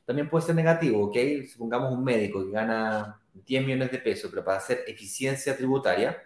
también 0.05 0.29
puede 0.29 0.45
ser 0.45 0.55
negativo, 0.55 1.05
¿ok? 1.05 1.17
Supongamos 1.51 1.91
un 1.91 2.03
médico 2.03 2.43
que 2.45 2.51
gana 2.51 3.19
10 3.33 3.63
millones 3.65 3.91
de 3.91 3.97
pesos, 3.99 4.29
pero 4.29 4.43
para 4.43 4.57
hacer 4.57 4.83
eficiencia 4.87 5.57
tributaria, 5.57 6.17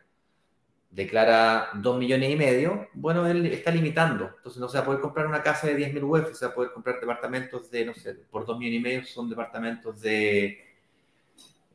declara 0.89 1.69
2 1.75 1.99
millones 1.99 2.30
y 2.32 2.36
medio, 2.36 2.88
bueno, 2.93 3.27
él 3.27 3.45
está 3.47 3.71
limitando. 3.71 4.32
Entonces 4.38 4.59
no 4.59 4.67
se 4.67 4.77
va 4.77 4.84
a 4.84 4.86
poder 4.86 5.01
comprar 5.01 5.27
una 5.27 5.43
casa 5.43 5.67
de 5.67 5.75
10 5.75 5.93
mil 5.93 6.03
UF, 6.03 6.34
se 6.34 6.45
va 6.45 6.51
a 6.51 6.55
poder 6.55 6.71
comprar 6.71 6.99
departamentos 6.99 7.69
de, 7.71 7.86
no 7.86 7.93
sé, 7.93 8.15
por 8.30 8.45
2 8.45 8.57
millones 8.57 8.80
y 8.80 8.84
medio 8.84 9.05
son 9.05 9.30
departamentos 9.30 10.01
de... 10.01 10.59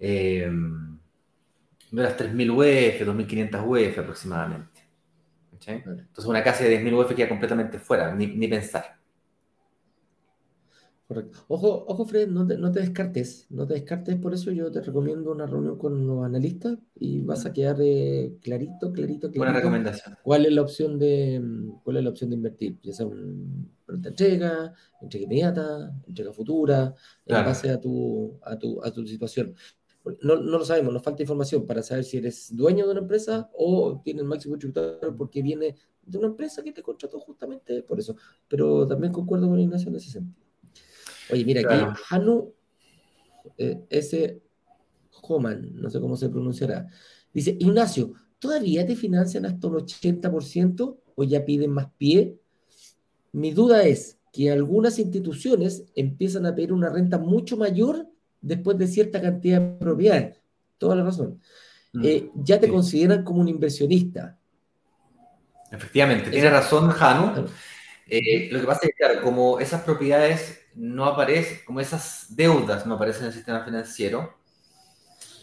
Eh, 0.01 0.51
de 1.91 2.03
las 2.03 2.19
3.000 2.19 2.51
UF, 2.51 3.07
2.500 3.07 3.65
UF 3.65 3.99
aproximadamente. 3.99 4.83
Entonces 5.67 6.27
una 6.27 6.43
casa 6.43 6.65
de 6.65 6.83
10.000 6.83 6.93
UF 6.93 7.15
queda 7.15 7.29
completamente 7.29 7.79
fuera, 7.79 8.13
ni, 8.15 8.27
ni 8.27 8.49
pensar. 8.49 8.99
Correcto. 11.07 11.39
Ojo, 11.49 11.85
ojo, 11.87 12.07
Fred, 12.07 12.29
no 12.29 12.47
te, 12.47 12.57
no 12.57 12.73
te 12.73 12.81
descartes, 12.81 13.47
no 13.51 13.67
te 13.67 13.75
descartes, 13.75 14.17
por 14.17 14.33
eso 14.33 14.51
yo 14.53 14.71
te 14.71 14.81
recomiendo 14.81 15.33
una 15.33 15.45
reunión 15.45 15.77
con 15.77 16.07
los 16.07 16.25
analistas 16.25 16.79
y 16.95 17.21
vas 17.21 17.45
a 17.45 17.53
quedar 17.53 17.77
clarito, 17.77 18.41
clarito, 18.41 18.93
clarito. 18.93 19.39
Buena 19.39 19.53
recomendación. 19.53 20.17
¿Cuál 20.23 20.47
es 20.47 20.53
la 20.53 20.63
opción 20.63 20.99
de, 20.99 21.43
cuál 21.83 21.99
es 21.99 22.05
la 22.05 22.11
opción 22.11 22.31
de 22.31 22.37
invertir? 22.37 22.79
Ya 22.83 22.95
sea 22.95 23.07
un 23.07 23.71
pronta 23.85 24.09
entrega, 24.09 24.73
entrega 25.03 25.25
inmediata, 25.25 25.95
entrega 26.07 26.33
futura, 26.33 26.95
en 27.27 27.35
base 27.45 27.69
a 27.69 27.79
tu, 27.79 28.39
a 28.43 28.59
tu, 28.59 28.83
a 28.83 28.91
tu 28.91 29.07
situación. 29.07 29.55
No, 30.23 30.37
no, 30.37 30.59
lo 30.59 30.65
sabemos, 30.65 30.93
nos 30.93 31.03
falta 31.03 31.23
información 31.23 31.67
para 31.67 31.83
saber 31.83 32.05
si 32.05 32.17
eres 32.17 32.55
dueño 32.57 32.87
de 32.87 32.93
una 32.93 33.01
empresa 33.01 33.51
o 33.55 34.01
tienes 34.03 34.25
máximo 34.25 34.57
tributario 34.57 35.15
porque 35.17 35.43
viene 35.43 35.77
de 36.03 36.19
una 36.19 36.29
empresa 36.29 36.63
que 36.63 36.73
te 36.73 36.83
contrató 36.83 37.21
justamente 37.21 37.83
por 37.83 37.99
eso. 37.99 38.17
Pero 38.49 38.87
también 38.87 39.13
concuerdo 39.13 39.49
con 39.49 39.61
Ignacio 39.61 39.89
en 39.89 39.97
ese 39.97 40.11
sentido. 40.11 40.44
Oye, 41.31 41.45
mira, 41.45 41.61
aquí 41.61 42.01
Hanu 42.11 42.53
eh, 43.59 43.85
S. 43.91 44.41
Homan, 45.23 45.71
no 45.75 45.89
sé 45.89 46.01
cómo 46.01 46.17
se 46.17 46.29
pronunciará, 46.29 46.87
dice, 47.33 47.57
Ignacio, 47.59 48.13
¿todavía 48.39 48.87
te 48.87 48.97
financian 48.97 49.47
hasta 49.47 49.69
un 49.69 49.75
80% 49.75 50.99
o 51.15 51.25
ya 51.25 51.45
piden 51.45 51.71
más 51.71 51.89
pie? 51.97 52.37
Mi 53.33 53.53
duda 53.53 53.85
es 53.85 54.19
que 54.33 54.51
algunas 54.51 54.99
instituciones 54.99 55.85
empiezan 55.95 56.45
a 56.47 56.55
pedir 56.55 56.73
una 56.73 56.91
renta 56.91 57.19
mucho 57.19 57.57
mayor 57.57 58.07
después 58.41 58.77
de 58.77 58.87
cierta 58.87 59.21
cantidad 59.21 59.61
de 59.61 59.79
propiedades. 59.79 60.43
Toda 60.77 60.97
la 60.97 61.05
razón. 61.05 61.41
Mm, 61.93 62.05
eh, 62.05 62.31
ya 62.35 62.59
te 62.59 62.69
consideran 62.69 63.23
como 63.23 63.41
un 63.41 63.49
inversionista. 63.49 64.39
Efectivamente, 65.71 66.31
tiene 66.31 66.51
razón 66.51 66.91
Jano. 66.91 67.47
Eh, 68.07 68.49
lo 68.53 68.61
que 68.61 68.67
pasa 68.67 68.81
es 68.83 68.89
que, 68.89 68.97
claro, 68.97 69.23
como 69.23 69.61
esas 69.61 69.83
propiedades 69.83 70.64
no 70.75 71.05
aparecen, 71.07 71.61
como 71.65 71.81
esas 71.81 72.27
deudas 72.31 72.87
no 72.87 72.95
aparecen 72.95 73.23
en 73.23 73.29
el 73.29 73.35
sistema 73.35 73.65
financiero, 73.65 74.37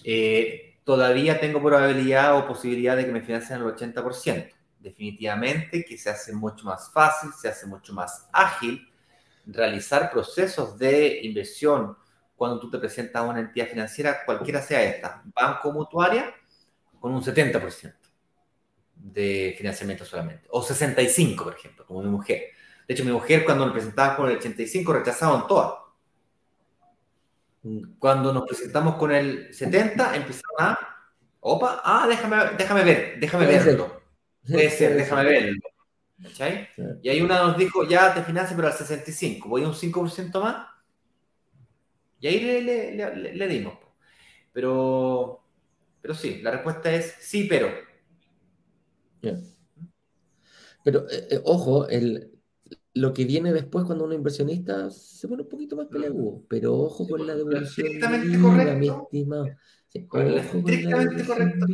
eh, 0.03 0.79
todavía 0.83 1.39
tengo 1.39 1.61
probabilidad 1.61 2.37
o 2.37 2.47
posibilidad 2.47 2.97
de 2.97 3.05
que 3.05 3.11
me 3.11 3.21
financien 3.21 3.59
el 3.59 3.65
80%. 3.65 4.51
Definitivamente 4.79 5.85
que 5.85 5.97
se 5.97 6.09
hace 6.09 6.33
mucho 6.33 6.65
más 6.65 6.91
fácil, 6.91 7.31
se 7.39 7.47
hace 7.47 7.67
mucho 7.67 7.93
más 7.93 8.27
ágil 8.33 8.87
realizar 9.45 10.11
procesos 10.11 10.77
de 10.77 11.21
inversión 11.23 11.95
cuando 12.35 12.59
tú 12.59 12.69
te 12.69 12.79
presentas 12.79 13.21
a 13.21 13.25
una 13.25 13.39
entidad 13.39 13.67
financiera, 13.67 14.25
cualquiera 14.25 14.61
sea 14.61 14.83
esta, 14.83 15.21
banco 15.35 15.71
mutuaria, 15.71 16.33
con 16.99 17.13
un 17.13 17.21
70% 17.23 17.93
de 18.95 19.55
financiamiento 19.57 20.05
solamente, 20.05 20.47
o 20.49 20.61
65, 20.61 21.43
por 21.43 21.55
ejemplo, 21.55 21.85
como 21.85 22.01
mujer. 22.03 22.45
De 22.91 22.95
hecho, 22.95 23.05
mi 23.05 23.13
mujer 23.13 23.45
cuando 23.45 23.65
me 23.65 23.71
presentaba 23.71 24.17
con 24.17 24.29
el 24.29 24.35
85 24.35 24.91
rechazaban 24.91 25.47
todas. 25.47 25.79
Cuando 27.97 28.33
nos 28.33 28.43
presentamos 28.45 28.95
con 28.97 29.13
el 29.13 29.53
70, 29.53 30.17
empezaron 30.17 30.57
a, 30.59 30.77
opa, 31.39 31.81
ah, 31.85 32.05
déjame, 32.05 32.35
déjame 32.57 32.83
ver, 32.83 33.17
déjame 33.17 33.45
verlo. 33.45 34.01
Puede 34.45 34.69
ser, 34.69 34.97
déjame 34.97 35.23
verlo. 35.23 35.61
¿Cachai? 36.21 36.67
Y 37.01 37.07
ahí 37.07 37.21
una 37.21 37.41
nos 37.43 37.57
dijo, 37.57 37.87
ya 37.87 38.13
te 38.13 38.23
financia, 38.23 38.57
pero 38.57 38.67
al 38.67 38.73
65, 38.73 39.47
voy 39.47 39.63
a 39.63 39.69
un 39.69 39.73
5% 39.73 40.41
más. 40.41 40.67
Y 42.19 42.27
ahí 42.27 42.41
le, 42.41 42.61
le, 42.91 43.35
le, 43.35 43.47
dimos. 43.47 43.75
Pero, 44.51 45.41
pero 46.01 46.13
sí, 46.13 46.41
la 46.41 46.51
respuesta 46.51 46.91
es 46.91 47.15
sí, 47.21 47.45
pero. 47.45 47.69
Pero, 50.83 51.09
eh, 51.09 51.27
eh, 51.29 51.41
ojo, 51.45 51.87
el, 51.87 52.30
lo 52.93 53.13
que 53.13 53.25
viene 53.25 53.53
después 53.53 53.85
cuando 53.85 54.05
uno 54.05 54.13
inversionista 54.13 54.89
se 54.89 55.27
pone 55.27 55.43
un 55.43 55.49
poquito 55.49 55.75
más 55.75 55.87
peleagudo, 55.87 56.43
pero 56.47 56.73
ojo 56.75 57.07
con 57.07 57.25
la 57.25 57.35
devolución. 57.35 57.87
Estrictamente 57.87 58.39
correcto. 58.39 59.03
Estimado. 59.03 59.47
estrictamente 59.93 61.25
correcto. 61.25 61.65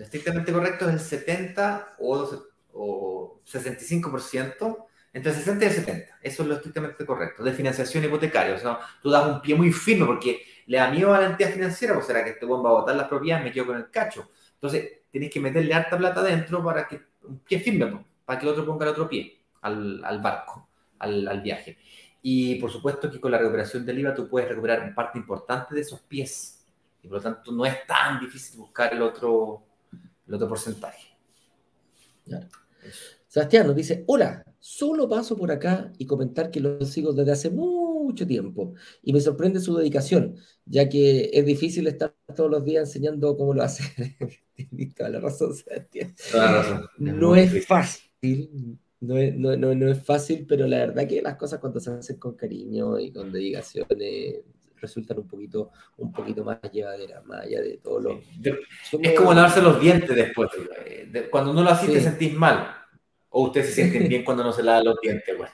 Estrictamente 0.00 0.52
correcto 0.52 0.88
es 0.88 0.94
el 0.94 1.00
70 1.00 1.96
o, 1.98 2.48
o 2.72 3.40
65%, 3.44 4.84
entre 5.12 5.32
el 5.32 5.38
60 5.38 5.64
y 5.64 5.68
el 5.68 5.74
70. 5.74 6.18
Eso 6.22 6.42
es 6.42 6.48
lo 6.48 6.54
estrictamente 6.54 7.04
correcto. 7.04 7.42
De 7.42 7.52
financiación 7.52 8.04
hipotecaria. 8.04 8.54
O 8.54 8.58
sea, 8.58 8.78
tú 9.02 9.10
das 9.10 9.26
un 9.26 9.42
pie 9.42 9.56
muy 9.56 9.72
firme 9.72 10.06
porque 10.06 10.40
le 10.66 10.78
da 10.78 10.90
miedo 10.90 11.12
a 11.12 11.20
la 11.20 11.26
entidad 11.26 11.50
financiera, 11.50 11.94
pues 11.94 12.06
será 12.06 12.22
que 12.22 12.30
este 12.30 12.46
buen 12.46 12.64
va 12.64 12.70
a 12.70 12.74
botar 12.74 12.94
las 12.94 13.08
propiedades, 13.08 13.44
me 13.44 13.52
quedo 13.52 13.66
con 13.66 13.76
el 13.76 13.90
cacho. 13.90 14.30
Entonces, 14.54 14.88
tienes 15.10 15.30
que 15.30 15.40
meterle 15.40 15.74
harta 15.74 15.98
plata 15.98 16.20
adentro 16.20 16.62
para 16.64 16.86
que 16.86 17.00
un 17.24 17.40
pie 17.40 17.58
firme, 17.58 18.04
para 18.24 18.38
que 18.38 18.46
el 18.46 18.52
otro 18.52 18.64
ponga 18.64 18.84
el 18.84 18.92
otro 18.92 19.08
pie 19.08 19.33
al, 19.64 20.20
barco, 20.22 20.68
al, 20.98 21.40
viaje. 21.40 21.78
Y 22.22 22.56
por 22.56 22.70
supuesto 22.70 23.10
que 23.10 23.20
con 23.20 23.30
la 23.30 23.38
recuperación 23.38 23.84
del 23.84 23.98
IVA 23.98 24.14
tú 24.14 24.28
puedes 24.28 24.48
recuperar 24.48 24.94
parte 24.94 25.18
importante 25.18 25.74
de 25.74 25.80
esos 25.80 26.00
pies. 26.00 26.66
Y 27.02 27.08
por 27.08 27.18
lo 27.18 27.22
tanto 27.22 27.52
no 27.52 27.66
es 27.66 27.86
tan 27.86 28.20
difícil 28.20 28.58
buscar 28.58 28.92
el 28.92 29.02
otro, 29.02 29.62
el 30.26 30.34
otro 30.34 30.48
porcentaje. 30.48 31.08
Sebastián 33.28 33.66
nos 33.66 33.76
dice, 33.76 34.04
hola, 34.06 34.44
solo 34.58 35.08
paso 35.08 35.36
por 35.36 35.50
acá 35.50 35.92
y 35.98 36.06
comentar 36.06 36.50
que 36.50 36.60
lo 36.60 36.84
sigo 36.84 37.12
desde 37.12 37.32
hace 37.32 37.50
mucho 37.50 38.26
tiempo 38.26 38.74
y 39.02 39.12
me 39.12 39.20
sorprende 39.20 39.60
su 39.60 39.76
dedicación, 39.76 40.36
ya 40.64 40.88
que 40.88 41.30
es 41.32 41.44
difícil 41.44 41.86
estar 41.86 42.14
todos 42.34 42.50
los 42.50 42.64
días 42.64 42.88
enseñando 42.88 43.36
cómo 43.36 43.52
lo 43.52 43.62
hace. 43.62 43.82
Tienes 44.54 44.94
la 44.98 45.20
razón, 45.20 45.54
Sebastián. 45.54 46.14
No 46.96 47.34
es 47.34 47.66
fácil, 47.66 48.78
no 49.00 49.16
es, 49.18 49.34
no, 49.34 49.56
no, 49.56 49.74
no 49.74 49.90
es 49.90 50.02
fácil, 50.02 50.46
pero 50.48 50.66
la 50.66 50.78
verdad 50.78 51.06
que 51.06 51.22
las 51.22 51.36
cosas 51.36 51.60
cuando 51.60 51.80
se 51.80 51.90
hacen 51.90 52.18
con 52.18 52.34
cariño 52.36 52.98
y 52.98 53.12
con 53.12 53.32
dedicaciones 53.32 54.44
resultan 54.84 55.18
un 55.18 55.26
poquito, 55.26 55.70
un 55.96 56.12
poquito 56.12 56.44
más 56.44 56.60
llevaderas, 56.70 57.24
más 57.24 57.42
allá 57.42 57.60
de 57.62 57.78
todo 57.78 58.00
lo... 58.00 58.20
Es 59.00 59.12
como 59.14 59.32
lavarse 59.32 59.62
los 59.62 59.80
dientes 59.80 60.14
después. 60.14 60.50
Cuando 61.30 61.52
no 61.52 61.62
lo 61.62 61.70
haces 61.70 61.92
te 61.92 62.00
sentís 62.00 62.34
mal. 62.34 62.74
O 63.30 63.44
ustedes 63.44 63.68
se 63.68 63.74
sienten 63.74 64.08
bien 64.08 64.24
cuando 64.24 64.44
no 64.44 64.52
se 64.52 64.62
lavan 64.62 64.84
los 64.84 65.00
dientes, 65.00 65.34
pues. 65.36 65.50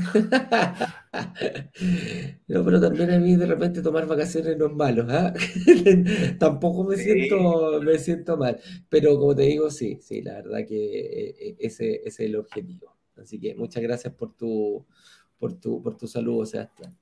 no, 2.48 2.64
pero 2.64 2.80
también 2.80 3.10
a 3.10 3.18
mí 3.18 3.36
de 3.36 3.46
repente 3.46 3.82
tomar 3.82 4.06
vacaciones 4.06 4.56
no 4.56 4.66
es 4.66 4.72
malo, 4.72 5.06
¿ah? 5.08 5.32
Tampoco 6.38 6.84
me 6.84 6.96
siento, 6.96 7.80
me 7.82 7.98
siento 7.98 8.36
mal. 8.36 8.58
Pero 8.88 9.18
como 9.18 9.34
te 9.34 9.42
digo, 9.42 9.70
sí, 9.70 9.98
sí, 10.00 10.22
la 10.22 10.34
verdad 10.34 10.66
que 10.66 11.00
eh, 11.00 11.34
eh, 11.38 11.56
ese, 11.60 11.96
ese 11.96 12.08
es 12.08 12.20
el 12.20 12.36
objetivo. 12.36 12.96
Así 13.16 13.38
que 13.38 13.54
muchas 13.54 13.82
gracias 13.82 14.14
por 14.14 14.34
tu, 14.34 14.84
por 15.38 15.54
tu, 15.54 15.82
por 15.82 15.96
tu 15.96 16.06
saludo, 16.06 16.46
Sebastián. 16.46 16.96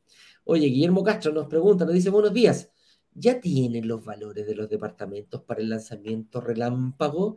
Oye, 0.44 0.66
Guillermo 0.68 1.04
Castro 1.04 1.32
nos 1.32 1.46
pregunta, 1.46 1.84
nos 1.84 1.94
dice, 1.94 2.10
buenos 2.10 2.32
días. 2.32 2.70
¿Ya 3.14 3.40
tienen 3.40 3.88
los 3.88 4.04
valores 4.04 4.46
de 4.46 4.54
los 4.54 4.68
departamentos 4.68 5.42
para 5.42 5.60
el 5.60 5.68
lanzamiento 5.70 6.40
relámpago? 6.40 7.36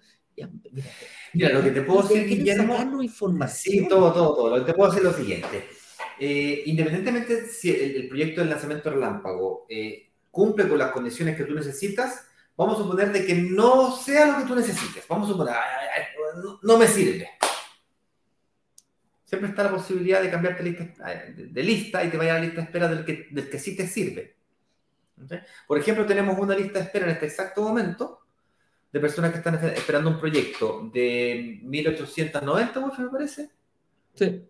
Mira, 1.33 1.49
lo 1.49 1.63
que 1.63 1.71
te 1.71 1.81
puedo 1.81 2.03
decir, 2.03 2.27
Guillermo. 2.27 3.01
información. 3.01 3.73
Sí, 3.73 3.87
todo, 3.87 4.11
todo, 4.13 4.35
todo. 4.35 4.57
Lo 4.57 4.65
que 4.65 4.71
te 4.71 4.77
puedo 4.77 4.91
decir 4.91 5.05
es 5.05 5.11
lo 5.11 5.17
siguiente. 5.17 5.67
Eh, 6.19 6.63
independientemente 6.67 7.47
si 7.47 7.71
el, 7.71 8.07
proyecto 8.07 8.41
del 8.41 8.51
lanzamiento 8.51 8.91
relámpago 8.91 9.65
eh, 9.67 10.11
cumple 10.29 10.67
con 10.67 10.77
las 10.77 10.91
condiciones 10.91 11.35
que 11.35 11.45
tú 11.45 11.55
necesitas, 11.55 12.27
vamos 12.55 12.75
a 12.75 12.83
suponer 12.83 13.11
de 13.11 13.25
que 13.25 13.33
no 13.33 13.95
sea 13.95 14.27
lo 14.27 14.37
que 14.37 14.47
tú 14.47 14.55
necesites. 14.55 15.07
Vamos 15.07 15.27
a 15.27 15.31
suponer, 15.31 15.55
no, 16.61 16.77
me 16.77 16.87
sirve. 16.87 17.27
Siempre 19.25 19.49
está 19.49 19.63
la 19.63 19.71
posibilidad 19.71 20.21
de 20.21 20.29
cambiarte 20.29 20.63
de, 20.63 21.63
lista 21.63 22.03
y 22.03 22.09
te 22.09 22.17
vaya 22.17 22.33
a 22.33 22.35
la 22.35 22.45
lista 22.45 22.57
de 22.57 22.65
espera 22.65 22.87
del 22.87 23.05
que, 23.05 23.27
del 23.31 23.49
que 23.49 23.59
sí 23.59 23.75
te 23.75 23.87
sirve. 23.87 24.35
Por 25.67 25.77
ejemplo, 25.77 26.05
tenemos 26.05 26.37
una 26.37 26.55
lista 26.55 26.79
de 26.79 26.85
espera 26.85 27.05
en 27.05 27.11
este 27.11 27.27
exacto 27.27 27.61
momento 27.61 28.20
de 28.91 28.99
personas 28.99 29.31
que 29.31 29.37
están 29.37 29.55
esperando 29.55 30.09
un 30.09 30.19
proyecto 30.19 30.89
de 30.93 31.59
1890, 31.63 32.91
me 32.99 33.09
parece. 33.09 33.49
Sí. 34.13 34.45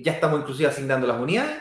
ya 0.00 0.12
estamos 0.12 0.40
inclusive 0.40 0.68
asignando 0.68 1.06
las 1.06 1.20
unidades. 1.20 1.58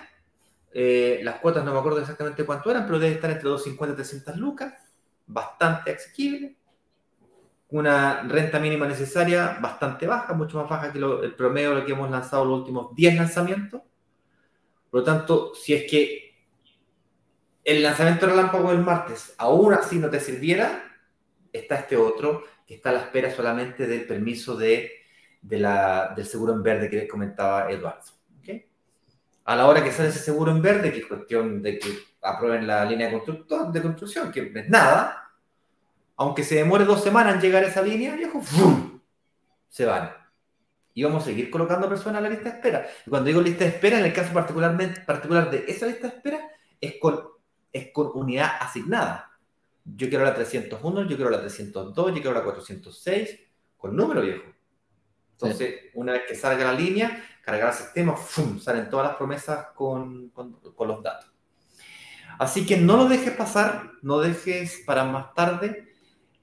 Eh, 0.72 1.22
las 1.24 1.40
cuotas 1.40 1.66
no 1.66 1.74
me 1.74 1.80
acuerdo 1.80 2.00
exactamente 2.00 2.46
cuánto 2.46 2.70
eran, 2.70 2.86
pero 2.86 3.00
debe 3.00 3.16
estar 3.16 3.32
entre 3.32 3.50
250 3.50 3.94
y 3.94 3.96
300 3.96 4.38
lucas. 4.38 4.74
Bastante 5.26 5.92
asequible. 5.92 6.56
Una 7.70 8.22
renta 8.22 8.60
mínima 8.60 8.88
necesaria 8.88 9.58
bastante 9.60 10.06
baja, 10.06 10.34
mucho 10.34 10.58
más 10.58 10.70
baja 10.70 10.94
que 10.94 11.00
el 11.00 11.34
promedio 11.34 11.72
de 11.72 11.76
lo 11.82 11.86
que 11.86 11.92
hemos 11.94 12.10
lanzado 12.10 12.46
los 12.46 12.60
últimos 12.60 12.96
10 12.96 13.16
lanzamientos. 13.16 13.82
Por 14.90 15.02
lo 15.02 15.04
tanto, 15.04 15.54
si 15.56 15.74
es 15.74 15.90
que 15.90 16.28
el 17.64 17.84
lanzamiento 17.84 18.28
relámpago 18.28 18.72
del 18.72 18.80
martes 18.80 19.34
aún 19.38 19.74
así 19.74 20.00
no 20.00 20.10
te 20.10 20.22
sirviera, 20.22 20.87
está 21.52 21.76
este 21.76 21.98
otro 21.98 22.44
que 22.66 22.76
está 22.76 22.90
a 22.90 22.94
la 22.94 23.00
espera 23.00 23.34
solamente 23.34 23.88
del 23.88 24.06
permiso 24.06 24.56
de, 24.56 24.92
del 25.42 26.26
seguro 26.26 26.54
en 26.54 26.62
verde 26.62 26.90
que 26.90 27.08
comentaba 27.08 27.72
Eduardo. 27.72 28.18
A 29.46 29.56
la 29.56 29.66
hora 29.66 29.82
que 29.82 29.94
sale 29.94 30.10
ese 30.10 30.20
seguro 30.20 30.52
en 30.52 30.62
verde, 30.62 30.92
que 30.92 31.00
es 31.00 31.06
cuestión 31.06 31.62
de 31.62 31.80
que 31.80 31.88
aprueben 32.22 32.68
la 32.68 32.84
línea 32.84 33.08
de, 33.08 33.14
de 33.16 33.82
construcción, 33.82 34.30
que 34.30 34.52
es 34.54 34.70
nada, 34.70 35.32
aunque 36.18 36.44
se 36.44 36.56
demore 36.56 36.84
dos 36.84 37.02
semanas 37.02 37.36
en 37.36 37.42
llegar 37.42 37.64
a 37.64 37.68
esa 37.68 37.82
línea, 37.82 38.14
viejo, 38.18 38.42
se 39.70 39.86
van. 39.86 40.12
Y 40.94 41.04
vamos 41.04 41.24
a 41.24 41.28
seguir 41.28 41.50
colocando 41.50 41.88
personas 41.88 42.18
en 42.18 42.24
la 42.24 42.30
lista 42.30 42.50
de 42.50 42.56
espera. 42.58 42.88
Y 43.06 43.10
cuando 43.10 43.28
digo 43.28 43.40
lista 43.40 43.64
de 43.64 43.70
espera, 43.70 44.00
en 44.00 44.06
el 44.06 44.14
caso 44.14 44.34
particularmente, 44.34 45.00
particular 45.02 45.50
de 45.50 45.64
esa 45.66 45.86
lista 45.86 46.10
de 46.10 46.16
espera, 46.18 46.40
es 46.82 46.96
con, 47.00 47.24
es 47.72 47.92
con 47.94 48.12
unidad 48.16 48.52
asignada 48.60 49.27
yo 49.96 50.10
quiero 50.10 50.26
la 50.26 50.34
301, 50.34 51.08
yo 51.08 51.16
quiero 51.16 51.30
la 51.30 51.40
302, 51.40 52.08
yo 52.08 52.14
quiero 52.14 52.34
la 52.34 52.44
406, 52.44 53.40
con 53.78 53.96
número 53.96 54.22
viejo. 54.22 54.44
Entonces, 55.34 55.76
una 55.94 56.14
vez 56.14 56.24
que 56.28 56.36
salga 56.36 56.66
la 56.66 56.74
línea, 56.74 57.24
cargar 57.44 57.70
el 57.70 57.76
sistema, 57.76 58.16
¡fum! 58.16 58.60
salen 58.60 58.90
todas 58.90 59.08
las 59.08 59.18
promesas 59.18 59.68
con, 59.76 60.30
con, 60.30 60.60
los 60.88 61.04
datos. 61.04 61.32
Así 62.40 62.66
que 62.66 62.78
no 62.78 62.98
lo 62.98 63.08
dejes 63.08 63.34
pasar, 63.34 63.92
no 64.02 64.20
dejes 64.20 64.84
para 64.86 65.04
más 65.06 65.34
tarde. 65.34 65.94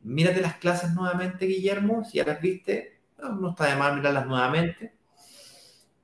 Mírate 0.03 0.41
las 0.41 0.57
clases 0.57 0.93
nuevamente, 0.93 1.47
Guillermo, 1.47 2.05
si 2.05 2.19
ya 2.19 2.25
las 2.25 2.41
viste, 2.41 3.01
no 3.19 3.51
está 3.51 3.67
de 3.67 3.77
mal 3.77 3.97
mirarlas 3.97 4.27
nuevamente. 4.27 4.95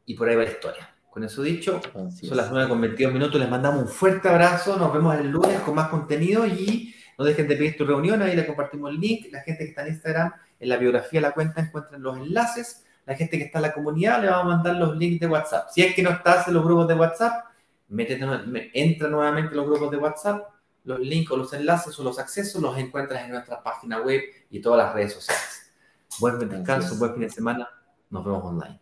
Y 0.06 0.14
por 0.14 0.28
ahí 0.28 0.36
va 0.36 0.42
la 0.42 0.50
historia. 0.50 0.94
Con 1.08 1.24
eso 1.24 1.42
dicho, 1.42 1.80
son 1.92 2.36
las 2.36 2.50
9 2.50 2.68
con 2.68 2.80
22 2.80 3.12
minutos. 3.12 3.40
Les 3.40 3.50
mandamos 3.50 3.82
un 3.82 3.88
fuerte 3.88 4.28
abrazo. 4.28 4.76
Nos 4.76 4.92
vemos 4.92 5.16
el 5.16 5.28
lunes 5.28 5.60
con 5.60 5.74
más 5.74 5.88
contenido 5.88 6.46
y 6.46 6.94
No 7.20 7.26
dejen 7.26 7.46
de 7.46 7.54
pedir 7.54 7.76
tu 7.76 7.84
reunión, 7.84 8.22
ahí 8.22 8.34
le 8.34 8.46
compartimos 8.46 8.90
el 8.90 8.98
link. 8.98 9.26
La 9.30 9.42
gente 9.42 9.64
que 9.64 9.68
está 9.68 9.82
en 9.82 9.88
Instagram, 9.88 10.32
en 10.58 10.68
la 10.70 10.78
biografía 10.78 11.20
de 11.20 11.26
la 11.26 11.32
cuenta 11.32 11.60
encuentran 11.60 12.02
los 12.02 12.16
enlaces. 12.16 12.86
La 13.04 13.14
gente 13.14 13.36
que 13.36 13.44
está 13.44 13.58
en 13.58 13.62
la 13.64 13.74
comunidad 13.74 14.22
le 14.22 14.28
vamos 14.28 14.54
a 14.54 14.56
mandar 14.56 14.76
los 14.76 14.96
links 14.96 15.20
de 15.20 15.26
WhatsApp. 15.26 15.68
Si 15.70 15.82
es 15.82 15.94
que 15.94 16.02
no 16.02 16.08
estás 16.08 16.48
en 16.48 16.54
los 16.54 16.64
grupos 16.64 16.88
de 16.88 16.94
WhatsApp, 16.94 17.44
entra 17.90 19.08
nuevamente 19.10 19.50
en 19.50 19.56
los 19.58 19.66
grupos 19.66 19.90
de 19.90 19.98
WhatsApp. 19.98 20.48
Los 20.84 20.98
links 20.98 21.30
o 21.30 21.36
los 21.36 21.52
enlaces 21.52 21.98
o 21.98 22.02
los 22.02 22.18
accesos 22.18 22.62
los 22.62 22.78
encuentras 22.78 23.22
en 23.22 23.32
nuestra 23.32 23.62
página 23.62 24.00
web 24.00 24.22
y 24.48 24.62
todas 24.62 24.82
las 24.82 24.94
redes 24.94 25.12
sociales. 25.12 25.74
Buen 26.20 26.38
descanso, 26.38 26.96
buen 26.96 27.12
fin 27.12 27.20
de 27.20 27.28
semana. 27.28 27.68
Nos 28.08 28.24
vemos 28.24 28.42
online. 28.42 28.80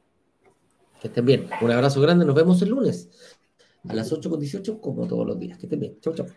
Que 1.01 1.09
estén 1.09 1.27
bien. 1.27 1.51
Un 1.61 1.73
abrazo 1.73 2.01
grande. 2.01 2.25
Nos 2.25 2.37
vemos 2.37 2.63
el 2.63 2.69
lunes 2.69 3.11
a 3.89 3.95
las 3.95 4.13
8.18 4.13 4.81
como 4.81 5.09
todos 5.09 5.27
los 5.27 5.41
días. 5.41 5.59
Que 5.59 5.67
estén 5.67 5.81
bien. 5.81 5.99
Chau, 6.01 6.15
chau. 6.15 6.29